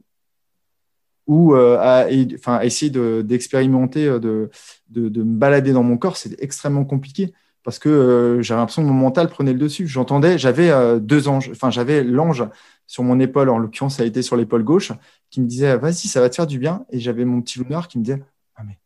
ou 1.27 1.55
euh, 1.55 1.77
à, 1.79 2.07
enfin, 2.35 2.61
essayer 2.61 2.91
d'expérimenter, 3.23 4.07
euh, 4.07 4.19
de, 4.19 4.49
de, 4.89 5.09
de, 5.09 5.23
me 5.23 5.37
balader 5.37 5.73
dans 5.73 5.83
mon 5.83 5.97
corps, 5.97 6.17
c'est 6.17 6.41
extrêmement 6.41 6.85
compliqué 6.85 7.33
parce 7.63 7.79
que 7.79 7.89
euh, 7.89 8.41
j'avais 8.43 8.59
l'impression 8.59 8.83
que 8.83 8.87
mon 8.87 8.93
mental 8.93 9.27
prenait 9.27 9.53
le 9.53 9.57
dessus. 9.59 9.87
J'entendais, 9.87 10.37
j'avais 10.37 10.99
deux 10.99 11.27
anges, 11.27 11.49
enfin 11.51 11.71
j'avais 11.71 12.03
l'ange 12.03 12.47
sur 12.85 13.03
mon 13.03 13.19
épaule, 13.19 13.49
en 13.49 13.57
l'occurrence 13.57 13.97
ça 13.97 14.03
a 14.03 14.05
été 14.05 14.21
sur 14.21 14.35
l'épaule 14.35 14.63
gauche, 14.63 14.91
qui 15.31 15.41
me 15.41 15.47
disait 15.47 15.75
vas-y 15.77 16.07
ça 16.07 16.21
va 16.21 16.29
te 16.29 16.35
faire 16.35 16.45
du 16.45 16.59
bien, 16.59 16.85
et 16.91 16.99
j'avais 16.99 17.25
mon 17.25 17.41
petit 17.41 17.57
lunar 17.57 17.87
qui 17.87 17.97
me 17.97 18.03
disait 18.03 18.21
ah 18.55 18.61
mais 18.63 18.77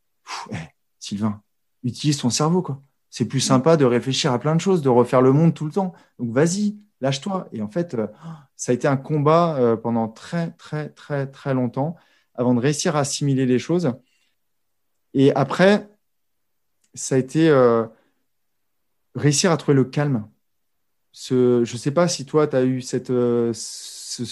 eh, 0.51 0.55
Sylvain, 0.97 1.41
utilise 1.83 2.17
ton 2.17 2.29
cerveau 2.29 2.61
quoi. 2.61 2.81
C'est 3.09 3.25
plus 3.25 3.39
sympa 3.41 3.75
de 3.75 3.85
réfléchir 3.85 4.31
à 4.31 4.39
plein 4.39 4.55
de 4.55 4.61
choses, 4.61 4.81
de 4.81 4.89
refaire 4.89 5.21
le 5.21 5.33
monde 5.33 5.55
tout 5.55 5.65
le 5.65 5.71
temps. 5.71 5.93
Donc 6.19 6.31
vas-y, 6.31 6.77
lâche-toi. 7.01 7.47
Et 7.51 7.63
en 7.63 7.67
fait, 7.67 7.97
ça 8.55 8.71
a 8.71 8.75
été 8.75 8.87
un 8.87 8.97
combat 8.97 9.75
pendant 9.81 10.07
très 10.07 10.51
très 10.51 10.89
très 10.89 11.25
très 11.25 11.55
longtemps 11.55 11.97
avant 12.35 12.53
de 12.53 12.59
réussir 12.59 12.95
à 12.95 12.99
assimiler 12.99 13.45
les 13.45 13.59
choses. 13.59 13.93
Et 15.13 15.33
après, 15.33 15.89
ça 16.93 17.15
a 17.15 17.17
été 17.17 17.49
euh, 17.49 17.85
réussir 19.15 19.51
à 19.51 19.57
trouver 19.57 19.75
le 19.75 19.85
calme. 19.85 20.27
Je 21.13 21.59
ne 21.59 21.65
sais 21.65 21.91
pas 21.91 22.07
si 22.07 22.25
toi, 22.25 22.47
tu 22.47 22.55
as 22.55 22.63
eu 22.63 22.81
cette, 22.81 23.09
euh, 23.09 23.51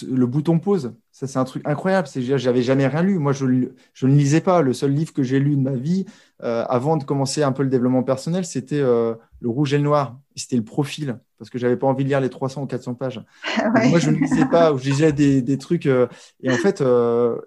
le 0.08 0.26
bouton 0.26 0.60
pause, 0.60 0.94
ça 1.12 1.28
c'est 1.28 1.40
un 1.40 1.44
truc 1.44 1.64
incroyable. 1.66 2.08
C'est 2.08 2.22
j'avais 2.22 2.62
jamais 2.62 2.88
rien 2.88 3.02
lu. 3.02 3.18
Moi, 3.20 3.34
je, 3.34 3.46
ne 3.46 3.68
lisais 4.04 4.42
pas. 4.42 4.62
Le 4.62 4.74
seul 4.74 4.92
livre 4.92 5.14
que 5.14 5.24
j'ai 5.24 5.40
lu 5.40 5.56
de 5.56 5.62
ma 5.62 5.76
vie 5.76 6.06
euh, 6.44 6.64
avant 6.70 6.98
de 6.98 7.04
commencer 7.04 7.44
un 7.44 7.52
peu 7.52 7.64
le 7.64 7.70
développement 7.70 8.04
personnel, 8.04 8.46
c'était 8.46 8.82
le 8.82 9.18
rouge 9.44 9.74
et 9.74 9.78
le 9.78 9.84
noir. 9.84 10.20
C'était 10.36 10.58
le 10.58 10.64
profil 10.64 11.20
parce 11.38 11.50
que 11.50 11.58
j'avais 11.58 11.78
pas 11.78 11.88
envie 11.88 12.04
de 12.04 12.10
lire 12.10 12.22
les 12.22 12.30
300 12.30 12.64
ou 12.64 12.66
400 12.66 12.96
pages. 12.96 13.24
Moi, 13.90 14.00
je 14.00 14.10
ne 14.10 14.18
lisais 14.18 14.46
pas 14.46 14.74
ou 14.74 14.78
je 14.78 14.86
lisais 14.86 15.14
des, 15.14 15.42
des 15.42 15.58
trucs. 15.58 15.86
Euh, 15.86 16.08
et 16.42 16.52
en 16.52 16.58
fait, 16.58 16.82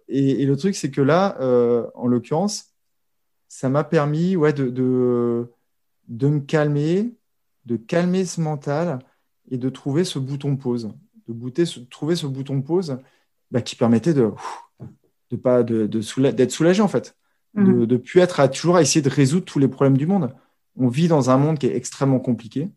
et, 0.09 0.47
le 0.47 0.57
truc, 0.57 0.77
c'est 0.77 0.91
que 0.91 1.01
là, 1.01 1.37
en 1.95 2.07
l'occurrence, 2.07 2.75
ça 3.49 3.69
m'a 3.69 3.85
permis, 3.85 4.37
ouais, 4.37 4.53
de, 4.53 4.69
de, 4.69 5.51
de 6.09 6.29
me 6.29 6.41
calmer, 6.41 7.13
de 7.67 7.77
calmer 7.77 8.25
ce 8.25 8.41
mental 8.41 9.01
et 9.51 9.59
de 9.59 9.69
trouver 9.69 10.05
ce 10.05 10.19
bouton 10.19 10.57
pause 10.57 10.91
de 11.33 11.85
trouver 11.91 12.17
ce 12.17 12.27
bouton 12.27 12.63
pause 12.63 12.99
bah, 13.51 13.63
qui 13.63 13.77
permettait 13.77 14.15
de 14.15 14.31
de 15.31 15.37
pas 15.37 15.63
de, 15.63 15.87
d'être 15.87 16.51
soulagé 16.51 16.83
en 16.83 16.89
fait, 16.89 17.17
de 17.55 17.63
ne 17.63 17.95
mm. 17.95 17.99
plus 18.01 18.21
être 18.21 18.41
à 18.41 18.49
toujours 18.49 18.77
à 18.77 18.83
essayer 18.83 19.01
de 19.01 19.09
résoudre 19.09 19.45
tous 19.45 19.61
les 19.61 19.69
problèmes 19.69 19.97
du 19.97 20.07
monde. 20.07 20.35
On 20.77 20.89
vit 20.89 21.07
dans 21.07 21.31
un 21.31 21.37
monde 21.37 21.59
qui 21.59 21.67
est 21.67 21.77
extrêmement 21.77 22.19
compliqué. 22.19 22.69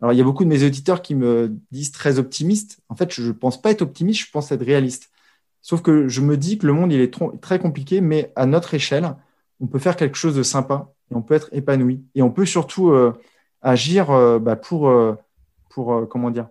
Alors 0.00 0.12
il 0.12 0.16
y 0.16 0.20
a 0.20 0.24
beaucoup 0.24 0.44
de 0.44 0.48
mes 0.48 0.64
auditeurs 0.64 1.02
qui 1.02 1.14
me 1.14 1.56
disent 1.70 1.92
très 1.92 2.18
optimiste. 2.18 2.80
En 2.88 2.94
fait, 2.94 3.12
je 3.12 3.22
ne 3.22 3.32
pense 3.32 3.60
pas 3.60 3.70
être 3.70 3.82
optimiste, 3.82 4.26
je 4.26 4.30
pense 4.30 4.52
être 4.52 4.64
réaliste. 4.64 5.10
Sauf 5.60 5.82
que 5.82 6.08
je 6.08 6.20
me 6.20 6.36
dis 6.36 6.58
que 6.58 6.66
le 6.66 6.72
monde 6.72 6.92
il 6.92 7.00
est 7.00 7.12
très 7.40 7.58
compliqué, 7.58 8.00
mais 8.00 8.32
à 8.36 8.46
notre 8.46 8.74
échelle, 8.74 9.16
on 9.60 9.66
peut 9.66 9.78
faire 9.78 9.96
quelque 9.96 10.16
chose 10.16 10.36
de 10.36 10.42
sympa 10.42 10.92
et 11.10 11.14
on 11.14 11.22
peut 11.22 11.34
être 11.34 11.48
épanoui 11.52 12.04
et 12.14 12.22
on 12.22 12.30
peut 12.30 12.46
surtout 12.46 12.90
euh, 12.90 13.12
agir 13.60 14.10
euh, 14.10 14.38
bah, 14.38 14.56
pour 14.56 14.88
euh, 14.88 15.14
pour 15.68 16.08
comment 16.08 16.30
dire 16.30 16.48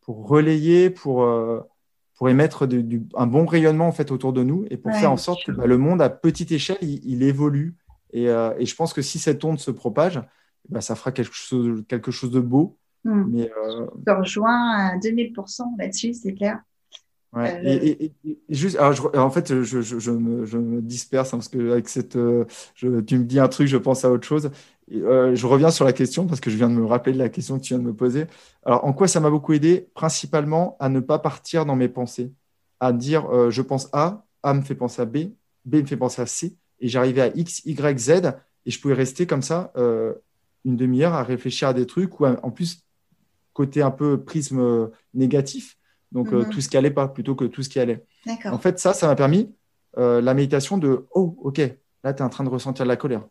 pour 0.00 0.26
relayer, 0.28 0.90
pour, 0.90 1.24
pour 2.16 2.28
émettre 2.28 2.66
un 3.14 3.26
bon 3.28 3.46
rayonnement 3.46 3.86
en 3.86 3.92
fait 3.92 4.10
autour 4.10 4.32
de 4.32 4.42
nous 4.42 4.64
et 4.68 4.76
pour 4.76 4.92
faire 4.92 5.12
en 5.12 5.16
sorte 5.16 5.44
que 5.44 5.52
bah, 5.52 5.66
le 5.66 5.78
monde 5.78 6.02
à 6.02 6.10
petite 6.10 6.50
échelle, 6.50 6.78
il, 6.80 7.22
évolue. 7.22 7.76
Et, 8.12 8.24
et, 8.24 8.66
je 8.66 8.74
pense 8.74 8.92
que 8.92 9.00
si 9.00 9.20
cette 9.20 9.44
onde 9.44 9.60
se 9.60 9.70
propage, 9.70 10.20
bah, 10.68 10.80
ça 10.80 10.96
fera 10.96 11.12
quelque 11.12 11.34
chose, 11.34 11.84
quelque 11.86 12.10
chose 12.10 12.32
de 12.32 12.40
beau. 12.40 12.78
Hmm. 13.04 13.24
Mais, 13.28 13.50
euh... 13.50 13.86
Je 13.98 14.04
te 14.04 14.10
rejoins 14.10 14.70
à 14.70 14.96
2000% 14.98 15.78
là-dessus, 15.78 16.14
c'est 16.14 16.34
clair. 16.34 16.60
Ouais. 17.32 17.62
Euh, 17.64 17.96
et, 17.98 18.12
juste, 18.50 18.78
en 18.78 19.30
fait, 19.30 19.62
je, 19.62 19.80
je, 19.80 19.98
je, 19.98 20.10
me, 20.10 20.44
je, 20.44 20.58
me, 20.58 20.82
disperse 20.82 21.32
hein, 21.32 21.38
parce 21.38 21.48
que 21.48 21.72
avec 21.72 21.88
cette, 21.88 22.14
je, 22.14 23.00
tu 23.00 23.18
me 23.18 23.24
dis 23.24 23.40
un 23.40 23.48
truc, 23.48 23.68
je 23.68 23.78
pense 23.78 24.04
à 24.04 24.10
autre 24.10 24.26
chose. 24.26 24.50
Euh, 24.90 25.34
je 25.34 25.46
reviens 25.46 25.70
sur 25.70 25.84
la 25.84 25.92
question 25.92 26.26
parce 26.26 26.40
que 26.40 26.50
je 26.50 26.56
viens 26.56 26.68
de 26.68 26.74
me 26.74 26.84
rappeler 26.84 27.12
de 27.12 27.18
la 27.18 27.28
question 27.28 27.58
que 27.58 27.64
tu 27.64 27.74
viens 27.74 27.82
de 27.82 27.86
me 27.86 27.94
poser. 27.94 28.26
Alors, 28.64 28.84
en 28.84 28.92
quoi 28.92 29.08
ça 29.08 29.20
m'a 29.20 29.30
beaucoup 29.30 29.52
aidé? 29.52 29.88
Principalement 29.94 30.76
à 30.80 30.88
ne 30.88 31.00
pas 31.00 31.18
partir 31.18 31.64
dans 31.64 31.76
mes 31.76 31.88
pensées, 31.88 32.32
à 32.80 32.92
dire 32.92 33.26
euh, 33.32 33.50
je 33.50 33.62
pense 33.62 33.88
A, 33.92 34.24
A 34.42 34.54
me 34.54 34.62
fait 34.62 34.74
penser 34.74 35.02
à 35.02 35.04
B, 35.04 35.30
B 35.64 35.76
me 35.76 35.86
fait 35.86 35.96
penser 35.96 36.20
à 36.22 36.26
C, 36.26 36.56
et 36.80 36.88
j'arrivais 36.88 37.22
à 37.22 37.28
X, 37.28 37.64
Y, 37.64 37.98
Z, 37.98 38.10
et 38.66 38.70
je 38.70 38.80
pouvais 38.80 38.94
rester 38.94 39.26
comme 39.26 39.42
ça 39.42 39.72
euh, 39.76 40.14
une 40.64 40.76
demi-heure 40.76 41.14
à 41.14 41.22
réfléchir 41.22 41.68
à 41.68 41.74
des 41.74 41.86
trucs, 41.86 42.20
ou 42.20 42.26
en 42.26 42.50
plus, 42.50 42.84
côté 43.52 43.82
un 43.82 43.90
peu 43.90 44.22
prisme 44.22 44.90
négatif, 45.14 45.76
donc 46.10 46.32
mhm. 46.32 46.48
tout 46.48 46.60
ce 46.60 46.68
qui 46.68 46.76
allait 46.76 46.90
pas 46.90 47.08
plutôt 47.08 47.34
que 47.34 47.44
tout 47.44 47.62
ce 47.62 47.68
qui 47.68 47.80
allait. 47.80 48.04
En 48.46 48.58
fait, 48.58 48.78
ça, 48.78 48.92
ça 48.94 49.06
m'a 49.06 49.14
permis 49.14 49.54
la 49.96 50.34
méditation 50.34 50.78
de 50.78 51.06
oh, 51.14 51.36
ok, 51.42 51.58
là, 52.02 52.14
tu 52.14 52.22
es 52.22 52.24
en 52.24 52.28
train 52.28 52.44
de 52.44 52.48
ressentir 52.48 52.84
de 52.84 52.88
la 52.88 52.96
colère 52.96 53.22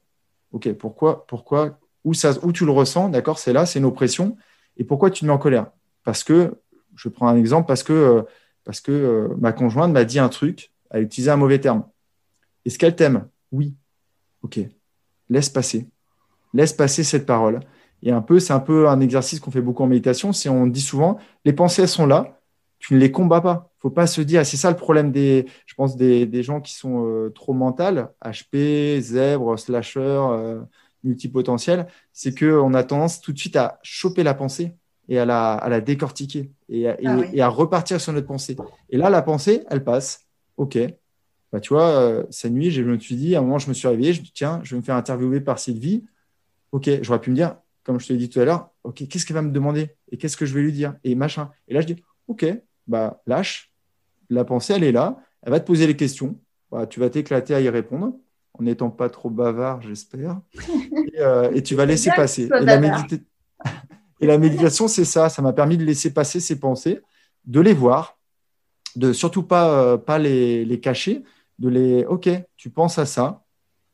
OK, 0.51 0.71
pourquoi, 0.73 1.25
pourquoi, 1.27 1.79
où, 2.03 2.13
ça, 2.13 2.33
où 2.43 2.51
tu 2.51 2.65
le 2.65 2.71
ressens, 2.71 3.09
d'accord, 3.09 3.39
c'est 3.39 3.53
là, 3.53 3.65
c'est 3.65 3.79
une 3.79 3.85
oppression. 3.85 4.37
Et 4.77 4.83
pourquoi 4.83 5.09
tu 5.11 5.21
te 5.21 5.25
mets 5.25 5.31
en 5.31 5.37
colère? 5.37 5.67
Parce 6.03 6.23
que, 6.23 6.55
je 6.95 7.09
prends 7.09 7.27
un 7.27 7.37
exemple, 7.37 7.67
parce 7.67 7.83
que, 7.83 7.93
euh, 7.93 8.21
parce 8.63 8.81
que 8.81 8.91
euh, 8.91 9.35
ma 9.39 9.53
conjointe 9.53 9.91
m'a 9.91 10.03
dit 10.03 10.19
un 10.19 10.29
truc, 10.29 10.71
a 10.89 10.99
utilisé 10.99 11.31
un 11.31 11.37
mauvais 11.37 11.59
terme. 11.59 11.85
Est-ce 12.65 12.77
qu'elle 12.77 12.95
t'aime? 12.95 13.27
Oui. 13.51 13.75
OK, 14.43 14.59
laisse 15.29 15.49
passer. 15.49 15.87
Laisse 16.53 16.73
passer 16.73 17.03
cette 17.03 17.25
parole. 17.25 17.61
Et 18.03 18.11
un 18.11 18.21
peu, 18.21 18.39
c'est 18.39 18.53
un 18.53 18.59
peu 18.59 18.89
un 18.89 18.99
exercice 18.99 19.39
qu'on 19.39 19.51
fait 19.51 19.61
beaucoup 19.61 19.83
en 19.83 19.87
méditation. 19.87 20.33
Si 20.33 20.49
on 20.49 20.67
dit 20.67 20.81
souvent, 20.81 21.17
les 21.45 21.53
pensées, 21.53 21.83
elles 21.83 21.87
sont 21.87 22.05
là, 22.05 22.39
tu 22.79 22.95
ne 22.95 22.99
les 22.99 23.11
combats 23.11 23.41
pas. 23.41 23.69
Il 23.77 23.81
faut 23.81 23.89
pas 23.89 24.07
se 24.07 24.21
dire, 24.21 24.45
c'est 24.45 24.57
ça 24.57 24.69
le 24.69 24.75
problème 24.75 25.11
des, 25.11 25.45
je 25.65 25.75
pense, 25.75 25.95
des, 25.95 26.43
gens 26.43 26.61
qui 26.61 26.73
sont 26.73 27.05
euh, 27.05 27.29
trop 27.29 27.53
mentales, 27.53 28.09
HP, 28.23 28.99
zèbre, 28.99 29.57
slasher, 29.57 29.99
euh, 29.99 30.61
multipotentiel, 31.03 31.87
c'est 32.13 32.37
qu'on 32.37 32.73
a 32.73 32.83
tendance 32.83 33.21
tout 33.21 33.33
de 33.33 33.37
suite 33.37 33.55
à 33.55 33.79
choper 33.81 34.23
la 34.23 34.33
pensée 34.33 34.75
et 35.09 35.19
à 35.19 35.25
la, 35.25 35.53
à 35.53 35.69
la 35.69 35.81
décortiquer 35.81 36.51
et 36.69 36.87
à, 36.87 37.01
et, 37.01 37.41
ah 37.41 37.45
à, 37.45 37.49
repartir 37.49 37.99
sur 37.99 38.13
notre 38.13 38.27
pensée. 38.27 38.55
Et 38.89 38.97
là, 38.97 39.09
la 39.09 39.21
pensée, 39.21 39.63
elle 39.69 39.83
passe. 39.83 40.27
OK. 40.57 40.77
Bah, 41.51 41.59
tu 41.59 41.73
vois, 41.73 41.89
euh, 41.89 42.23
cette 42.29 42.53
nuit, 42.53 42.71
je 42.71 42.81
me 42.81 42.97
suis 42.97 43.15
dit, 43.15 43.35
à 43.35 43.39
un 43.39 43.41
moment, 43.41 43.59
je 43.59 43.67
me 43.67 43.73
suis 43.73 43.87
réveillé, 43.87 44.13
je 44.13 44.21
me 44.21 44.25
dis, 44.25 44.31
tiens, 44.33 44.61
je 44.63 44.75
vais 44.75 44.79
me 44.79 44.85
faire 44.85 44.95
interviewer 44.95 45.41
par 45.41 45.59
Sylvie. 45.59 46.05
OK, 46.71 46.89
j'aurais 47.01 47.19
pu 47.19 47.31
me 47.31 47.35
dire, 47.35 47.55
comme 47.83 47.99
je 47.99 48.07
te 48.07 48.13
l'ai 48.13 48.19
dit 48.19 48.29
tout 48.29 48.39
à 48.39 48.45
l'heure, 48.45 48.69
OK, 48.83 49.07
qu'est-ce 49.07 49.25
qu'elle 49.25 49.35
va 49.35 49.41
me 49.41 49.51
demander 49.51 49.95
et 50.11 50.17
qu'est-ce 50.17 50.37
que 50.37 50.45
je 50.45 50.53
vais 50.53 50.61
lui 50.61 50.73
dire 50.73 50.95
et 51.03 51.15
machin. 51.15 51.51
Et 51.67 51.73
là, 51.73 51.81
je 51.81 51.87
dis, 51.87 51.95
OK, 52.27 52.45
bah, 52.87 53.21
lâche. 53.27 53.71
La 54.29 54.45
pensée, 54.45 54.73
elle 54.73 54.83
est 54.83 54.91
là. 54.91 55.17
Elle 55.41 55.51
va 55.51 55.59
te 55.59 55.65
poser 55.65 55.87
les 55.87 55.97
questions. 55.97 56.39
Bah, 56.71 56.87
tu 56.87 56.99
vas 56.99 57.09
t'éclater 57.09 57.53
à 57.53 57.61
y 57.61 57.69
répondre 57.69 58.13
en 58.53 58.63
n'étant 58.63 58.89
pas 58.89 59.09
trop 59.09 59.29
bavard, 59.29 59.81
j'espère. 59.81 60.39
Euh, 61.19 61.51
et, 61.51 61.61
tu 61.61 61.75
vas 61.75 61.85
laisser 61.85 62.09
passer. 62.15 62.49
Et 64.21 64.25
la, 64.25 64.37
méditation, 64.37 64.87
c'est 64.87 65.05
ça. 65.05 65.29
Ça 65.29 65.41
m'a 65.41 65.51
permis 65.51 65.77
de 65.77 65.83
laisser 65.83 66.13
passer 66.13 66.39
ces 66.39 66.57
pensées, 66.57 67.01
de 67.45 67.59
les 67.59 67.73
voir, 67.73 68.17
de 68.95 69.13
surtout 69.13 69.43
pas, 69.43 69.69
euh, 69.69 69.97
pas 69.97 70.17
les, 70.17 70.79
cacher, 70.81 71.23
de 71.59 71.69
les. 71.69 72.05
Ok, 72.05 72.29
tu 72.55 72.69
penses 72.69 72.97
à 72.97 73.05
ça. 73.05 73.43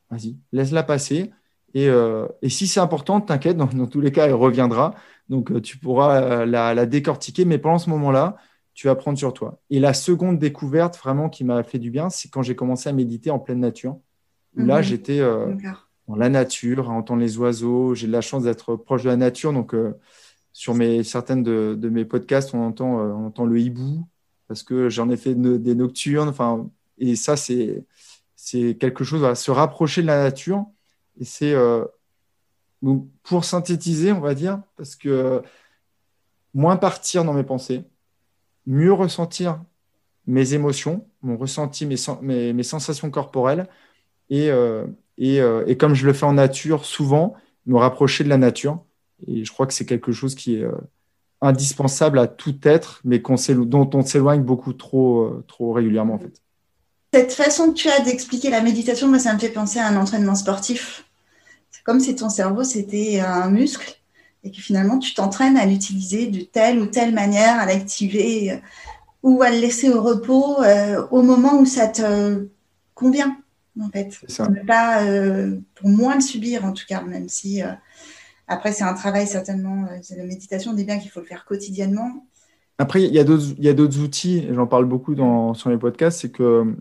Vas-y, 0.10 0.38
laisse-la 0.52 0.84
passer. 0.84 1.32
Et, 1.78 1.88
euh, 1.90 2.28
si 2.48 2.66
c'est 2.66 2.80
important, 2.80 3.22
t'inquiète, 3.22 3.56
dans, 3.56 3.68
tous 3.68 4.02
les 4.02 4.12
cas, 4.12 4.26
elle 4.26 4.34
reviendra. 4.34 4.96
Donc, 5.30 5.62
tu 5.62 5.78
pourras 5.78 6.46
la, 6.46 6.74
la, 6.74 6.86
décortiquer. 6.88 7.46
Mais 7.46 7.60
pendant 7.60 7.78
ce 7.78 7.92
moment-là, 7.92 8.38
tu 8.74 8.88
vas 8.88 8.96
prendre 8.96 9.18
sur 9.18 9.32
toi. 9.32 9.60
Et 9.70 9.80
la 9.80 9.94
seconde 9.94 10.40
découverte 10.40 10.98
vraiment 10.98 11.30
qui 11.30 11.44
m'a 11.44 11.64
fait 11.64 11.78
du 11.78 11.92
bien, 11.92 12.10
c'est 12.10 12.30
quand 12.30 12.42
j'ai 12.42 12.56
commencé 12.56 12.90
à 12.90 12.94
méditer 12.94 13.30
en 13.30 13.38
pleine 13.38 13.60
nature. 13.60 13.98
là, 14.56 14.78
mhm. 14.78 14.84
j'étais 14.84 15.20
euh, 15.20 15.54
dans 16.08 16.16
la 16.16 16.30
nature, 16.30 16.90
à 16.90 16.94
entendre 16.94 17.22
les 17.22 17.38
oiseaux. 17.38 17.94
J'ai 17.94 18.08
de 18.08 18.12
la 18.12 18.22
chance 18.22 18.44
d'être 18.44 18.76
proche 18.76 19.04
de 19.04 19.10
la 19.10 19.16
nature. 19.16 19.54
Donc, 19.54 19.76
euh, 19.76 19.94
sur 20.54 20.74
mes, 20.74 21.04
certaines 21.04 21.44
de, 21.44 21.90
mes 21.92 22.06
podcasts, 22.06 22.56
on 22.56 22.66
entend, 22.66 23.00
euh, 23.00 23.12
on 23.14 23.28
entend 23.28 23.46
le 23.46 23.60
hibou 23.60 24.08
parce 24.48 24.64
que 24.64 24.90
j'en 24.90 25.12
ai 25.12 25.18
fait 25.18 25.36
des 25.36 25.76
nocturnes. 25.76 26.30
Enfin, 26.30 26.68
et 26.98 27.16
ça, 27.16 27.36
c'est, 27.36 27.86
c'est 28.36 28.76
quelque 28.80 29.04
chose, 29.04 29.24
à 29.24 29.36
se 29.36 29.52
rapprocher 29.52 30.02
de 30.02 30.08
la 30.08 30.24
nature. 30.24 30.66
Et 31.20 31.26
c'est, 31.26 31.56
pour 33.24 33.46
synthétiser, 33.46 34.12
on 34.12 34.20
va 34.20 34.36
dire, 34.36 34.62
parce 34.76 34.96
que 34.96 35.42
moins 36.54 36.78
partir 36.78 37.24
dans 37.24 37.34
mes 37.34 37.44
pensées, 37.44 37.84
mieux 38.66 38.94
ressentir 38.94 39.62
mes 40.28 40.54
émotions, 40.54 41.08
mon 41.22 41.38
ressenti, 41.38 41.86
mes, 41.86 42.64
sensations 42.64 43.10
corporelles, 43.10 43.68
et, 44.30 44.52
euh, 44.52 44.86
euh, 45.22 45.64
et, 45.68 45.78
comme 45.78 45.94
je 45.94 46.06
le 46.06 46.14
fais 46.14 46.26
en 46.26 46.34
nature, 46.34 46.86
souvent, 46.86 47.34
me 47.66 47.78
rapprocher 47.78 48.24
de 48.24 48.30
la 48.30 48.38
nature. 48.38 48.84
Et 49.26 49.46
je 49.46 49.52
crois 49.52 49.66
que 49.66 49.74
c'est 49.74 49.86
quelque 49.86 50.12
chose 50.12 50.36
qui 50.36 50.58
est 50.58 50.64
euh, 50.64 50.74
indispensable 51.42 52.20
à 52.20 52.28
tout 52.28 52.56
être, 52.64 53.02
mais 53.06 53.20
dont 53.20 53.90
on 53.94 54.02
s'éloigne 54.02 54.44
beaucoup 54.44 54.74
trop, 54.74 55.42
trop 55.48 55.72
régulièrement, 55.72 56.16
en 56.16 56.20
fait. 56.20 56.42
Cette 57.14 57.32
façon 57.32 57.70
que 57.70 57.76
tu 57.76 57.90
as 57.90 58.02
d'expliquer 58.02 58.50
la 58.50 58.62
méditation, 58.62 59.08
moi, 59.08 59.20
ça 59.20 59.34
me 59.34 59.40
fait 59.40 59.50
penser 59.50 59.80
à 59.80 59.88
un 59.88 59.96
entraînement 59.96 60.36
sportif. 60.36 61.07
Comme 61.88 62.02
si 62.02 62.14
ton 62.18 62.28
cerveau, 62.28 62.66
c'était 62.66 63.22
un 63.22 63.50
muscle 63.50 63.98
et 64.44 64.52
que 64.52 64.58
finalement 64.58 65.00
tu 65.00 65.14
t'entraînes 65.14 65.56
à 65.56 65.66
l'utiliser 65.66 66.28
de 66.28 66.42
telle 66.42 66.80
ou 66.80 66.88
telle 66.88 67.14
manière, 67.14 67.58
à 67.58 67.66
l'activer 67.66 68.52
euh, 68.52 68.58
ou 69.24 69.42
à 69.42 69.52
le 69.52 69.60
laisser 69.60 69.90
au 69.90 70.02
repos 70.02 70.62
euh, 70.62 71.08
au 71.12 71.22
moment 71.22 71.58
où 71.58 71.66
ça 71.66 71.88
te 71.88 72.46
convient, 72.94 73.38
en 73.80 73.88
fait. 73.88 74.20
Ça. 74.28 74.50
pas, 74.68 75.06
euh, 75.06 75.62
pour 75.76 75.88
moins 75.88 76.16
le 76.16 76.22
subir, 76.22 76.66
en 76.66 76.74
tout 76.74 76.84
cas, 76.86 77.02
même 77.04 77.30
si 77.30 77.62
après 78.50 78.74
c'est 78.74 78.84
un 78.84 78.94
travail 78.94 79.26
certainement, 79.26 79.88
c'est 80.02 80.18
la 80.18 80.26
méditation, 80.26 80.72
on 80.72 80.74
dit 80.74 80.84
bien 80.84 81.00
qu'il 81.00 81.10
faut 81.10 81.22
le 81.22 81.26
faire 81.26 81.46
quotidiennement. 81.46 82.26
Après, 82.80 83.02
il 83.02 83.14
y 83.14 83.20
a 83.20 83.74
d'autres 83.74 84.00
outils, 84.02 84.46
j'en 84.52 84.68
parle 84.68 84.88
beaucoup 84.88 85.16
dans, 85.16 85.54
sur 85.54 85.70
les 85.70 85.78
podcasts, 85.78 86.20
c'est 86.20 86.32
que 86.32 86.76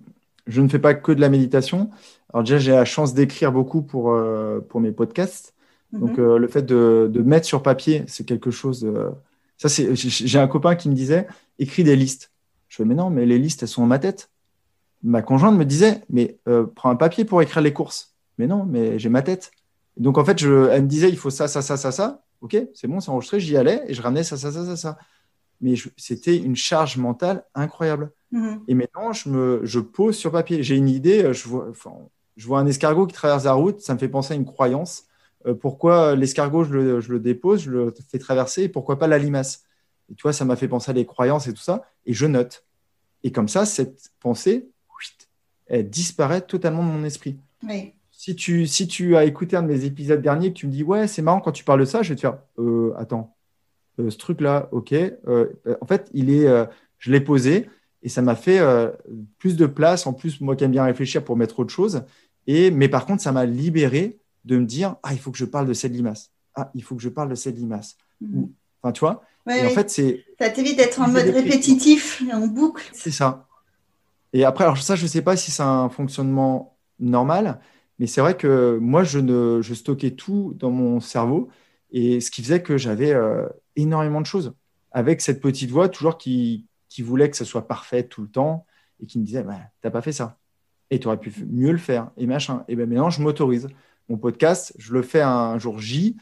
je 0.49 0.61
ne 0.61 0.69
fais 0.69 0.81
pas 0.81 0.95
que 0.95 1.12
de 1.12 1.21
la 1.21 1.29
méditation. 1.29 1.90
Alors 2.37 2.44
déjà, 2.44 2.59
j'ai 2.59 2.72
la 2.72 2.85
chance 2.85 3.14
d'écrire 3.14 3.51
beaucoup 3.51 3.81
pour, 3.81 4.14
pour 4.68 4.81
mes 4.81 4.92
podcasts. 4.92 5.57
Donc, 5.92 6.18
mhm. 6.18 6.25
euh, 6.25 6.38
le 6.38 6.49
fait 6.49 6.62
de, 6.62 7.22
mettre 7.25 7.46
sur 7.46 7.62
papier, 7.62 8.05
c'est 8.07 8.25
quelque 8.25 8.51
chose. 8.51 8.85
Euh, 8.85 9.11
ça, 9.57 9.68
c'est. 9.68 9.94
J'ai 9.94 10.38
un 10.38 10.49
copain 10.49 10.75
qui 10.75 10.88
me 10.88 10.94
disait 10.94 11.27
écris 11.59 11.85
des 11.85 11.96
listes. 11.96 12.33
Je 12.68 12.77
fais 12.77 12.85
mais 12.85 12.94
non, 12.94 13.11
mais 13.11 13.27
les 13.27 13.38
listes, 13.38 13.62
elles 13.62 13.68
sont 13.68 13.83
dans 13.83 13.88
ma 13.88 13.99
tête. 13.99 14.31
Ma 15.03 15.22
conjointe 15.22 15.57
me 15.57 15.64
disait 15.64 16.03
mais 16.11 16.38
euh, 16.49 16.66
prends 16.66 16.90
un 16.90 16.96
papier 16.96 17.25
pour 17.25 17.40
écrire 17.42 17.62
les 17.62 17.72
courses. 17.72 18.14
Mais 18.38 18.46
non, 18.46 18.66
mais 18.66 18.99
j'ai 18.99 19.09
ma 19.09 19.22
tête. 19.22 19.51
Donc, 19.96 20.18
en 20.18 20.25
fait, 20.25 20.38
je, 20.38 20.68
elle 20.68 20.83
me 20.83 20.88
disait 20.88 21.09
il 21.09 21.16
faut 21.16 21.31
ça, 21.31 21.49
ça, 21.49 21.62
ça, 21.62 21.77
ça, 21.77 21.92
ça. 21.92 22.22
Ok, 22.42 22.57
c'est 22.75 22.87
bon, 22.87 23.01
c'est 23.01 23.11
enregistré. 23.11 23.40
J'y 23.40 23.57
allais 23.57 23.83
et 23.87 23.94
je 23.94 24.03
ramenais 24.03 24.25
ça, 24.25 24.37
ça, 24.37 24.53
ça, 24.53 24.64
ça, 24.66 24.77
ça. 24.77 24.99
mais 25.61 25.75
c'était 25.96 26.37
une 26.37 26.57
charge 26.57 26.99
mentale 26.99 27.44
incroyable. 27.55 28.12
Mhm. 28.33 28.61
Et 28.68 28.75
maintenant, 28.75 29.12
je, 29.12 29.31
me, 29.31 29.61
je 29.64 29.81
pose 29.81 30.16
sur 30.16 30.33
papier. 30.33 30.62
J'ai 30.62 30.77
une 30.77 30.88
idée, 30.88 31.33
je 31.33 31.49
vois, 31.49 31.72
je 32.37 32.46
vois 32.46 32.59
un 32.59 32.66
escargot 32.66 33.07
qui 33.07 33.14
traverse 33.14 33.44
la 33.44 33.55
route, 33.55 33.81
ça 33.81 33.94
me 33.94 33.99
fait 33.99 34.09
penser 34.09 34.35
à 34.35 34.37
une 34.37 34.44
croyance. 34.44 35.05
Euh, 35.46 35.55
pourquoi 35.55 36.14
l'escargot, 36.14 36.64
je 36.64 36.72
le, 36.72 37.01
je 37.01 37.12
le, 37.12 37.20
dépose, 37.20 37.62
je 37.62 37.70
le 37.70 37.94
fais 38.09 38.18
traverser, 38.18 38.64
et 38.64 38.68
pourquoi 38.68 38.99
pas 38.99 39.07
la 39.07 39.18
limace? 39.18 39.64
Et 40.11 40.14
tu 40.14 40.22
vois, 40.22 40.33
ça 40.33 40.44
m'a 40.44 40.57
fait 40.57 40.68
penser 40.68 40.90
à 40.90 40.94
des 40.94 41.07
croyances 41.07 41.46
et 41.46 41.53
tout 41.53 41.62
ça, 41.62 41.83
et 42.05 42.12
je 42.12 42.27
note. 42.27 42.64
Et 43.22 43.33
comme 43.33 43.49
ça, 43.49 43.64
cette 43.64 44.11
pensée, 44.20 44.68
elle 45.66 45.88
disparaît 45.90 46.42
totalement 46.42 46.85
de 46.85 46.90
mon 46.90 47.05
esprit. 47.05 47.38
Si, 48.12 48.37
tu, 48.37 48.66
si 48.66 48.87
tu 48.87 49.16
as 49.16 49.25
écouté 49.25 49.57
un 49.57 49.62
de 49.62 49.68
mes 49.68 49.85
épisodes 49.85 50.22
derniers, 50.22 50.53
que 50.53 50.59
tu 50.59 50.66
me 50.66 50.72
dis, 50.72 50.83
ouais, 50.83 51.07
c'est 51.07 51.22
marrant 51.22 51.40
quand 51.40 51.53
tu 51.53 51.64
parles 51.64 51.81
de 51.81 51.85
ça, 51.85 52.03
je 52.03 52.11
vais 52.11 52.14
te 52.14 52.20
faire, 52.20 52.38
euh, 52.59 52.94
attends, 52.96 53.35
euh, 53.99 54.11
ce 54.11 54.16
truc-là, 54.16 54.68
ok. 54.72 54.94
en 55.81 55.87
fait, 55.87 56.09
il 56.12 56.31
est, 56.31 56.46
je 56.99 57.11
l'ai 57.11 57.20
posé, 57.20 57.68
et 58.03 58.09
ça 58.09 58.22
m'a 58.22 58.37
fait 58.37 58.61
plus 59.38 59.57
de 59.57 59.66
place, 59.66 60.07
en 60.07 60.12
plus, 60.12 60.40
moi 60.40 60.55
qui 60.55 60.64
aime 60.64 60.70
bien 60.70 60.85
réfléchir 60.85 61.25
pour 61.25 61.37
mettre 61.37 61.59
autre 61.59 61.72
chose. 61.72 62.05
Et, 62.47 62.71
mais 62.71 62.89
par 62.89 63.07
contre, 63.07 63.23
ça 63.23 63.33
m'a 63.33 63.45
libéré 63.45 64.19
de 64.45 64.59
me 64.59 64.67
dire 64.67 64.97
Ah, 65.03 65.13
il 65.13 65.19
faut 65.19 65.31
que 65.31 65.39
je 65.39 65.45
parle 65.45 65.67
de 65.67 65.73
cette 65.73 65.93
limace. 65.93 66.31
Ah, 66.55 66.71
il 66.75 66.83
faut 66.83 66.97
que 66.97 67.03
je 67.03 67.09
parle 67.09 67.29
de 67.29 67.35
cette 67.35 67.57
limace. 67.57 67.97
Mhm. 68.21 68.49
Enfin, 68.83 68.93
tu 68.93 69.01
vois 69.01 69.23
en 69.49 69.71
fait, 69.71 69.91
c'est. 69.91 70.25
Ça 70.41 70.51
t'évite 70.51 70.77
d'être 70.77 71.01
en 71.01 71.09
mode 71.09 71.29
répétitif, 71.29 72.23
en 72.33 72.47
boucle. 72.47 72.89
C'est 72.93 73.11
ça. 73.11 73.47
Et 74.33 74.45
après, 74.45 74.65
alors 74.65 74.79
ça, 74.79 74.97
je 74.97 75.05
ne 75.05 75.09
sais 75.09 75.23
pas 75.23 75.37
si 75.37 75.51
c'est 75.51 75.63
un 75.63 75.89
fonctionnement 75.89 76.77
normal, 76.99 77.61
mais 77.99 78.07
c'est 78.07 78.21
vrai 78.21 78.37
que 78.37 78.79
moi, 78.81 79.05
je, 79.05 79.19
ne, 79.19 79.61
je 79.63 79.75
stockais 79.75 80.11
tout 80.13 80.55
dans 80.59 80.71
mon 80.71 81.01
cerveau, 81.01 81.49
et 81.93 82.21
ce 82.21 82.31
qui 82.31 82.43
faisait 82.43 82.63
que 82.63 82.77
j'avais 82.77 83.13
euh, 83.13 83.47
énormément 83.77 84.21
de 84.21 84.27
choses. 84.27 84.53
Avec 84.93 85.21
cette 85.21 85.41
petite 85.41 85.71
voix, 85.71 85.89
toujours 85.89 86.19
qui, 86.19 86.67
qui 86.89 87.03
voulait 87.03 87.31
que 87.31 87.37
ça 87.37 87.45
soit 87.45 87.69
parfait 87.69 88.03
tout 88.03 88.23
le 88.23 88.29
temps, 88.29 88.67
et 89.01 89.07
qui 89.07 89.19
me 89.19 89.25
disait 89.25 89.43
bah, 89.43 89.61
T'as 89.81 89.91
pas 89.91 90.03
fait 90.03 90.13
ça 90.13 90.39
et 90.90 90.99
tu 90.99 91.07
aurais 91.07 91.18
pu 91.18 91.33
mieux 91.51 91.72
le 91.72 91.79
faire, 91.79 92.11
et 92.16 92.27
machin. 92.27 92.64
Et 92.68 92.77
bien 92.77 92.87
maintenant, 92.87 93.11
je 93.11 93.22
m'autorise. 93.22 93.68
Mon 94.09 94.16
podcast, 94.16 94.72
je 94.79 94.92
le 94.92 95.03
fais 95.03 95.20
un 95.20 95.59
jour 95.59 95.79
J, 95.79 96.16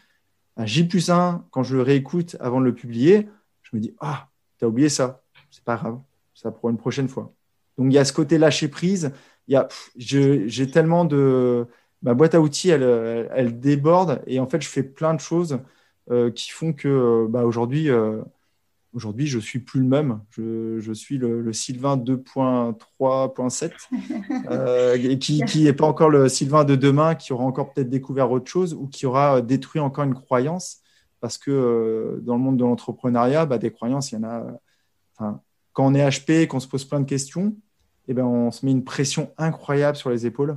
un 0.57 0.67
J 0.67 0.85
plus 0.85 1.11
1, 1.11 1.47
quand 1.51 1.63
je 1.63 1.77
le 1.77 1.83
réécoute 1.83 2.37
avant 2.41 2.61
de 2.61 2.65
le 2.67 2.75
publier, 2.75 3.29
je 3.63 3.77
me 3.77 3.81
dis, 3.81 3.95
ah, 4.01 4.29
tu 4.59 4.65
as 4.65 4.69
oublié 4.69 4.89
ça, 4.89 5.23
c'est 5.51 5.65
pas 5.65 5.77
grave, 5.77 5.99
ça 6.35 6.51
pour 6.51 6.71
une 6.71 6.79
prochaine 6.79 7.09
fois. 7.09 7.33
Donc 7.77 7.93
il 7.93 7.95
y 7.95 7.99
a 7.99 8.05
ce 8.05 8.13
côté 8.13 8.39
lâcher 8.39 8.69
prise, 8.69 9.13
il 9.49 9.55
y 9.55 9.57
a, 9.57 9.69
j'ai 9.97 10.71
tellement 10.71 11.05
de... 11.05 11.67
Ma 12.03 12.13
boîte 12.13 12.35
à 12.35 12.41
outils, 12.41 12.69
elle, 12.69 12.83
elle, 13.33 13.59
déborde, 13.61 14.23
et 14.27 14.39
en 14.39 14.47
fait, 14.47 14.61
je 14.61 14.69
fais 14.69 14.83
plein 14.83 15.15
de 15.15 15.21
choses 15.21 15.61
euh, 16.11 16.31
qui 16.31 16.51
font 16.51 16.75
que 16.75 17.27
bah, 17.31 17.47
aujourd'hui, 17.47 17.89
euh, 17.89 18.21
Aujourd'hui, 18.95 19.27
je 19.27 19.41
suis 19.41 19.59
plus 19.59 19.81
le 19.81 19.87
même. 19.87 20.21
Je, 20.31 20.93
suis 20.93 21.19
le, 21.19 21.53
Sylvain 21.53 21.97
2.3.7 21.97 23.73
euh, 24.51 24.95
et 24.95 25.19
qui 25.19 25.65
n'est 25.65 25.73
pas 25.73 25.87
encore 25.87 26.11
le 26.11 26.29
Sylvain 26.29 26.63
de 26.63 26.77
demain, 26.77 27.17
qui 27.17 27.33
aura 27.33 27.43
encore 27.43 27.73
peut-être 27.73 27.91
découvert 27.91 28.31
autre 28.31 28.49
chose 28.49 28.73
ou 28.73 28.87
qui 28.87 29.05
aura 29.05 29.43
détruit 29.43 29.81
encore 29.81 30.05
une 30.05 30.15
croyance. 30.15 30.79
Parce 31.21 31.39
que 31.39 31.51
euh, 31.51 32.21
dans 32.23 32.37
le 32.37 32.41
monde 32.41 32.57
de 32.57 32.63
l'entrepreneuriat, 32.63 33.47
bah, 33.47 33.59
des 33.59 33.73
croyances, 33.73 34.13
il 34.13 34.15
y 34.15 34.19
en 34.19 34.29
a. 34.29 34.61
quand 35.73 35.87
on 35.87 35.95
est 35.95 36.09
HP, 36.09 36.47
qu'on 36.47 36.61
se 36.61 36.69
pose 36.69 36.85
plein 36.85 37.01
de 37.01 37.07
questions, 37.07 37.57
eh 38.07 38.15
ben, 38.15 38.25
on 38.25 38.53
se 38.53 38.65
met 38.65 38.71
une 38.71 38.85
pression 38.85 39.33
incroyable 39.39 39.97
sur 39.97 40.11
les 40.11 40.25
épaules. 40.25 40.57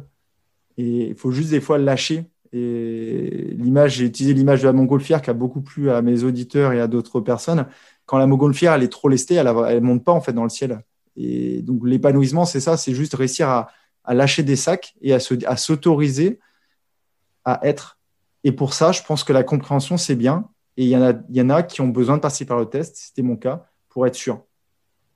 Et 0.78 1.08
il 1.08 1.16
faut 1.16 1.32
juste 1.32 1.50
des 1.50 1.62
fois 1.62 1.80
lâcher. 1.80 2.30
Et 2.54 3.56
l'image, 3.58 3.96
j'ai 3.96 4.06
utilisé 4.06 4.36
l'image 4.36 4.62
de 4.62 4.68
la 4.68 4.74
montgolfière 4.74 5.24
qui 5.24 5.32
a 5.32 5.34
beaucoup 5.34 5.62
plu 5.62 5.90
à 5.90 6.04
mes 6.04 6.24
auditeurs 6.24 6.72
et 6.72 6.80
à 6.80 6.88
d'autres 6.88 7.20
personnes 7.20 7.66
quand 8.08 8.18
la 8.18 8.26
montgolfière 8.26 8.74
elle 8.74 8.84
est 8.84 8.92
trop 8.92 9.10
lestée, 9.10 9.36
elle 9.36 9.46
ne 9.46 9.80
monte 9.82 10.04
pas 10.04 10.14
en 10.14 10.22
fait 10.22 10.34
dans 10.34 10.44
le 10.44 10.50
ciel. 10.50 10.82
Et 11.16 11.62
donc 11.62 11.82
l'épanouissement, 11.86 12.46
c'est 12.46 12.62
ça, 12.62 12.78
c'est 12.78 12.96
juste 12.96 13.14
réussir 13.14 13.50
à, 13.50 13.70
lâcher 14.10 14.42
des 14.42 14.56
sacs 14.56 14.96
et 15.02 15.14
à, 15.14 15.58
s'autoriser 15.58 16.40
à 17.44 17.60
être. 17.64 18.00
Et 18.46 18.54
pour 18.54 18.74
ça, 18.74 18.94
je 18.94 19.04
pense 19.04 19.26
que 19.26 19.34
la 19.34 19.44
compréhension, 19.44 19.98
c'est 19.98 20.16
bien. 20.16 20.50
Et 20.78 20.86
il 20.86 20.90
y, 20.90 20.96
en 20.96 21.02
a, 21.02 21.14
y 21.30 21.42
en 21.42 21.50
a 21.50 21.62
qui 21.62 21.82
ont 21.82 21.90
besoin 21.90 22.16
de 22.16 22.22
passer 22.22 22.46
par 22.46 22.58
le 22.58 22.68
test, 22.68 22.96
c'était 22.96 23.24
mon 23.24 23.36
cas, 23.36 23.66
pour 23.90 24.08
être 24.08 24.16
sûr. 24.16 24.44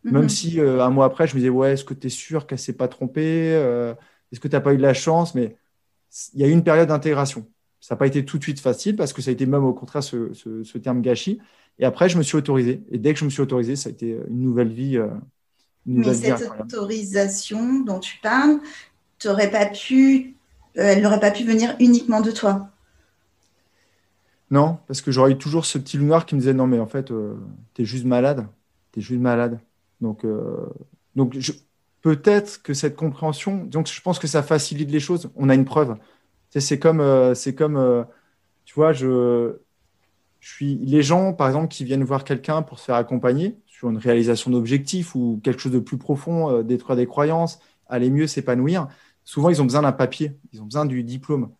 Même 0.04 0.24
mhm. 0.24 0.30
si 0.30 0.60
euh, 0.60 0.84
un 0.84 0.90
mois 0.90 1.06
après, 1.06 1.28
je 1.28 1.36
me 1.36 1.40
disais, 1.40 1.50
ouais, 1.50 1.74
est-ce 1.74 1.86
que 1.86 1.94
tu 1.94 2.08
es 2.08 2.10
sûr 2.10 2.48
qu'elle 2.48 2.58
ne 2.58 2.62
s'est 2.62 2.74
pas 2.74 2.90
trompée 2.90 3.54
euh, 3.54 3.94
Est-ce 4.32 4.42
que 4.42 4.48
tu 4.50 4.56
n'as 4.56 4.62
pas 4.62 4.74
eu 4.74 4.78
de 4.78 4.82
la 4.82 4.94
chance? 4.94 5.36
Mais 5.36 5.56
il 6.34 6.42
y 6.42 6.44
a 6.44 6.48
eu 6.48 6.52
une 6.52 6.64
période 6.64 6.90
d'intégration. 6.90 7.48
Ça 7.82 7.96
n'a 7.96 7.98
pas 8.00 8.08
été 8.08 8.24
tout 8.24 8.38
de 8.38 8.44
suite 8.44 8.62
facile 8.62 8.96
parce 8.96 9.12
que 9.12 9.22
ça 9.22 9.32
a 9.32 9.34
été 9.34 9.46
même 9.46 9.66
au 9.66 9.74
contraire 9.74 10.04
ce 10.04 10.78
terme 10.78 11.02
gâchis. 11.02 11.40
Et 11.80 11.86
après, 11.86 12.10
je 12.10 12.18
me 12.18 12.24
suis 12.24 12.38
autorisé. 12.38 12.84
Et 12.92 13.00
dès 13.00 13.14
que 13.14 13.20
je 13.20 13.26
me 13.26 13.30
suis 13.30 13.42
autorisé, 13.42 13.76
ça 13.76 13.90
a 13.90 13.92
été 13.92 14.18
une 14.30 14.42
nouvelle 14.42 14.70
vie. 14.70 14.98
Euh, 14.98 15.08
Mais 15.88 16.14
cette 16.14 16.48
autorisation 16.60 17.80
dont 17.80 18.00
tu 18.00 18.20
parles, 18.22 18.60
pas 19.52 19.66
pu, 19.66 20.36
euh, 20.78 20.82
elle 20.84 21.02
n'aurait 21.02 21.20
pas 21.20 21.32
pu 21.32 21.44
venir 21.44 21.76
uniquement 21.80 22.22
de 22.22 22.32
toi? 22.32 22.70
Non, 24.52 24.78
parce 24.88 25.02
que 25.02 25.12
j'aurais 25.12 25.32
eu 25.32 25.38
toujours 25.38 25.66
ce 25.66 25.78
petit 25.78 25.98
loup 25.98 26.06
noir 26.06 26.26
qui 26.26 26.36
me 26.36 26.40
disait 26.40 26.54
non, 26.54 26.68
mais 26.68 26.80
en 26.80 26.88
fait, 26.88 27.10
euh, 27.10 27.36
tu 27.74 27.82
es 27.82 27.86
juste 27.86 28.06
malade. 28.06 28.48
Tu 28.92 29.00
es 29.00 29.02
juste 29.02 29.22
malade. 29.22 29.60
Donc, 30.02 30.26
donc 31.16 31.38
peut-être 32.02 32.62
que 32.64 32.74
cette 32.74 32.96
compréhension, 32.96 33.64
donc 33.66 33.88
je 33.88 34.02
pense 34.02 34.18
que 34.18 34.28
ça 34.28 34.44
facilite 34.44 34.90
les 34.90 35.00
choses. 35.00 35.30
On 35.36 35.48
a 35.50 35.56
une 35.56 35.66
preuve. 35.66 35.96
C'est 36.60 36.80
comme, 36.80 37.34
c'est 37.34 37.56
comme 37.56 38.06
tu 38.66 38.76
vois, 38.76 38.94
je, 38.94 39.58
suis 40.40 40.76
les 40.76 41.04
gens, 41.04 41.34
par 41.34 41.48
exemple, 41.48 41.68
qui 41.68 41.84
viennent 41.84 42.04
voir 42.04 42.24
quelqu'un 42.24 42.62
pour 42.62 42.80
se 42.80 42.86
faire 42.86 42.96
accompagner 42.96 43.58
sur 43.68 43.90
une 43.90 43.98
réalisation 43.98 44.50
d'objectifs 44.50 45.16
ou 45.16 45.40
quelque 45.44 45.60
chose 45.60 45.72
de 45.72 45.80
plus 45.80 45.98
profond, 45.98 46.50
euh, 46.50 46.64
détruire 46.64 46.96
des 46.96 47.06
croyances, 47.06 47.60
aller 47.88 48.10
mieux 48.10 48.28
s'épanouir. 48.28 48.88
Souvent, 49.24 49.50
ils 49.50 49.62
ont 49.62 49.66
besoin 49.66 49.82
d'un 49.84 49.92
papier, 49.92 50.32
ils 50.54 50.62
ont 50.62 50.66
besoin 50.66 50.86
du 50.86 51.04
diplôme. 51.04 51.52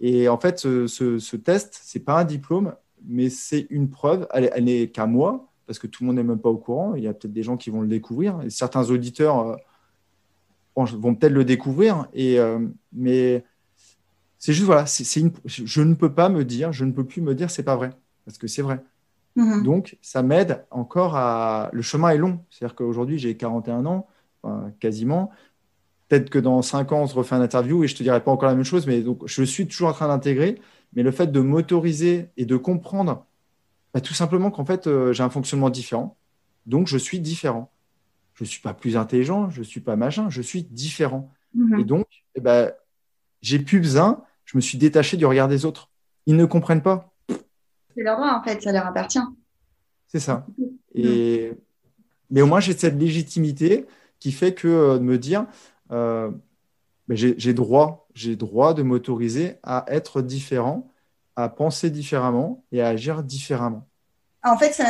Et 0.00 0.28
en 0.28 0.38
fait, 0.38 0.58
ce, 0.58 0.86
ce, 0.86 1.36
test, 1.36 1.78
c'est 1.82 2.04
pas 2.04 2.20
un 2.20 2.24
diplôme, 2.24 2.74
mais 3.04 3.28
c'est 3.28 3.66
une 3.68 3.90
preuve. 3.90 4.26
Elle, 4.32 4.64
n'est 4.64 4.88
qu'à 4.88 5.06
moi, 5.06 5.48
parce 5.66 5.78
que 5.78 5.86
tout 5.86 6.04
le 6.04 6.06
monde 6.06 6.16
n'est 6.16 6.22
même 6.22 6.40
pas 6.40 6.48
au 6.48 6.56
courant. 6.56 6.94
Il 6.94 7.02
y 7.02 7.08
a 7.08 7.12
peut-être 7.12 7.32
des 7.32 7.42
gens 7.42 7.56
qui 7.56 7.70
vont 7.70 7.82
le 7.82 7.88
découvrir. 7.88 8.40
Certains 8.48 8.88
auditeurs 8.90 9.40
euh, 9.40 9.56
vont 10.76 11.14
peut-être 11.14 11.32
le 11.32 11.44
découvrir. 11.44 12.08
Et, 12.14 12.38
euh, 12.38 12.60
mais 12.92 13.44
c'est 14.40 14.52
juste, 14.52 14.66
voilà, 14.66 14.86
c'est 14.86 15.20
une, 15.20 15.30
je 15.44 15.82
ne 15.82 15.94
peux 15.94 16.12
pas 16.12 16.28
me 16.28 16.44
dire, 16.44 16.72
je 16.72 16.84
ne 16.84 16.90
peux 16.90 17.04
plus 17.04 17.22
me 17.22 17.36
dire, 17.36 17.50
c'est 17.50 17.62
pas 17.62 17.76
vrai 17.76 17.90
parce 18.24 18.38
que 18.38 18.46
c'est 18.46 18.62
vrai. 18.62 18.82
Mhm. 19.36 19.62
Donc, 19.62 19.98
ça 20.02 20.22
m'aide 20.22 20.64
encore 20.70 21.16
à. 21.16 21.70
Le 21.72 21.82
chemin 21.82 22.10
est 22.10 22.18
long. 22.18 22.40
C'est-à-dire 22.50 22.74
qu'aujourd'hui, 22.74 23.18
j'ai 23.18 23.36
41 23.36 23.86
ans, 23.86 24.08
quasiment. 24.78 25.30
Peut-être 26.08 26.30
que 26.30 26.38
dans 26.38 26.62
5 26.62 26.92
ans, 26.92 27.02
on 27.02 27.06
se 27.06 27.14
refait 27.14 27.36
un 27.36 27.40
interview 27.40 27.84
et 27.84 27.88
je 27.88 27.94
ne 27.94 27.98
te 27.98 28.02
dirai 28.02 28.22
pas 28.22 28.32
encore 28.32 28.48
la 28.48 28.54
même 28.54 28.64
chose, 28.64 28.86
mais 28.86 29.02
donc, 29.02 29.22
je 29.26 29.42
suis 29.42 29.66
toujours 29.68 29.88
en 29.88 29.92
train 29.92 30.08
d'intégrer. 30.08 30.60
Mais 30.94 31.02
le 31.02 31.12
fait 31.12 31.28
de 31.28 31.40
m'autoriser 31.40 32.30
et 32.36 32.46
de 32.46 32.56
comprendre, 32.56 33.26
bah, 33.94 34.00
tout 34.00 34.14
simplement 34.14 34.50
qu'en 34.50 34.64
fait, 34.64 34.86
euh, 34.86 35.12
j'ai 35.12 35.22
un 35.22 35.30
fonctionnement 35.30 35.70
différent. 35.70 36.16
Donc, 36.66 36.88
je 36.88 36.98
suis 36.98 37.20
différent. 37.20 37.70
Je 38.34 38.44
ne 38.44 38.48
suis 38.48 38.60
pas 38.60 38.74
plus 38.74 38.96
intelligent, 38.96 39.50
je 39.50 39.60
ne 39.60 39.64
suis 39.64 39.80
pas 39.80 39.96
machin, 39.96 40.30
je 40.30 40.42
suis 40.42 40.62
différent. 40.62 41.30
Mhm. 41.54 41.80
Et 41.80 41.84
donc, 41.84 42.06
eh 42.34 42.40
ben, 42.40 42.72
j'ai 43.42 43.58
plus 43.58 43.80
besoin, 43.80 44.24
je 44.50 44.58
me 44.58 44.60
suis 44.60 44.78
détaché 44.78 45.16
du 45.16 45.24
regard 45.26 45.46
des 45.46 45.64
autres. 45.64 45.90
Ils 46.26 46.34
ne 46.34 46.44
comprennent 46.44 46.82
pas. 46.82 47.12
C'est 47.28 48.02
leur 48.02 48.16
droit, 48.16 48.32
en 48.32 48.42
fait, 48.42 48.60
ça 48.60 48.72
leur 48.72 48.84
appartient. 48.84 49.20
C'est 50.08 50.18
ça. 50.18 50.44
Et... 50.92 51.52
Mais 52.30 52.42
au 52.42 52.46
moins, 52.46 52.58
j'ai 52.58 52.76
cette 52.76 52.98
légitimité 52.98 53.86
qui 54.18 54.32
fait 54.32 54.52
que 54.52 54.66
euh, 54.66 54.98
de 54.98 55.04
me 55.04 55.18
dire, 55.18 55.46
euh, 55.92 56.30
ben, 57.06 57.16
j'ai 57.16 57.54
droit, 57.54 58.08
j'ai 58.12 58.34
droit 58.34 58.74
de 58.74 58.82
m'autoriser 58.82 59.54
à 59.62 59.84
être 59.86 60.20
différent, 60.20 60.90
à 61.36 61.48
penser 61.48 61.88
différemment 61.88 62.64
et 62.72 62.82
à 62.82 62.88
agir 62.88 63.22
différemment. 63.22 63.86
En 64.42 64.58
fait, 64.58 64.72
ça, 64.72 64.84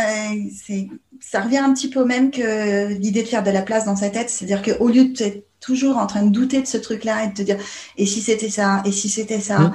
ça 1.21 1.43
revient 1.43 1.59
un 1.59 1.75
petit 1.75 1.91
peu 1.91 2.01
au 2.01 2.07
même 2.07 2.31
que 2.31 2.89
l'idée 2.95 3.23
de 3.23 3.29
faire 3.29 3.43
de 3.43 3.51
la 3.51 3.63
place 3.63 3.85
dans 3.85 3.97
sa 3.97 4.09
tête. 4.09 4.31
C'est-à-dire 4.31 4.63
qu'au 4.63 4.89
lieu 4.89 5.07
de 5.07 5.45
toujours 5.61 5.99
en 5.99 6.07
train 6.07 6.23
de 6.23 6.31
douter 6.31 6.63
de 6.63 6.67
ce 6.67 6.79
truc-là 6.79 7.25
et 7.25 7.29
de 7.29 7.35
te 7.35 7.43
dire, 7.43 7.59
et 7.97 8.07
si 8.07 8.23
c'était 8.23 8.51
ça, 8.51 8.83
et 8.85 8.93
si 8.93 9.09
c'était 9.09 9.41
ça, 9.41 9.59
mmh. 9.59 9.73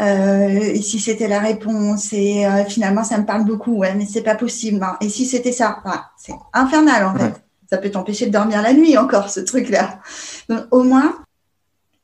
Euh, 0.00 0.60
et 0.60 0.80
si 0.80 0.98
c'était 0.98 1.28
la 1.28 1.40
réponse 1.40 2.12
et 2.14 2.46
euh, 2.46 2.64
finalement 2.64 3.04
ça 3.04 3.18
me 3.18 3.26
parle 3.26 3.44
beaucoup, 3.44 3.76
ouais, 3.76 3.94
mais 3.94 4.06
c'est 4.06 4.22
pas 4.22 4.34
possible. 4.34 4.82
Hein. 4.82 4.96
Et 5.00 5.10
si 5.10 5.26
c'était 5.26 5.52
ça, 5.52 5.82
c'est 6.16 6.32
infernal 6.54 7.04
en 7.04 7.14
fait. 7.18 7.34
Ça 7.68 7.76
peut 7.76 7.90
t'empêcher 7.90 8.26
de 8.26 8.30
dormir 8.30 8.62
la 8.62 8.72
nuit 8.72 8.96
encore 8.96 9.28
ce 9.28 9.40
truc-là. 9.40 10.00
Donc 10.48 10.64
au 10.70 10.84
moins 10.84 11.16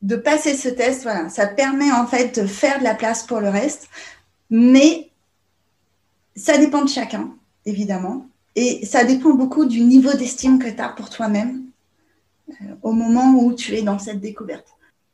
de 0.02 0.16
passer 0.16 0.54
ce 0.54 0.68
test, 0.68 1.04
voilà, 1.04 1.28
ça 1.30 1.46
permet 1.46 1.90
en 1.90 2.06
fait 2.06 2.38
de 2.38 2.46
faire 2.46 2.80
de 2.80 2.84
la 2.84 2.94
place 2.94 3.22
pour 3.22 3.40
le 3.40 3.48
reste, 3.48 3.88
mais 4.50 5.10
ça 6.36 6.58
dépend 6.58 6.82
de 6.82 6.90
chacun 6.90 7.30
évidemment 7.64 8.26
et 8.56 8.84
ça 8.84 9.04
dépend 9.04 9.30
beaucoup 9.30 9.64
du 9.64 9.80
niveau 9.80 10.12
d'estime 10.12 10.58
que 10.58 10.68
tu 10.68 10.80
as 10.82 10.90
pour 10.90 11.08
toi-même 11.08 11.65
au 12.82 12.92
moment 12.92 13.34
où 13.34 13.52
tu 13.54 13.74
es 13.74 13.82
dans 13.82 13.98
cette 13.98 14.20
découverte. 14.20 14.66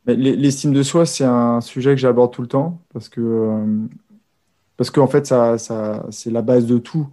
L'estime 0.07 0.73
de 0.73 0.83
soi, 0.83 1.07
c'est 1.07 1.25
un 1.25 1.61
sujet 1.61 1.91
que 1.91 2.01
j'aborde 2.01 2.33
tout 2.33 2.43
le 2.43 2.49
temps 2.49 2.81
parce 2.93 3.09
que 3.09 3.21
euh, 3.21 3.87
parce 4.77 4.91
qu'en 4.91 5.07
fait, 5.07 5.27
ça, 5.27 5.59
ça 5.59 6.05
c'est 6.11 6.31
la 6.31 6.43
base 6.43 6.67
de 6.67 6.79
tout. 6.79 7.09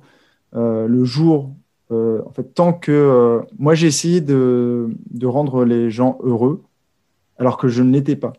Euh, 0.55 0.87
le 0.87 1.05
jour 1.05 1.51
euh, 1.91 2.21
en 2.25 2.31
fait, 2.31 2.43
tant 2.53 2.73
que 2.73 2.91
euh, 2.91 3.41
moi 3.57 3.73
j'ai 3.73 3.87
essayé 3.87 4.21
de, 4.21 4.89
de, 5.09 5.25
rendre 5.25 5.65
les 5.65 5.89
gens 5.89 6.19
heureux, 6.21 6.63
alors 7.39 7.57
que 7.57 7.67
je 7.67 7.81
ne 7.81 7.91
l'étais 7.91 8.15
pas. 8.15 8.33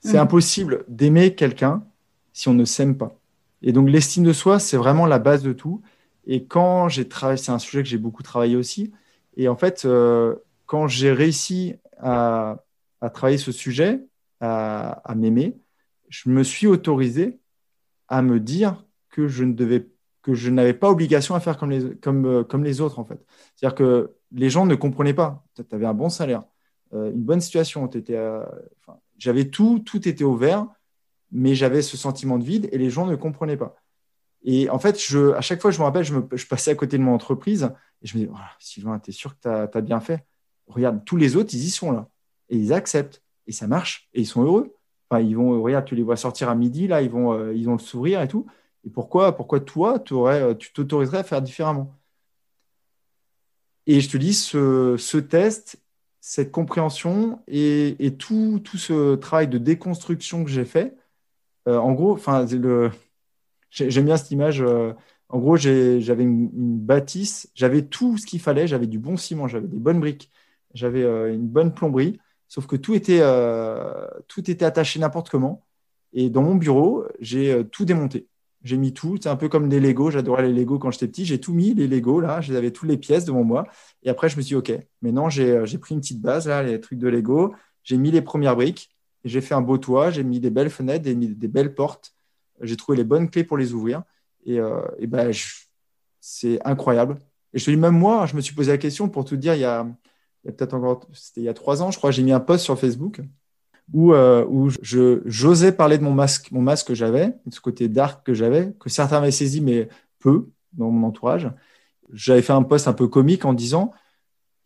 C'est 0.00 0.14
mhm. 0.14 0.20
impossible 0.20 0.84
d'aimer 0.88 1.34
quelqu'un 1.34 1.82
si 2.32 2.48
on 2.48 2.54
ne 2.54 2.64
s'aime 2.64 2.96
pas. 2.96 3.18
Et 3.62 3.72
donc 3.72 3.88
l'estime 3.88 4.22
de 4.22 4.32
soi, 4.32 4.60
c'est 4.60 4.76
vraiment 4.76 5.06
la 5.06 5.18
base 5.18 5.42
de 5.42 5.52
tout. 5.52 5.82
Et 6.26 6.44
quand 6.44 6.88
j'ai 6.88 7.08
travaillé, 7.08 7.38
c'est 7.38 7.52
un 7.52 7.58
sujet 7.58 7.82
que 7.82 7.88
j'ai 7.88 7.98
beaucoup 7.98 8.22
travaillé 8.22 8.54
aussi. 8.56 8.92
Et 9.36 9.48
en 9.48 9.56
fait, 9.56 9.86
quand 10.66 10.88
j'ai 10.88 11.12
réussi 11.12 11.76
à, 11.98 12.58
travailler 13.14 13.38
ce 13.38 13.52
sujet, 13.52 14.00
à, 14.40 15.14
m'aimer, 15.16 15.56
je 16.08 16.28
me 16.28 16.42
suis 16.42 16.66
autorisé 16.66 17.40
à 18.08 18.22
me 18.22 18.38
dire 18.40 18.84
que 19.10 19.28
je 19.28 19.44
ne 19.44 19.52
devais 19.52 19.88
que 20.22 20.34
je 20.34 20.50
n'avais 20.50 20.74
pas 20.74 20.90
obligation 20.90 21.36
à 21.36 21.40
faire 21.40 21.56
comme 21.56 21.70
les, 21.70 21.94
comme, 21.98 22.26
euh, 22.26 22.42
comme 22.42 22.64
les 22.64 22.80
autres, 22.80 22.98
en 22.98 23.04
fait. 23.04 23.24
C'est-à-dire 23.54 23.76
que 23.76 24.16
les 24.32 24.50
gens 24.50 24.66
ne 24.66 24.74
comprenaient 24.74 25.14
pas. 25.14 25.44
Tu 25.54 25.62
avais 25.70 25.86
un 25.86 25.94
bon 25.94 26.08
salaire, 26.08 26.42
euh, 26.94 27.12
une 27.12 27.22
bonne 27.22 27.40
situation, 27.40 27.88
j'avais 29.18 29.44
tout, 29.44 29.78
tout 29.78 30.08
était 30.08 30.24
ouvert, 30.24 30.66
mais 31.30 31.54
j'avais 31.54 31.80
ce 31.80 31.96
sentiment 31.96 32.38
de 32.38 32.44
vide 32.44 32.68
et 32.72 32.78
les 32.78 32.90
gens 32.90 33.06
ne 33.06 33.14
comprenaient 33.14 33.56
pas. 33.56 33.76
Et 34.42 34.70
en 34.70 34.78
fait, 34.78 35.00
je, 35.00 35.32
à 35.32 35.40
chaque 35.40 35.60
fois, 35.60 35.70
je 35.70 35.78
me 35.78 35.84
rappelle, 35.84 36.04
je, 36.04 36.46
passais 36.46 36.70
à 36.70 36.74
côté 36.74 36.98
de 36.98 37.02
mon 37.02 37.14
entreprise 37.14 37.70
et 38.02 38.06
je 38.06 38.18
me 38.18 38.24
dis, 38.24 38.32
Sylvain, 38.60 38.98
tu 38.98 39.10
es 39.10 39.12
sûr 39.12 39.34
que 39.38 39.66
tu 39.66 39.78
as, 39.78 39.80
bien 39.80 40.00
fait? 40.00 40.24
Regarde, 40.66 41.04
tous 41.04 41.16
les 41.16 41.36
autres, 41.36 41.50
ils 41.54 41.64
y 41.64 41.70
sont 41.70 41.92
là. 41.92 42.08
Et 42.48 42.56
ils 42.56 42.72
acceptent. 42.72 43.22
Et 43.46 43.52
ça 43.52 43.66
marche. 43.66 44.08
Et 44.14 44.20
ils 44.20 44.26
sont 44.26 44.42
heureux. 44.42 44.74
Enfin, 45.08 45.22
ils 45.22 45.36
vont, 45.36 45.62
regarde, 45.62 45.84
tu 45.84 45.94
les 45.94 46.02
vois 46.02 46.16
sortir 46.16 46.48
à 46.48 46.54
midi, 46.54 46.88
là, 46.88 47.00
ils, 47.00 47.10
vont, 47.10 47.32
euh, 47.32 47.54
ils 47.54 47.68
ont 47.68 47.74
le 47.74 47.78
sourire 47.78 48.22
et 48.22 48.28
tout. 48.28 48.46
Et 48.84 48.90
pourquoi, 48.90 49.36
pourquoi 49.36 49.60
toi, 49.60 50.02
euh, 50.12 50.54
tu 50.54 50.72
t'autoriserais 50.72 51.18
à 51.18 51.24
faire 51.24 51.42
différemment? 51.42 51.94
Et 53.86 54.00
je 54.00 54.10
te 54.10 54.16
dis, 54.16 54.34
ce, 54.34 55.18
test, 55.18 55.78
cette 56.20 56.50
compréhension 56.50 57.40
et, 57.46 58.14
tout, 58.18 58.60
tout, 58.64 58.78
ce 58.78 59.14
travail 59.14 59.48
de 59.48 59.58
déconstruction 59.58 60.44
que 60.44 60.50
j'ai 60.50 60.64
fait, 60.64 60.96
euh, 61.68 61.78
en 61.78 61.92
gros, 61.92 62.18
j'aime 63.70 64.04
bien 64.04 64.16
cette 64.16 64.30
image. 64.30 64.62
Euh, 64.62 64.92
en 65.28 65.38
gros, 65.38 65.56
j'avais 65.56 66.22
une, 66.22 66.48
bâtisse, 66.52 67.50
j'avais 67.54 67.82
tout 67.82 68.18
ce 68.18 68.26
qu'il 68.26 68.40
fallait, 68.40 68.66
j'avais 68.66 68.86
du 68.86 68.98
bon 68.98 69.16
ciment, 69.16 69.48
j'avais 69.48 69.66
des 69.68 69.78
bonnes 69.78 70.00
briques, 70.00 70.30
j'avais 70.76 71.02
une 71.32 71.48
bonne 71.48 71.74
plomberie, 71.74 72.20
sauf 72.48 72.66
que 72.66 72.76
tout 72.76 72.94
était, 72.94 73.22
tout 74.28 74.50
était 74.50 74.64
attaché 74.64 75.00
n'importe 75.00 75.28
comment. 75.30 75.64
Et 76.12 76.30
dans 76.30 76.42
mon 76.42 76.54
bureau, 76.54 77.04
j'ai 77.20 77.64
tout 77.72 77.84
démonté 77.84 78.28
j'ai 78.66 78.76
mis 78.76 78.92
tout. 78.92 79.16
C'est 79.20 79.28
un 79.28 79.36
peu 79.36 79.48
comme 79.48 79.68
des 79.68 79.80
Lego. 79.80 80.10
J'adorais 80.10 80.42
les 80.42 80.52
Lego 80.52 80.78
quand 80.78 80.90
j'étais 80.90 81.06
petit. 81.06 81.24
J'ai 81.24 81.40
tout 81.40 81.54
mis, 81.54 81.72
les 81.74 81.86
Lego, 81.86 82.20
là. 82.20 82.40
J'avais 82.40 82.70
toutes 82.70 82.88
les 82.88 82.96
pièces 82.96 83.24
devant 83.24 83.44
moi. 83.44 83.66
Et 84.02 84.10
après, 84.10 84.28
je 84.28 84.36
me 84.36 84.42
suis 84.42 84.50
dit, 84.50 84.54
OK, 84.56 84.72
maintenant, 85.02 85.28
euh, 85.38 85.64
j'ai 85.64 85.78
pris 85.78 85.94
une 85.94 86.00
petite 86.00 86.20
base, 86.20 86.48
là, 86.48 86.62
les 86.62 86.80
trucs 86.80 86.98
de 86.98 87.08
Lego. 87.08 87.54
J'ai 87.84 87.96
mis 87.96 88.10
les 88.10 88.22
premières 88.22 88.56
briques. 88.56 88.90
J'ai 89.24 89.40
fait 89.40 89.54
un 89.54 89.62
beau 89.62 89.78
toit. 89.78 90.10
J'ai 90.10 90.24
mis 90.24 90.40
des 90.40 90.50
belles 90.50 90.70
fenêtres, 90.70 91.04
des, 91.04 91.14
des 91.14 91.48
belles 91.48 91.74
portes. 91.74 92.12
J'ai 92.60 92.76
trouvé 92.76 92.98
les 92.98 93.04
bonnes 93.04 93.30
clés 93.30 93.44
pour 93.44 93.56
les 93.56 93.72
ouvrir. 93.72 94.02
Et, 94.44 94.58
euh, 94.60 94.80
ben, 95.02 95.30
c'est 96.20 96.58
incroyable. 96.66 97.20
Et 97.54 97.58
je 97.58 97.64
te 97.64 97.70
dis, 97.70 97.76
même 97.76 97.96
moi, 97.96 98.26
je 98.26 98.34
me 98.34 98.40
suis 98.40 98.54
posé 98.54 98.72
la 98.72 98.78
question 98.78 99.08
pour 99.08 99.24
tout 99.24 99.36
dire, 99.36 99.54
il 99.54 99.60
y 99.60 99.64
a, 99.64 99.86
il 100.46 100.50
y 100.50 100.54
a 100.54 100.56
peut-être 100.56 100.74
encore, 100.74 101.08
c'était 101.12 101.40
il 101.40 101.44
y 101.44 101.48
a 101.48 101.54
trois 101.54 101.82
ans, 101.82 101.90
je 101.90 101.98
crois, 101.98 102.12
j'ai 102.12 102.22
mis 102.22 102.30
un 102.30 102.38
post 102.38 102.62
sur 102.62 102.78
Facebook 102.78 103.20
où, 103.92 104.12
euh, 104.12 104.70
je, 104.80 105.22
j'osais 105.24 105.72
parler 105.72 105.98
de 105.98 106.04
mon 106.04 106.12
masque, 106.12 106.52
mon 106.52 106.62
masque 106.62 106.88
que 106.88 106.94
j'avais, 106.94 107.34
de 107.46 107.54
ce 107.54 107.60
côté 107.60 107.88
dark 107.88 108.24
que 108.24 108.32
j'avais, 108.32 108.72
que 108.78 108.88
certains 108.88 109.18
avaient 109.18 109.32
saisi, 109.32 109.60
mais 109.60 109.88
peu 110.20 110.48
dans 110.72 110.90
mon 110.90 111.08
entourage. 111.08 111.50
J'avais 112.12 112.42
fait 112.42 112.52
un 112.52 112.62
post 112.62 112.86
un 112.86 112.92
peu 112.92 113.08
comique 113.08 113.44
en 113.44 113.54
disant 113.54 113.92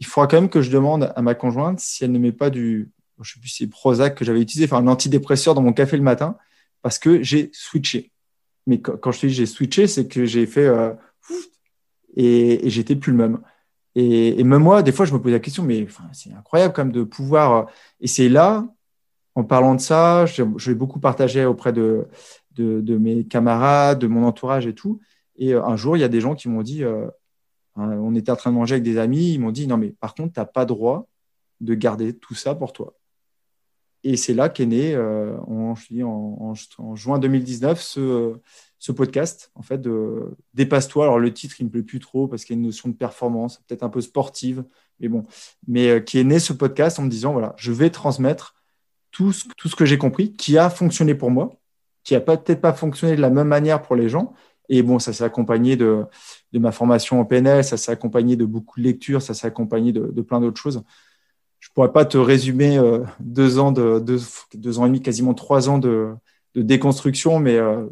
il 0.01 0.07
faudra 0.07 0.26
quand 0.26 0.41
même 0.41 0.51
que 0.51 0.61
je 0.61 0.70
demande 0.70 1.12
à 1.16 1.22
ma 1.22 1.35
conjointe 1.35 1.81
si 1.81 2.05
elle 2.05 2.12
ne 2.12 2.18
met 2.18 2.33
pas 2.33 2.51
du, 2.51 2.91
je 3.22 3.33
sais 3.33 3.41
plus 3.41 3.49
si 3.49 3.64
c'est 3.64 3.70
Prozac 3.70 4.14
que 4.14 4.24
j'avais 4.24 4.41
utilisé, 4.41 4.66
enfin 4.66 4.83
un 4.83 4.87
antidépresseur 4.87 5.55
dans 5.55 5.62
mon 5.62 5.72
café 5.72 5.97
le 5.97 6.03
matin, 6.03 6.37
parce 6.83 6.99
que 6.99 7.22
j'ai 7.22 7.51
switché. 7.55 8.12
Mais 8.66 8.81
quand, 8.81 9.12
je 9.12 9.20
te 9.20 9.26
dis 9.26 9.33
j'ai 9.33 9.47
switché, 9.47 9.87
c'est 9.87 10.09
que 10.09 10.26
j'ai 10.26 10.47
fait 10.47 10.66
euh, 10.66 10.93
et, 12.14 12.66
et 12.66 12.70
j'étais 12.70 12.97
plus 12.97 13.12
le 13.12 13.18
même. 13.18 13.41
Et, 13.95 14.43
même 14.45 14.62
moi, 14.62 14.82
des 14.82 14.93
fois, 14.93 15.05
je 15.07 15.12
me 15.12 15.20
pose 15.20 15.32
la 15.32 15.41
question, 15.41 15.62
mais 15.62 15.86
c'est 16.12 16.32
incroyable 16.32 16.72
quand 16.72 16.84
même 16.84 16.93
de 16.93 17.03
pouvoir. 17.03 17.66
Et 18.01 18.07
c'est 18.07 18.28
là 18.28 18.66
en 19.34 19.45
parlant 19.45 19.74
de 19.74 19.80
ça, 19.80 20.26
je, 20.26 20.43
l'ai 20.68 20.74
beaucoup 20.74 21.01
partagé 21.01 21.45
auprès 21.45 21.72
de, 21.72 22.09
mes 22.59 23.24
camarades, 23.24 23.99
de 23.99 24.07
mon 24.07 24.24
entourage 24.24 24.66
et 24.66 24.74
tout. 24.74 25.01
Et 25.36 25.55
euh, 25.55 25.64
un 25.64 25.76
jour, 25.76 25.97
il 25.97 26.01
y 26.01 26.05
a 26.05 26.09
des 26.09 26.20
gens 26.20 26.34
qui 26.34 26.49
m'ont 26.49 26.62
dit, 26.62 26.84
euh, 26.84 27.07
hein, 27.76 27.91
on 27.93 28.14
était 28.14 28.30
en 28.30 28.36
train 28.36 28.51
de 28.51 28.57
manger 28.57 28.74
avec 28.74 28.84
des 28.84 28.99
amis, 28.99 29.34
ils 29.34 29.38
m'ont 29.38 29.53
dit, 29.53 29.66
non, 29.66 29.76
mais 29.76 29.91
par 29.91 30.14
contre, 30.14 30.34
tu 30.34 30.41
n'as 30.41 30.47
pas 30.47 30.64
droit 30.64 31.09
de 31.61 31.74
garder 31.74 32.14
tout 32.16 32.34
ça 32.34 32.55
pour 32.55 32.72
toi. 32.72 32.95
Et 34.03 34.16
c'est 34.16 34.34
là 34.34 34.49
qu'est 34.49 34.66
né, 34.66 34.95
euh, 34.95 35.36
en, 35.47 35.74
en, 36.78 36.97
juin 36.97 37.18
2019, 37.18 37.80
ce, 37.80 38.34
ce, 38.81 38.93
podcast, 38.93 39.53
en 39.55 39.62
fait, 39.62 39.78
de 39.78 40.35
Dépasse-toi. 40.55 41.05
Alors, 41.05 41.18
le 41.20 41.33
titre, 41.33 41.57
il 41.61 41.66
me 41.66 41.70
plaît 41.70 41.83
plus 41.83 42.01
trop 42.01 42.26
parce 42.26 42.45
qu'il 42.45 42.57
y 42.57 42.59
a 42.59 42.61
une 42.61 42.66
notion 42.66 42.89
de 42.89 42.95
performance, 42.95 43.62
peut-être 43.68 43.85
un 43.85 43.89
peu 43.89 44.01
sportive, 44.01 44.64
mais 44.99 45.09
bon. 45.09 45.22
Mais 45.68 46.03
qui 46.05 46.18
est 46.18 46.24
né 46.24 46.39
ce 46.39 46.53
podcast 46.53 46.99
en 46.99 47.03
me 47.03 47.11
disant, 47.11 47.33
voilà, 47.33 47.55
je 47.57 47.70
vais 47.70 47.91
transmettre 47.91 48.55
tout 49.11 49.33
ce, 49.33 49.47
tout 49.57 49.68
ce 49.68 49.76
que 49.76 49.85
j'ai 49.85 49.99
compris, 49.99 50.35
qui 50.35 50.59
a 50.59 50.70
fonctionné 50.70 51.14
pour 51.14 51.31
moi, 51.31 51.61
qui 52.05 52.14
a 52.14 52.20
peut-être 52.20 52.61
pas 52.61 52.72
fonctionné 52.72 53.16
de 53.16 53.20
la 53.20 53.31
même 53.31 53.49
manière 53.49 53.83
pour 53.83 53.97
les 53.97 54.09
gens. 54.09 54.35
Et 54.68 54.83
bon, 54.83 54.99
ça 54.99 55.12
s'est 55.12 55.24
accompagné 55.24 55.76
de, 55.76 56.05
de, 56.53 56.59
ma 56.59 56.70
formation 56.70 57.20
en 57.20 57.24
PNL, 57.24 57.64
ça 57.64 57.76
s'est 57.76 57.91
accompagné 57.91 58.37
de 58.37 58.45
beaucoup 58.45 58.78
de 58.81 58.85
lectures, 58.85 59.20
ça 59.20 59.35
s'est 59.35 59.49
accompagné 59.49 59.93
de, 59.93 60.22
plein 60.22 60.41
d'autres 60.41 60.61
choses. 60.61 60.83
Je 61.59 61.68
pourrais 61.74 61.93
pas 61.93 62.05
te 62.05 62.16
résumer 62.16 62.78
euh, 62.78 63.01
deux 63.18 63.59
ans 63.59 63.72
de 63.72 63.99
deux, 63.99 64.78
ans 64.78 64.85
et 64.87 64.89
demi, 64.89 65.03
quasiment 65.03 65.35
trois 65.35 65.68
ans 65.68 65.78
de, 65.78 66.14
de 66.55 66.62
déconstruction, 66.62 67.41
mais 67.41 67.57
euh, 67.57 67.87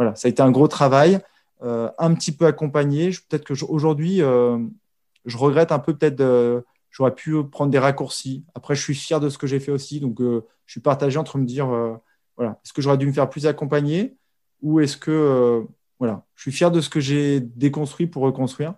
voilà, 0.00 0.16
ça 0.16 0.26
a 0.26 0.30
été 0.30 0.42
un 0.42 0.50
gros 0.50 0.66
travail, 0.66 1.20
euh, 1.62 1.90
un 1.98 2.14
petit 2.14 2.32
peu 2.32 2.46
accompagné. 2.46 3.10
Peut-être 3.28 3.44
que 3.44 3.54
aujourd'hui, 3.64 4.18
je 4.18 5.36
regrette 5.36 5.70
un 5.70 5.78
peu 5.78 5.94
peut-être 5.94 6.64
j'aurais 6.90 7.14
pu 7.14 7.42
prendre 7.44 7.70
des 7.70 7.78
raccourcis. 7.78 8.44
Après, 8.54 8.74
je 8.74 8.82
suis 8.82 8.94
fier 8.94 9.20
de 9.20 9.28
ce 9.28 9.38
que 9.38 9.46
j'ai 9.46 9.60
fait 9.60 9.72
aussi. 9.72 10.00
Donc, 10.00 10.20
euh, 10.20 10.42
je 10.66 10.72
suis 10.72 10.80
partagé 10.80 11.18
entre 11.18 11.38
me 11.38 11.46
dire, 11.46 11.70
euh, 11.70 11.94
voilà, 12.36 12.60
est-ce 12.64 12.72
que 12.72 12.82
j'aurais 12.82 12.98
dû 12.98 13.06
me 13.06 13.12
faire 13.12 13.30
plus 13.30 13.46
accompagner 13.46 14.16
ou 14.62 14.80
est-ce 14.80 14.96
que, 14.96 15.10
euh, 15.10 15.62
voilà, 15.98 16.24
je 16.34 16.42
suis 16.42 16.52
fier 16.52 16.70
de 16.70 16.80
ce 16.80 16.88
que 16.88 17.00
j'ai 17.00 17.40
déconstruit 17.40 18.06
pour 18.06 18.22
reconstruire. 18.22 18.74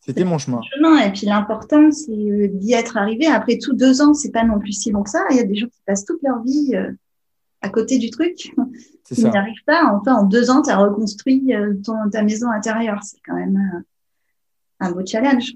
C'était 0.00 0.24
mon 0.24 0.38
chemin. 0.38 0.60
Et 1.04 1.10
puis 1.10 1.26
l'important, 1.26 1.90
c'est 1.90 2.48
d'y 2.48 2.74
être 2.74 2.96
arrivé. 2.96 3.26
Après 3.26 3.58
tout, 3.58 3.74
deux 3.74 4.00
ans, 4.02 4.14
c'est 4.14 4.30
pas 4.30 4.44
non 4.44 4.60
plus 4.60 4.72
si 4.72 4.92
long 4.92 5.02
que 5.02 5.10
ça. 5.10 5.24
Il 5.30 5.36
y 5.36 5.40
a 5.40 5.44
des 5.44 5.56
gens 5.56 5.66
qui 5.66 5.80
passent 5.84 6.04
toute 6.04 6.22
leur 6.22 6.42
vie 6.44 6.74
à 7.60 7.68
côté 7.68 7.98
du 7.98 8.10
truc. 8.10 8.54
Ils 9.10 9.28
n'y 9.28 9.36
arrivent 9.36 9.64
pas. 9.66 9.84
Enfin, 9.92 10.14
en 10.14 10.24
deux 10.24 10.50
ans, 10.50 10.62
tu 10.62 10.70
as 10.70 10.76
reconstruit 10.78 11.52
ton, 11.84 12.10
ta 12.10 12.22
maison 12.22 12.50
intérieure. 12.50 13.00
C'est 13.02 13.20
quand 13.24 13.36
même 13.36 13.84
un 14.80 14.90
beau 14.90 15.04
challenge. 15.04 15.52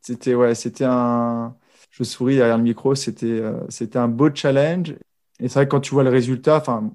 C'était 0.00 0.34
ouais, 0.34 0.54
c'était 0.54 0.84
un. 0.86 1.54
Je 1.90 2.04
souris 2.04 2.36
derrière 2.36 2.56
le 2.56 2.62
micro. 2.62 2.94
C'était 2.94 3.26
euh, 3.26 3.60
c'était 3.68 3.98
un 3.98 4.08
beau 4.08 4.34
challenge. 4.34 4.94
Et 5.40 5.48
c'est 5.48 5.54
vrai 5.54 5.66
que 5.66 5.70
quand 5.70 5.80
tu 5.80 5.94
vois 5.94 6.04
le 6.04 6.10
résultat, 6.10 6.56
enfin 6.56 6.90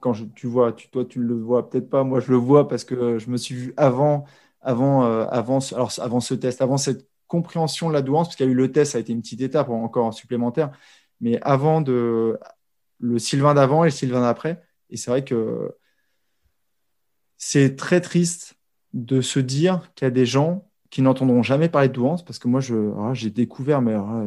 quand 0.00 0.14
tu 0.34 0.46
vois, 0.46 0.72
tu, 0.72 0.88
toi 0.90 1.04
tu 1.04 1.20
le 1.20 1.34
vois 1.34 1.68
peut-être 1.68 1.90
pas, 1.90 2.04
moi 2.04 2.20
je 2.20 2.30
le 2.30 2.36
vois 2.36 2.68
parce 2.68 2.84
que 2.84 3.18
je 3.18 3.30
me 3.30 3.36
suis 3.36 3.54
vu 3.54 3.74
avant 3.76 4.24
avant 4.60 5.04
euh, 5.04 5.26
avant 5.30 5.58
alors 5.72 5.92
avant 6.00 6.20
ce 6.20 6.34
test, 6.34 6.62
avant 6.62 6.76
cette 6.76 7.08
compréhension 7.26 7.88
de 7.88 7.94
la 7.94 8.02
douance, 8.02 8.28
parce 8.28 8.36
qu'il 8.36 8.46
y 8.46 8.48
a 8.48 8.52
eu 8.52 8.54
le 8.54 8.72
test, 8.72 8.92
ça 8.92 8.98
a 8.98 9.00
été 9.00 9.12
une 9.12 9.20
petite 9.20 9.40
étape 9.40 9.68
encore 9.68 10.14
supplémentaire, 10.14 10.70
mais 11.20 11.40
avant 11.42 11.80
de 11.80 12.38
le 13.00 13.18
Sylvain 13.18 13.54
d'avant 13.54 13.84
et 13.84 13.88
le 13.88 13.92
Sylvain 13.92 14.22
d'après. 14.22 14.62
Et 14.90 14.96
c'est 14.96 15.10
vrai 15.10 15.24
que 15.24 15.72
c'est 17.36 17.76
très 17.76 18.00
triste 18.00 18.56
de 18.94 19.20
se 19.20 19.38
dire 19.38 19.92
qu'il 19.94 20.06
y 20.06 20.08
a 20.08 20.10
des 20.10 20.26
gens 20.26 20.68
qui 20.90 21.02
n'entendront 21.02 21.42
jamais 21.42 21.68
parler 21.68 21.88
de 21.88 21.92
douance 21.92 22.24
parce 22.24 22.38
que 22.38 22.48
moi, 22.48 22.60
ah, 22.98 23.12
j'ai 23.12 23.30
découvert, 23.30 23.82
mais 23.82 23.94
ah, 23.94 24.24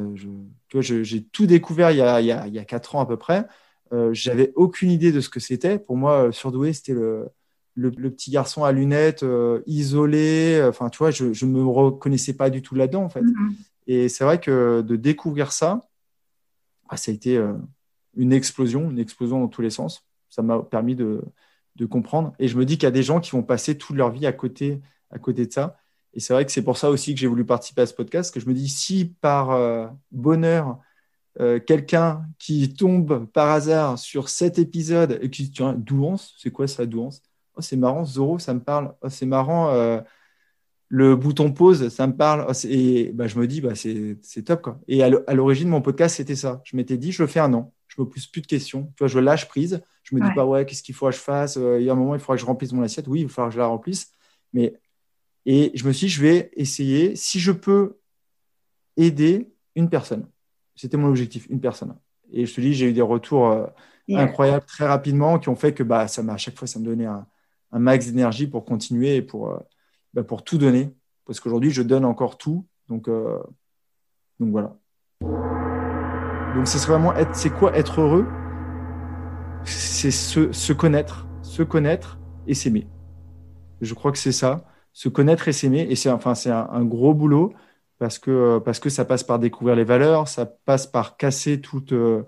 j'ai 0.80 1.24
tout 1.24 1.48
découvert 1.48 1.92
il 1.92 1.98
y, 1.98 2.02
a, 2.02 2.22
il, 2.22 2.28
y 2.28 2.32
a, 2.32 2.48
il 2.48 2.54
y 2.54 2.60
a 2.60 2.66
4 2.66 2.96
ans 2.96 3.02
à 3.02 3.06
peu 3.06 3.18
près. 3.18 3.48
Euh, 3.94 4.14
J'avais 4.14 4.54
aucune 4.56 4.92
idée 4.92 5.12
de 5.12 5.20
ce 5.20 5.30
que 5.30 5.40
c'était. 5.40 5.80
Pour 5.80 5.98
moi, 5.98 6.28
euh, 6.28 6.32
surdoué, 6.32 6.72
c'était 6.72 6.94
le, 6.94 7.30
le, 7.76 7.92
petit 8.12 8.32
garçon 8.32 8.64
à 8.64 8.72
lunettes, 8.72 9.24
euh, 9.24 9.62
isolé. 9.66 10.64
Enfin, 10.68 10.90
tu 10.90 11.00
vois, 11.00 11.12
je 11.12 11.26
ne 11.26 11.52
me 11.52 11.64
reconnaissais 11.64 12.34
pas 12.34 12.50
du 12.50 12.62
tout 12.62 12.76
là-dedans, 12.76 13.04
en 13.04 13.10
fait. 13.10 13.22
Mm-hmm. 13.22 13.54
Et 13.88 14.10
c'est 14.10 14.24
vrai 14.24 14.40
que 14.40 14.82
de 14.82 14.96
découvrir 14.96 15.52
ça, 15.52 15.82
ah, 16.92 16.98
ça 16.98 17.12
a 17.12 17.14
été 17.14 17.38
euh, 17.38 17.54
une 18.16 18.34
explosion, 18.34 18.92
une 18.92 19.00
explosion 19.00 19.40
dans 19.40 19.48
tous 19.48 19.62
les 19.62 19.70
sens. 19.70 20.06
Ça 20.32 20.42
m'a 20.42 20.64
permis 20.64 20.96
de, 20.96 21.22
comprendre. 21.90 22.34
Et 22.40 22.48
je 22.48 22.58
me 22.58 22.66
dis 22.66 22.78
qu'il 22.78 22.84
y 22.84 22.88
a 22.88 22.92
des 22.92 23.04
gens 23.04 23.20
qui 23.20 23.32
vont 23.32 23.44
passer 23.44 23.78
toute 23.78 23.96
leur 23.96 24.12
vie 24.12 24.28
à 24.28 24.34
côté, 24.34 24.82
à 25.10 25.20
côté 25.20 25.46
de 25.48 25.52
ça. 25.52 25.78
Et 26.14 26.20
c'est 26.20 26.34
vrai 26.34 26.46
que 26.46 26.52
c'est 26.52 26.64
pour 26.64 26.78
ça 26.78 26.90
aussi 26.90 27.14
que 27.14 27.20
j'ai 27.20 27.28
voulu 27.28 27.46
participer 27.46 27.82
à 27.82 27.86
ce 27.86 27.94
podcast, 27.94 28.34
que 28.34 28.40
je 28.40 28.48
me 28.48 28.54
dis 28.54 28.70
si 28.70 29.06
par 29.06 29.52
euh, 29.52 29.88
bonheur, 30.12 30.80
euh, 31.40 31.60
quelqu'un 31.60 32.26
qui 32.40 32.74
tombe 32.74 33.26
par 33.28 33.50
hasard 33.50 33.98
sur 33.98 34.30
cet 34.30 34.60
épisode 34.60 35.20
et 35.22 35.30
qui 35.30 35.50
dit 35.50 35.64
douance, 35.78 36.36
c'est 36.38 36.52
quoi 36.52 36.68
ça, 36.68 36.86
douance? 36.86 37.22
Oh, 37.56 37.62
C'est 37.62 37.78
marrant, 37.78 38.06
Zoro, 38.06 38.40
ça 38.40 38.54
me 38.54 38.60
parle. 38.62 38.94
Oh, 39.02 39.10
c'est 39.10 39.26
marrant, 39.26 39.70
euh, 39.72 40.02
le 40.90 41.16
bouton 41.16 41.52
pause, 41.54 41.90
ça 41.90 42.08
me 42.08 42.16
parle. 42.16 42.46
Oh, 42.50 42.54
et 42.66 43.12
bah, 43.14 43.28
je 43.28 43.40
me 43.40 43.48
dis, 43.48 43.62
bah, 43.62 43.76
c'est 43.76 44.44
top. 44.46 44.62
Quoi. 44.62 44.80
Et 44.88 45.04
à 45.04 45.34
l'origine, 45.34 45.70
mon 45.70 45.82
podcast, 45.82 46.18
c'était 46.18 46.36
ça. 46.36 46.62
Je 46.66 46.76
m'étais 46.76 46.98
dit, 46.98 47.12
je 47.12 47.26
fais 47.26 47.40
un 47.40 47.54
an. 47.54 47.74
Je 47.92 48.02
me 48.02 48.08
pose 48.08 48.26
plus 48.28 48.42
de 48.42 48.48
questions. 48.48 48.86
Tu 48.96 49.00
vois, 49.00 49.08
je 49.08 49.20
lâche 49.20 49.48
prise. 49.48 49.84
Je 50.04 50.16
me 50.16 50.22
dis 50.22 50.34
pas, 50.34 50.46
ouais, 50.46 50.66
qu'est-ce 50.66 50.82
qu'il 50.82 50.96
faut 50.96 51.08
que 51.08 51.12
je 51.12 51.20
fasse? 51.20 51.58
Euh, 51.58 51.80
Il 51.80 51.86
y 51.86 51.90
a 51.90 51.94
un 51.94 51.96
moment, 51.96 52.16
il 52.16 52.20
faudra 52.20 52.36
que 52.36 52.42
je 52.42 52.46
remplisse 52.46 52.72
mon 52.72 52.82
assiette. 52.82 53.08
Oui, 53.08 53.22
il 53.22 53.28
va 53.28 53.34
falloir 53.34 53.50
que 53.50 53.56
je 53.56 53.60
la 53.60 53.68
remplisse. 53.68 54.14
Mais 54.54 54.80
et 55.46 55.72
je 55.76 55.88
me 55.88 55.92
suis 55.92 56.08
dit, 56.08 56.14
je 56.14 56.22
vais 56.22 56.52
essayer. 56.56 57.16
Si 57.16 57.40
je 57.40 57.52
peux 57.52 57.98
aider 58.98 59.54
une 59.76 59.90
personne, 59.90 60.28
c'était 60.76 60.98
mon 60.98 61.08
objectif, 61.08 61.48
une 61.50 61.60
personne. 61.60 61.96
Et 62.32 62.46
je 62.46 62.54
te 62.54 62.62
dis, 62.62 62.74
j'ai 62.74 62.90
eu 62.90 62.94
des 62.94 63.02
retours 63.02 63.48
euh, 63.48 63.66
incroyables 64.10 64.66
très 64.66 64.88
rapidement 64.88 65.40
qui 65.40 65.50
ont 65.50 65.56
fait 65.56 65.74
que 65.74 65.84
bah, 65.84 66.08
ça 66.08 66.24
m'a 66.24 66.34
à 66.34 66.38
chaque 66.38 66.58
fois, 66.58 66.68
ça 66.68 66.80
me 66.80 66.86
donnait 66.86 67.06
un, 67.06 67.28
max 67.74 68.08
d'énergie 68.08 68.48
pour 68.48 68.66
continuer 68.66 69.16
et 69.16 69.22
pour, 69.22 69.50
euh, 69.50 69.60
bah, 70.14 70.24
pour 70.24 70.44
tout 70.44 70.58
donner. 70.58 70.94
Parce 71.26 71.40
qu'aujourd'hui, 71.40 71.72
je 71.72 71.82
donne 71.82 72.06
encore 72.06 72.38
tout. 72.38 72.68
Donc, 72.90 73.08
euh, 73.08 73.40
donc 74.40 74.52
voilà. 74.52 74.78
Donc, 76.56 76.68
ce 76.68 76.78
serait 76.78 76.94
vraiment 76.94 77.14
être, 77.16 77.36
c'est 77.36 77.50
quoi 77.50 77.76
être 77.76 78.02
heureux? 78.02 78.28
C'est 79.64 80.12
se, 80.12 80.52
se, 80.52 80.74
connaître, 80.74 81.28
se 81.42 81.64
connaître 81.64 82.20
et 82.48 82.54
s'aimer. 82.54 82.88
Je 83.82 83.94
crois 83.94 84.12
que 84.12 84.18
c'est 84.18 84.32
ça. 84.32 84.66
Se 84.94 85.10
connaître 85.10 85.48
et 85.48 85.54
s'aimer. 85.54 85.88
Et 85.90 85.96
c'est 85.96 86.10
enfin, 86.10 86.36
c'est 86.36 86.52
un, 86.52 86.84
gros 86.84 87.14
boulot 87.14 87.54
parce 88.00 88.20
que, 88.20 88.60
parce 88.60 88.80
que 88.80 88.90
ça 88.90 89.06
passe 89.06 89.24
par 89.24 89.40
découvrir 89.40 89.76
les 89.76 89.84
valeurs, 89.84 90.28
ça 90.28 90.46
passe 90.46 90.88
par 90.88 91.18
casser 91.18 91.62
toute. 91.62 91.94
Euh, 91.94 92.24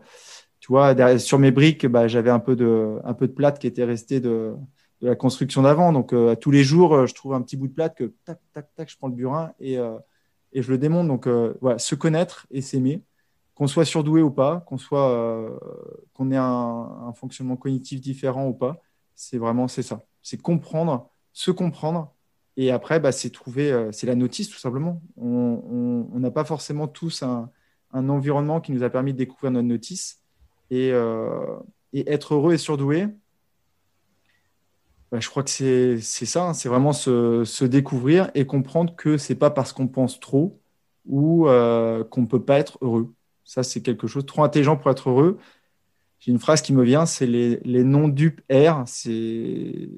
tu 0.60 0.68
vois, 0.68 1.20
sur 1.20 1.40
mes 1.40 1.52
briques, 1.52 1.86
bah, 1.86 2.08
j'avais 2.08 2.30
un 2.30 2.40
peu 2.40 2.56
de, 2.56 2.98
un 3.04 3.14
peu 3.14 3.28
de 3.28 3.34
plate 3.34 3.60
qui 3.60 3.68
était 3.68 3.84
resté 3.84 4.22
de, 4.22 4.54
de 5.02 5.10
la 5.10 5.16
construction 5.16 5.62
d'avant. 5.62 5.92
Donc, 5.92 6.14
euh, 6.14 6.36
tous 6.36 6.52
les 6.52 6.64
jours, 6.64 6.96
euh, 6.96 7.06
je 7.06 7.14
trouve 7.14 7.34
un 7.34 7.42
petit 7.42 7.58
bout 7.58 7.68
de 7.68 7.74
plate 7.74 7.98
que 7.98 8.14
tac, 8.24 8.40
tac, 8.54 8.74
tac, 8.74 8.90
je 8.90 8.98
prends 8.98 9.10
le 9.10 9.14
burin 9.14 9.52
et, 9.60 9.78
euh, 9.78 9.98
et 10.54 10.62
je 10.62 10.72
le 10.72 10.78
démonte. 10.78 11.10
Donc, 11.10 11.28
voilà, 11.60 11.78
se 11.80 11.96
connaître 11.96 12.48
et 12.50 12.62
s'aimer, 12.62 13.04
qu'on 13.56 13.68
soit 13.68 13.86
surdoué 13.86 14.22
ou 14.22 14.32
pas, 14.32 14.62
qu'on 14.68 14.78
soit, 14.78 15.60
qu'on 16.14 16.32
ait 16.32 16.38
un, 16.38 17.14
un, 17.14 17.56
cognitif 17.56 18.02
différent 18.02 18.48
ou 18.48 18.54
pas, 18.54 18.82
c'est 19.16 19.38
vraiment 19.38 19.68
ça. 19.68 20.04
C'est 20.22 20.42
comprendre, 20.42 21.10
se 21.34 21.52
comprendre. 21.52 22.14
Et 22.58 22.72
après, 22.72 23.00
bah, 23.00 23.12
c'est 23.12 23.30
trouver, 23.30 23.90
c'est 23.92 24.08
la 24.08 24.16
notice 24.16 24.50
tout 24.50 24.58
simplement. 24.58 25.02
On 25.18 26.20
n'a 26.20 26.32
pas 26.32 26.46
forcément 26.46 26.88
tous 26.88 27.24
un, 27.24 27.50
environnement 27.94 28.60
qui 28.60 28.72
nous 28.72 28.84
a 28.84 28.90
permis 28.90 29.14
de 29.14 29.20
découvrir 29.20 29.52
notre 29.52 29.68
notice. 29.68 30.22
Et, 30.72 30.92
et 31.94 32.12
être 32.12 32.34
heureux 32.34 32.54
et 32.54 32.58
surdoué, 32.58 33.08
bah, 35.14 35.20
je 35.20 35.30
crois 35.30 35.44
que 35.44 35.52
c'est 35.52 36.00
ça, 36.00 36.48
hein. 36.48 36.54
c'est 36.56 36.70
vraiment 36.70 36.92
se, 36.92 37.66
découvrir 37.66 38.32
et 38.34 38.48
comprendre 38.48 38.96
que 38.96 39.18
c'est 39.20 39.36
pas 39.36 39.52
parce 39.52 39.72
qu'on 39.72 39.88
pense 39.88 40.20
trop 40.20 40.60
ou 41.06 41.48
euh, 41.48 42.04
qu'on 42.04 42.22
ne 42.22 42.26
peut 42.26 42.44
pas 42.44 42.58
être 42.58 42.80
heureux. 42.82 43.14
Ça, 43.44 43.64
c'est 43.64 43.82
quelque 43.82 44.08
chose 44.08 44.26
trop 44.26 44.44
intelligent 44.44 44.78
pour 44.78 44.92
être 44.92 45.10
heureux. 45.10 45.38
J'ai 46.20 46.32
une 46.32 46.40
phrase 46.40 46.62
qui 46.62 46.74
me 46.74 46.84
vient, 46.84 47.06
c'est 47.06 47.26
les, 47.28 47.84
non-dupes 47.84 48.42
R. 48.52 48.84
C'est, 48.86 49.90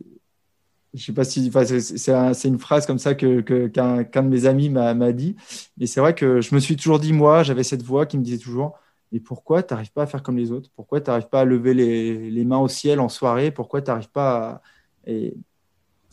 je 0.94 1.04
sais 1.04 1.14
pas 1.14 1.24
si, 1.24 1.52
c'est 1.52 2.48
une 2.48 2.60
phrase 2.60 2.86
comme 2.86 3.00
ça 3.00 3.16
que 3.16 3.42
qu'un 3.68 4.24
de 4.24 4.28
mes 4.28 4.46
amis 4.46 4.70
m'a 4.70 5.12
dit. 5.12 5.36
Mais 5.78 5.86
c'est 5.86 6.00
vrai 6.00 6.16
que 6.16 6.42
je 6.42 6.56
me 6.56 6.60
suis 6.60 6.76
toujours 6.76 7.00
dit, 7.00 7.14
moi, 7.14 7.44
j'avais 7.44 7.64
cette 7.64 7.84
voix 7.84 8.06
qui 8.06 8.18
me 8.18 8.24
disait 8.24 8.40
toujours, 8.40 8.80
mais 9.12 9.20
pourquoi 9.20 9.64
tu 9.64 9.74
n'arrives 9.74 9.92
pas 9.92 10.04
à 10.04 10.08
faire 10.08 10.24
comme 10.24 10.38
les 10.38 10.52
autres? 10.52 10.70
Pourquoi 10.76 11.02
tu 11.02 11.10
n'arrives 11.10 11.30
pas 11.30 11.42
à 11.42 11.46
lever 11.46 11.74
les, 11.74 12.32
les, 12.32 12.46
mains 12.46 12.58
au 12.58 12.68
ciel 12.68 13.00
en 13.00 13.10
soirée? 13.10 13.52
Pourquoi 13.52 13.82
tu 13.82 13.92
n'arrives 13.92 14.10
pas 14.10 14.62
à 15.08 15.12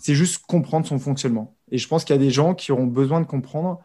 c'est 0.03 0.15
juste 0.17 0.45
comprendre 0.47 0.85
son 0.85 0.99
fonctionnement. 0.99 1.55
Et 1.71 1.79
je 1.79 1.87
pense 1.87 2.05
qu'il 2.05 2.15
y 2.15 2.19
a 2.19 2.21
des 2.21 2.31
gens 2.31 2.55
qui 2.55 2.73
auront 2.73 2.89
besoin 2.89 3.21
de 3.21 3.27
comprendre, 3.27 3.81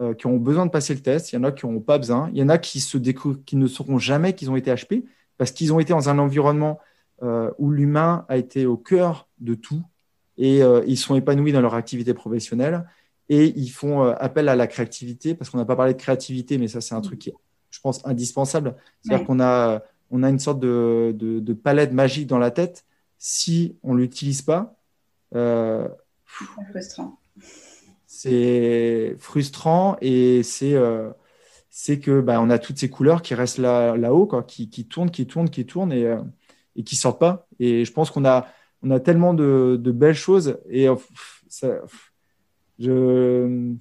euh, 0.00 0.14
qui 0.14 0.26
auront 0.26 0.38
besoin 0.38 0.64
de 0.64 0.70
passer 0.70 0.94
le 0.94 1.00
test. 1.00 1.32
Il 1.32 1.36
y 1.36 1.38
en 1.38 1.44
a 1.44 1.52
qui 1.52 1.66
n'auront 1.66 1.80
pas 1.80 1.98
besoin. 1.98 2.30
Il 2.32 2.38
y 2.38 2.42
en 2.42 2.48
a 2.48 2.56
qui, 2.56 2.80
se 2.80 2.96
qui 2.96 3.56
ne 3.56 3.66
sauront 3.66 3.98
jamais 3.98 4.34
qu'ils 4.34 4.50
ont 4.50 4.56
été 4.56 4.72
HP 4.72 5.04
parce 5.36 5.50
qu'ils 5.50 5.72
ont 5.72 5.80
été 5.80 5.92
dans 5.92 6.08
un 6.08 6.18
environnement 6.18 6.78
euh, 7.22 7.50
où 7.58 7.70
l'humain 7.70 8.24
a 8.28 8.38
été 8.38 8.64
au 8.64 8.78
cœur 8.78 9.28
de 9.38 9.54
tout 9.54 9.82
et 10.38 10.62
euh, 10.62 10.82
ils 10.86 10.96
sont 10.96 11.14
épanouis 11.14 11.52
dans 11.52 11.60
leur 11.60 11.74
activité 11.74 12.14
professionnelle 12.14 12.88
et 13.28 13.52
ils 13.54 13.68
font 13.68 14.02
appel 14.02 14.48
à 14.48 14.56
la 14.56 14.66
créativité 14.66 15.34
parce 15.34 15.50
qu'on 15.50 15.58
n'a 15.58 15.66
pas 15.66 15.76
parlé 15.76 15.92
de 15.92 15.98
créativité, 15.98 16.56
mais 16.56 16.68
ça, 16.68 16.80
c'est 16.80 16.94
un 16.94 17.00
truc 17.02 17.18
qui 17.18 17.28
est, 17.28 17.34
je 17.70 17.80
pense, 17.80 18.04
indispensable. 18.06 18.74
C'est-à-dire 19.02 19.26
qu'on 19.26 19.40
a, 19.40 19.82
on 20.10 20.22
a 20.22 20.30
une 20.30 20.38
sorte 20.38 20.58
de, 20.58 21.14
de, 21.14 21.38
de 21.38 21.52
palette 21.52 21.92
magique 21.92 22.26
dans 22.26 22.38
la 22.38 22.50
tête 22.50 22.84
si 23.18 23.76
on 23.82 23.94
ne 23.94 24.00
l'utilise 24.00 24.42
pas, 24.42 24.74
c'est 25.32 26.72
frustrant. 26.72 27.18
C'est 28.14 29.16
frustrant 29.18 29.96
et 30.02 30.42
c'est 30.42 30.74
euh, 30.74 31.10
que 32.02 32.20
bah, 32.20 32.42
on 32.42 32.50
a 32.50 32.58
toutes 32.58 32.76
ces 32.76 32.90
couleurs 32.90 33.22
qui 33.22 33.34
restent 33.34 33.56
là, 33.56 33.96
là-haut, 33.96 34.28
qui, 34.46 34.68
qui, 34.68 34.86
tournent, 34.86 35.10
qui 35.10 35.26
tournent, 35.26 35.48
qui 35.48 35.64
tournent 35.64 35.92
et, 35.92 36.04
euh, 36.04 36.20
et 36.76 36.84
qui 36.84 36.94
sortent 36.94 37.18
pas. 37.18 37.48
Et 37.58 37.86
je 37.86 37.92
pense 37.92 38.10
qu'on 38.10 38.26
a, 38.26 38.48
on 38.82 38.90
a 38.90 39.00
tellement 39.00 39.32
de, 39.32 39.80
de 39.82 39.90
belles 39.92 40.14
choses 40.14 40.58
et 40.68 40.88
ça, 41.48 41.68
je. 42.78 43.72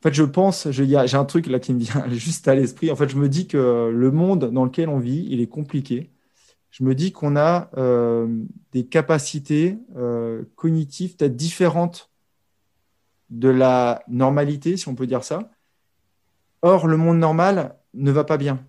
En 0.00 0.02
fait, 0.02 0.12
je 0.12 0.24
pense, 0.24 0.70
j'ai 0.70 0.94
un 0.96 1.24
truc 1.24 1.46
là 1.46 1.58
qui 1.60 1.72
me 1.72 1.80
vient 1.80 2.04
juste 2.10 2.46
à 2.46 2.54
l'esprit. 2.54 2.90
En 2.90 2.96
fait, 2.96 3.08
je 3.08 3.16
me 3.16 3.30
dis 3.30 3.48
que 3.48 3.90
le 3.90 4.10
monde 4.10 4.50
dans 4.52 4.66
lequel 4.66 4.90
on 4.90 4.98
vit, 4.98 5.26
il 5.30 5.40
est 5.40 5.48
compliqué 5.48 6.10
je 6.70 6.84
me 6.84 6.94
dis 6.94 7.12
qu'on 7.12 7.36
a 7.36 7.68
euh, 7.76 8.28
des 8.72 8.86
capacités 8.86 9.78
euh, 9.96 10.44
cognitives 10.54 11.16
peut-être 11.16 11.36
différentes 11.36 12.10
de 13.28 13.48
la 13.48 14.02
normalité, 14.08 14.76
si 14.76 14.88
on 14.88 14.94
peut 14.94 15.06
dire 15.06 15.24
ça. 15.24 15.50
Or, 16.62 16.86
le 16.86 16.96
monde 16.96 17.18
normal 17.18 17.76
ne 17.94 18.10
va 18.10 18.24
pas 18.24 18.36
bien. 18.36 18.64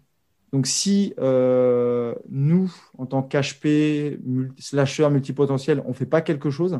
Donc, 0.51 0.67
si 0.67 1.13
euh, 1.19 2.15
nous, 2.29 2.73
en 2.97 3.05
tant 3.05 3.21
qu'HP, 3.21 4.19
slasher, 4.57 5.09
multipotentiel, 5.09 5.81
on 5.85 5.89
ne 5.89 5.93
fait 5.93 6.05
pas 6.05 6.21
quelque 6.21 6.49
chose, 6.49 6.79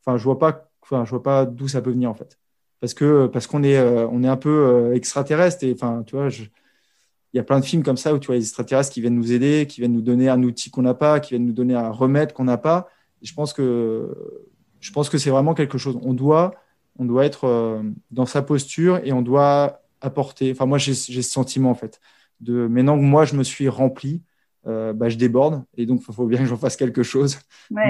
enfin, 0.00 0.16
je 0.16 0.24
vois 0.24 0.38
pas, 0.38 0.70
enfin, 0.82 1.04
vois 1.04 1.22
pas 1.22 1.46
d'où 1.46 1.68
ça 1.68 1.80
peut 1.80 1.90
venir 1.90 2.10
en 2.10 2.14
fait, 2.14 2.38
parce 2.80 2.92
que 2.92 3.26
parce 3.26 3.46
qu'on 3.46 3.62
est, 3.62 3.74
est 3.74 4.28
un 4.28 4.36
peu 4.36 4.92
extraterrestre 4.94 5.64
et 5.64 5.72
enfin, 5.72 6.02
tu 6.04 6.16
vois, 6.16 6.28
je, 6.28 6.44
il 7.34 7.38
y 7.38 7.40
a 7.40 7.42
plein 7.42 7.58
de 7.58 7.64
films 7.64 7.82
comme 7.82 7.96
ça 7.96 8.14
où 8.14 8.18
tu 8.20 8.28
vois 8.28 8.36
les 8.36 8.42
extraterrestres 8.42 8.92
qui 8.92 9.00
viennent 9.00 9.16
nous 9.16 9.32
aider, 9.32 9.66
qui 9.68 9.80
viennent 9.80 9.92
nous 9.92 10.00
donner 10.00 10.28
un 10.28 10.40
outil 10.44 10.70
qu'on 10.70 10.82
n'a 10.82 10.94
pas, 10.94 11.18
qui 11.18 11.30
viennent 11.30 11.46
nous 11.46 11.52
donner 11.52 11.74
un 11.74 11.90
remède 11.90 12.32
qu'on 12.32 12.44
n'a 12.44 12.58
pas. 12.58 12.88
Et 13.22 13.26
je 13.26 13.34
pense 13.34 13.52
que 13.52 14.14
je 14.78 14.92
pense 14.92 15.08
que 15.08 15.18
c'est 15.18 15.30
vraiment 15.30 15.52
quelque 15.52 15.76
chose. 15.76 15.98
On 16.02 16.14
doit 16.14 16.54
on 16.96 17.04
doit 17.04 17.24
être 17.24 17.44
euh, 17.48 17.82
dans 18.12 18.24
sa 18.24 18.40
posture 18.40 19.00
et 19.02 19.12
on 19.12 19.20
doit 19.20 19.82
apporter. 20.00 20.52
Enfin 20.52 20.66
moi 20.66 20.78
j'ai 20.78 20.94
ce 20.94 21.22
sentiment 21.22 21.70
en 21.70 21.74
fait 21.74 22.00
de 22.38 22.68
maintenant 22.68 22.96
que 22.96 23.02
moi 23.02 23.24
je 23.24 23.34
me 23.34 23.42
suis 23.42 23.68
rempli, 23.68 24.22
euh, 24.68 24.92
bah, 24.92 25.08
je 25.08 25.16
déborde 25.16 25.64
et 25.76 25.86
donc 25.86 26.02
il 26.08 26.14
faut 26.14 26.26
bien 26.26 26.38
que 26.38 26.46
j'en 26.46 26.56
fasse 26.56 26.76
quelque 26.76 27.02
chose. 27.02 27.40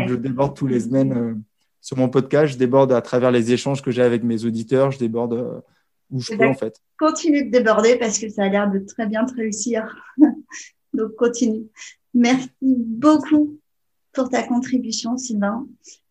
je 0.07 0.15
déborde 0.15 0.57
tous 0.57 0.67
les 0.67 0.81
semaines 0.81 1.13
euh, 1.13 1.35
sur 1.83 1.99
mon 1.99 2.09
podcast, 2.09 2.55
je 2.55 2.59
déborde 2.59 2.93
à 2.93 3.03
travers 3.03 3.31
les 3.31 3.53
échanges 3.53 3.83
que 3.83 3.91
j'ai 3.91 4.01
avec 4.01 4.25
mes 4.25 4.47
auditeurs, 4.47 4.91
je 4.91 4.99
déborde 4.99 5.63
où 6.11 6.21
je 6.21 6.35
peux 6.35 6.47
en 6.47 6.55
fait. 6.55 6.81
Continue 6.99 7.45
de 7.45 7.51
déborder 7.51 7.97
parce 7.97 8.19
que 8.19 8.29
ça 8.29 8.45
a 8.45 8.49
l'air 8.49 8.71
de 8.71 8.79
très 8.79 9.07
bien 9.07 9.25
te 9.25 9.35
réussir. 9.35 9.97
Donc 10.95 11.15
continue. 11.17 11.67
Merci 12.15 12.51
beaucoup 12.63 13.59
pour 14.13 14.29
ta 14.29 14.43
contribution, 14.45 15.17
Sylvain. 15.19 15.67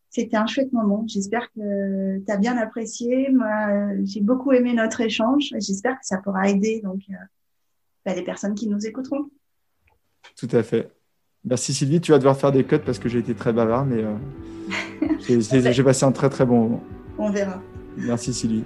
C'était 0.10 0.38
un 0.38 0.46
chouette 0.46 0.72
moment. 0.74 1.06
J'espère 1.08 1.52
que 1.54 2.20
tu 2.20 2.32
as 2.32 2.38
bien 2.38 2.56
apprécié. 2.58 3.32
Moi, 3.32 3.96
j'ai 4.04 4.22
beaucoup 4.22 4.52
aimé 4.52 4.74
notre 4.74 5.02
échange. 5.02 5.54
J'espère 5.58 5.94
que 5.94 6.06
ça 6.06 6.18
pourra 6.18 6.50
aider 6.50 6.82
donc, 6.84 7.02
euh, 7.10 7.14
bah, 8.06 8.14
les 8.14 8.22
personnes 8.22 8.54
qui 8.54 8.68
nous 8.68 8.86
écouteront. 8.86 9.30
Tout 10.38 10.50
à 10.52 10.62
fait. 10.62 10.92
Merci 11.46 11.74
Sylvie. 11.74 12.00
Tu 12.00 12.12
vas 12.12 12.20
devoir 12.20 12.38
faire 12.38 12.52
des 12.52 12.64
cuts 12.64 12.80
parce 12.80 13.00
que 13.00 13.10
j'ai 13.10 13.20
été 13.20 13.34
très 13.34 13.54
bavard, 13.54 13.86
mais 13.86 14.04
euh, 14.04 14.16
j'ai 15.72 15.84
passé 15.84 16.06
un 16.06 16.12
très 16.12 16.30
très 16.30 16.46
bon 16.46 16.62
moment. 16.62 16.84
On 17.18 17.32
verra. 17.32 17.62
Merci 17.98 18.34
Sylvie. 18.34 18.64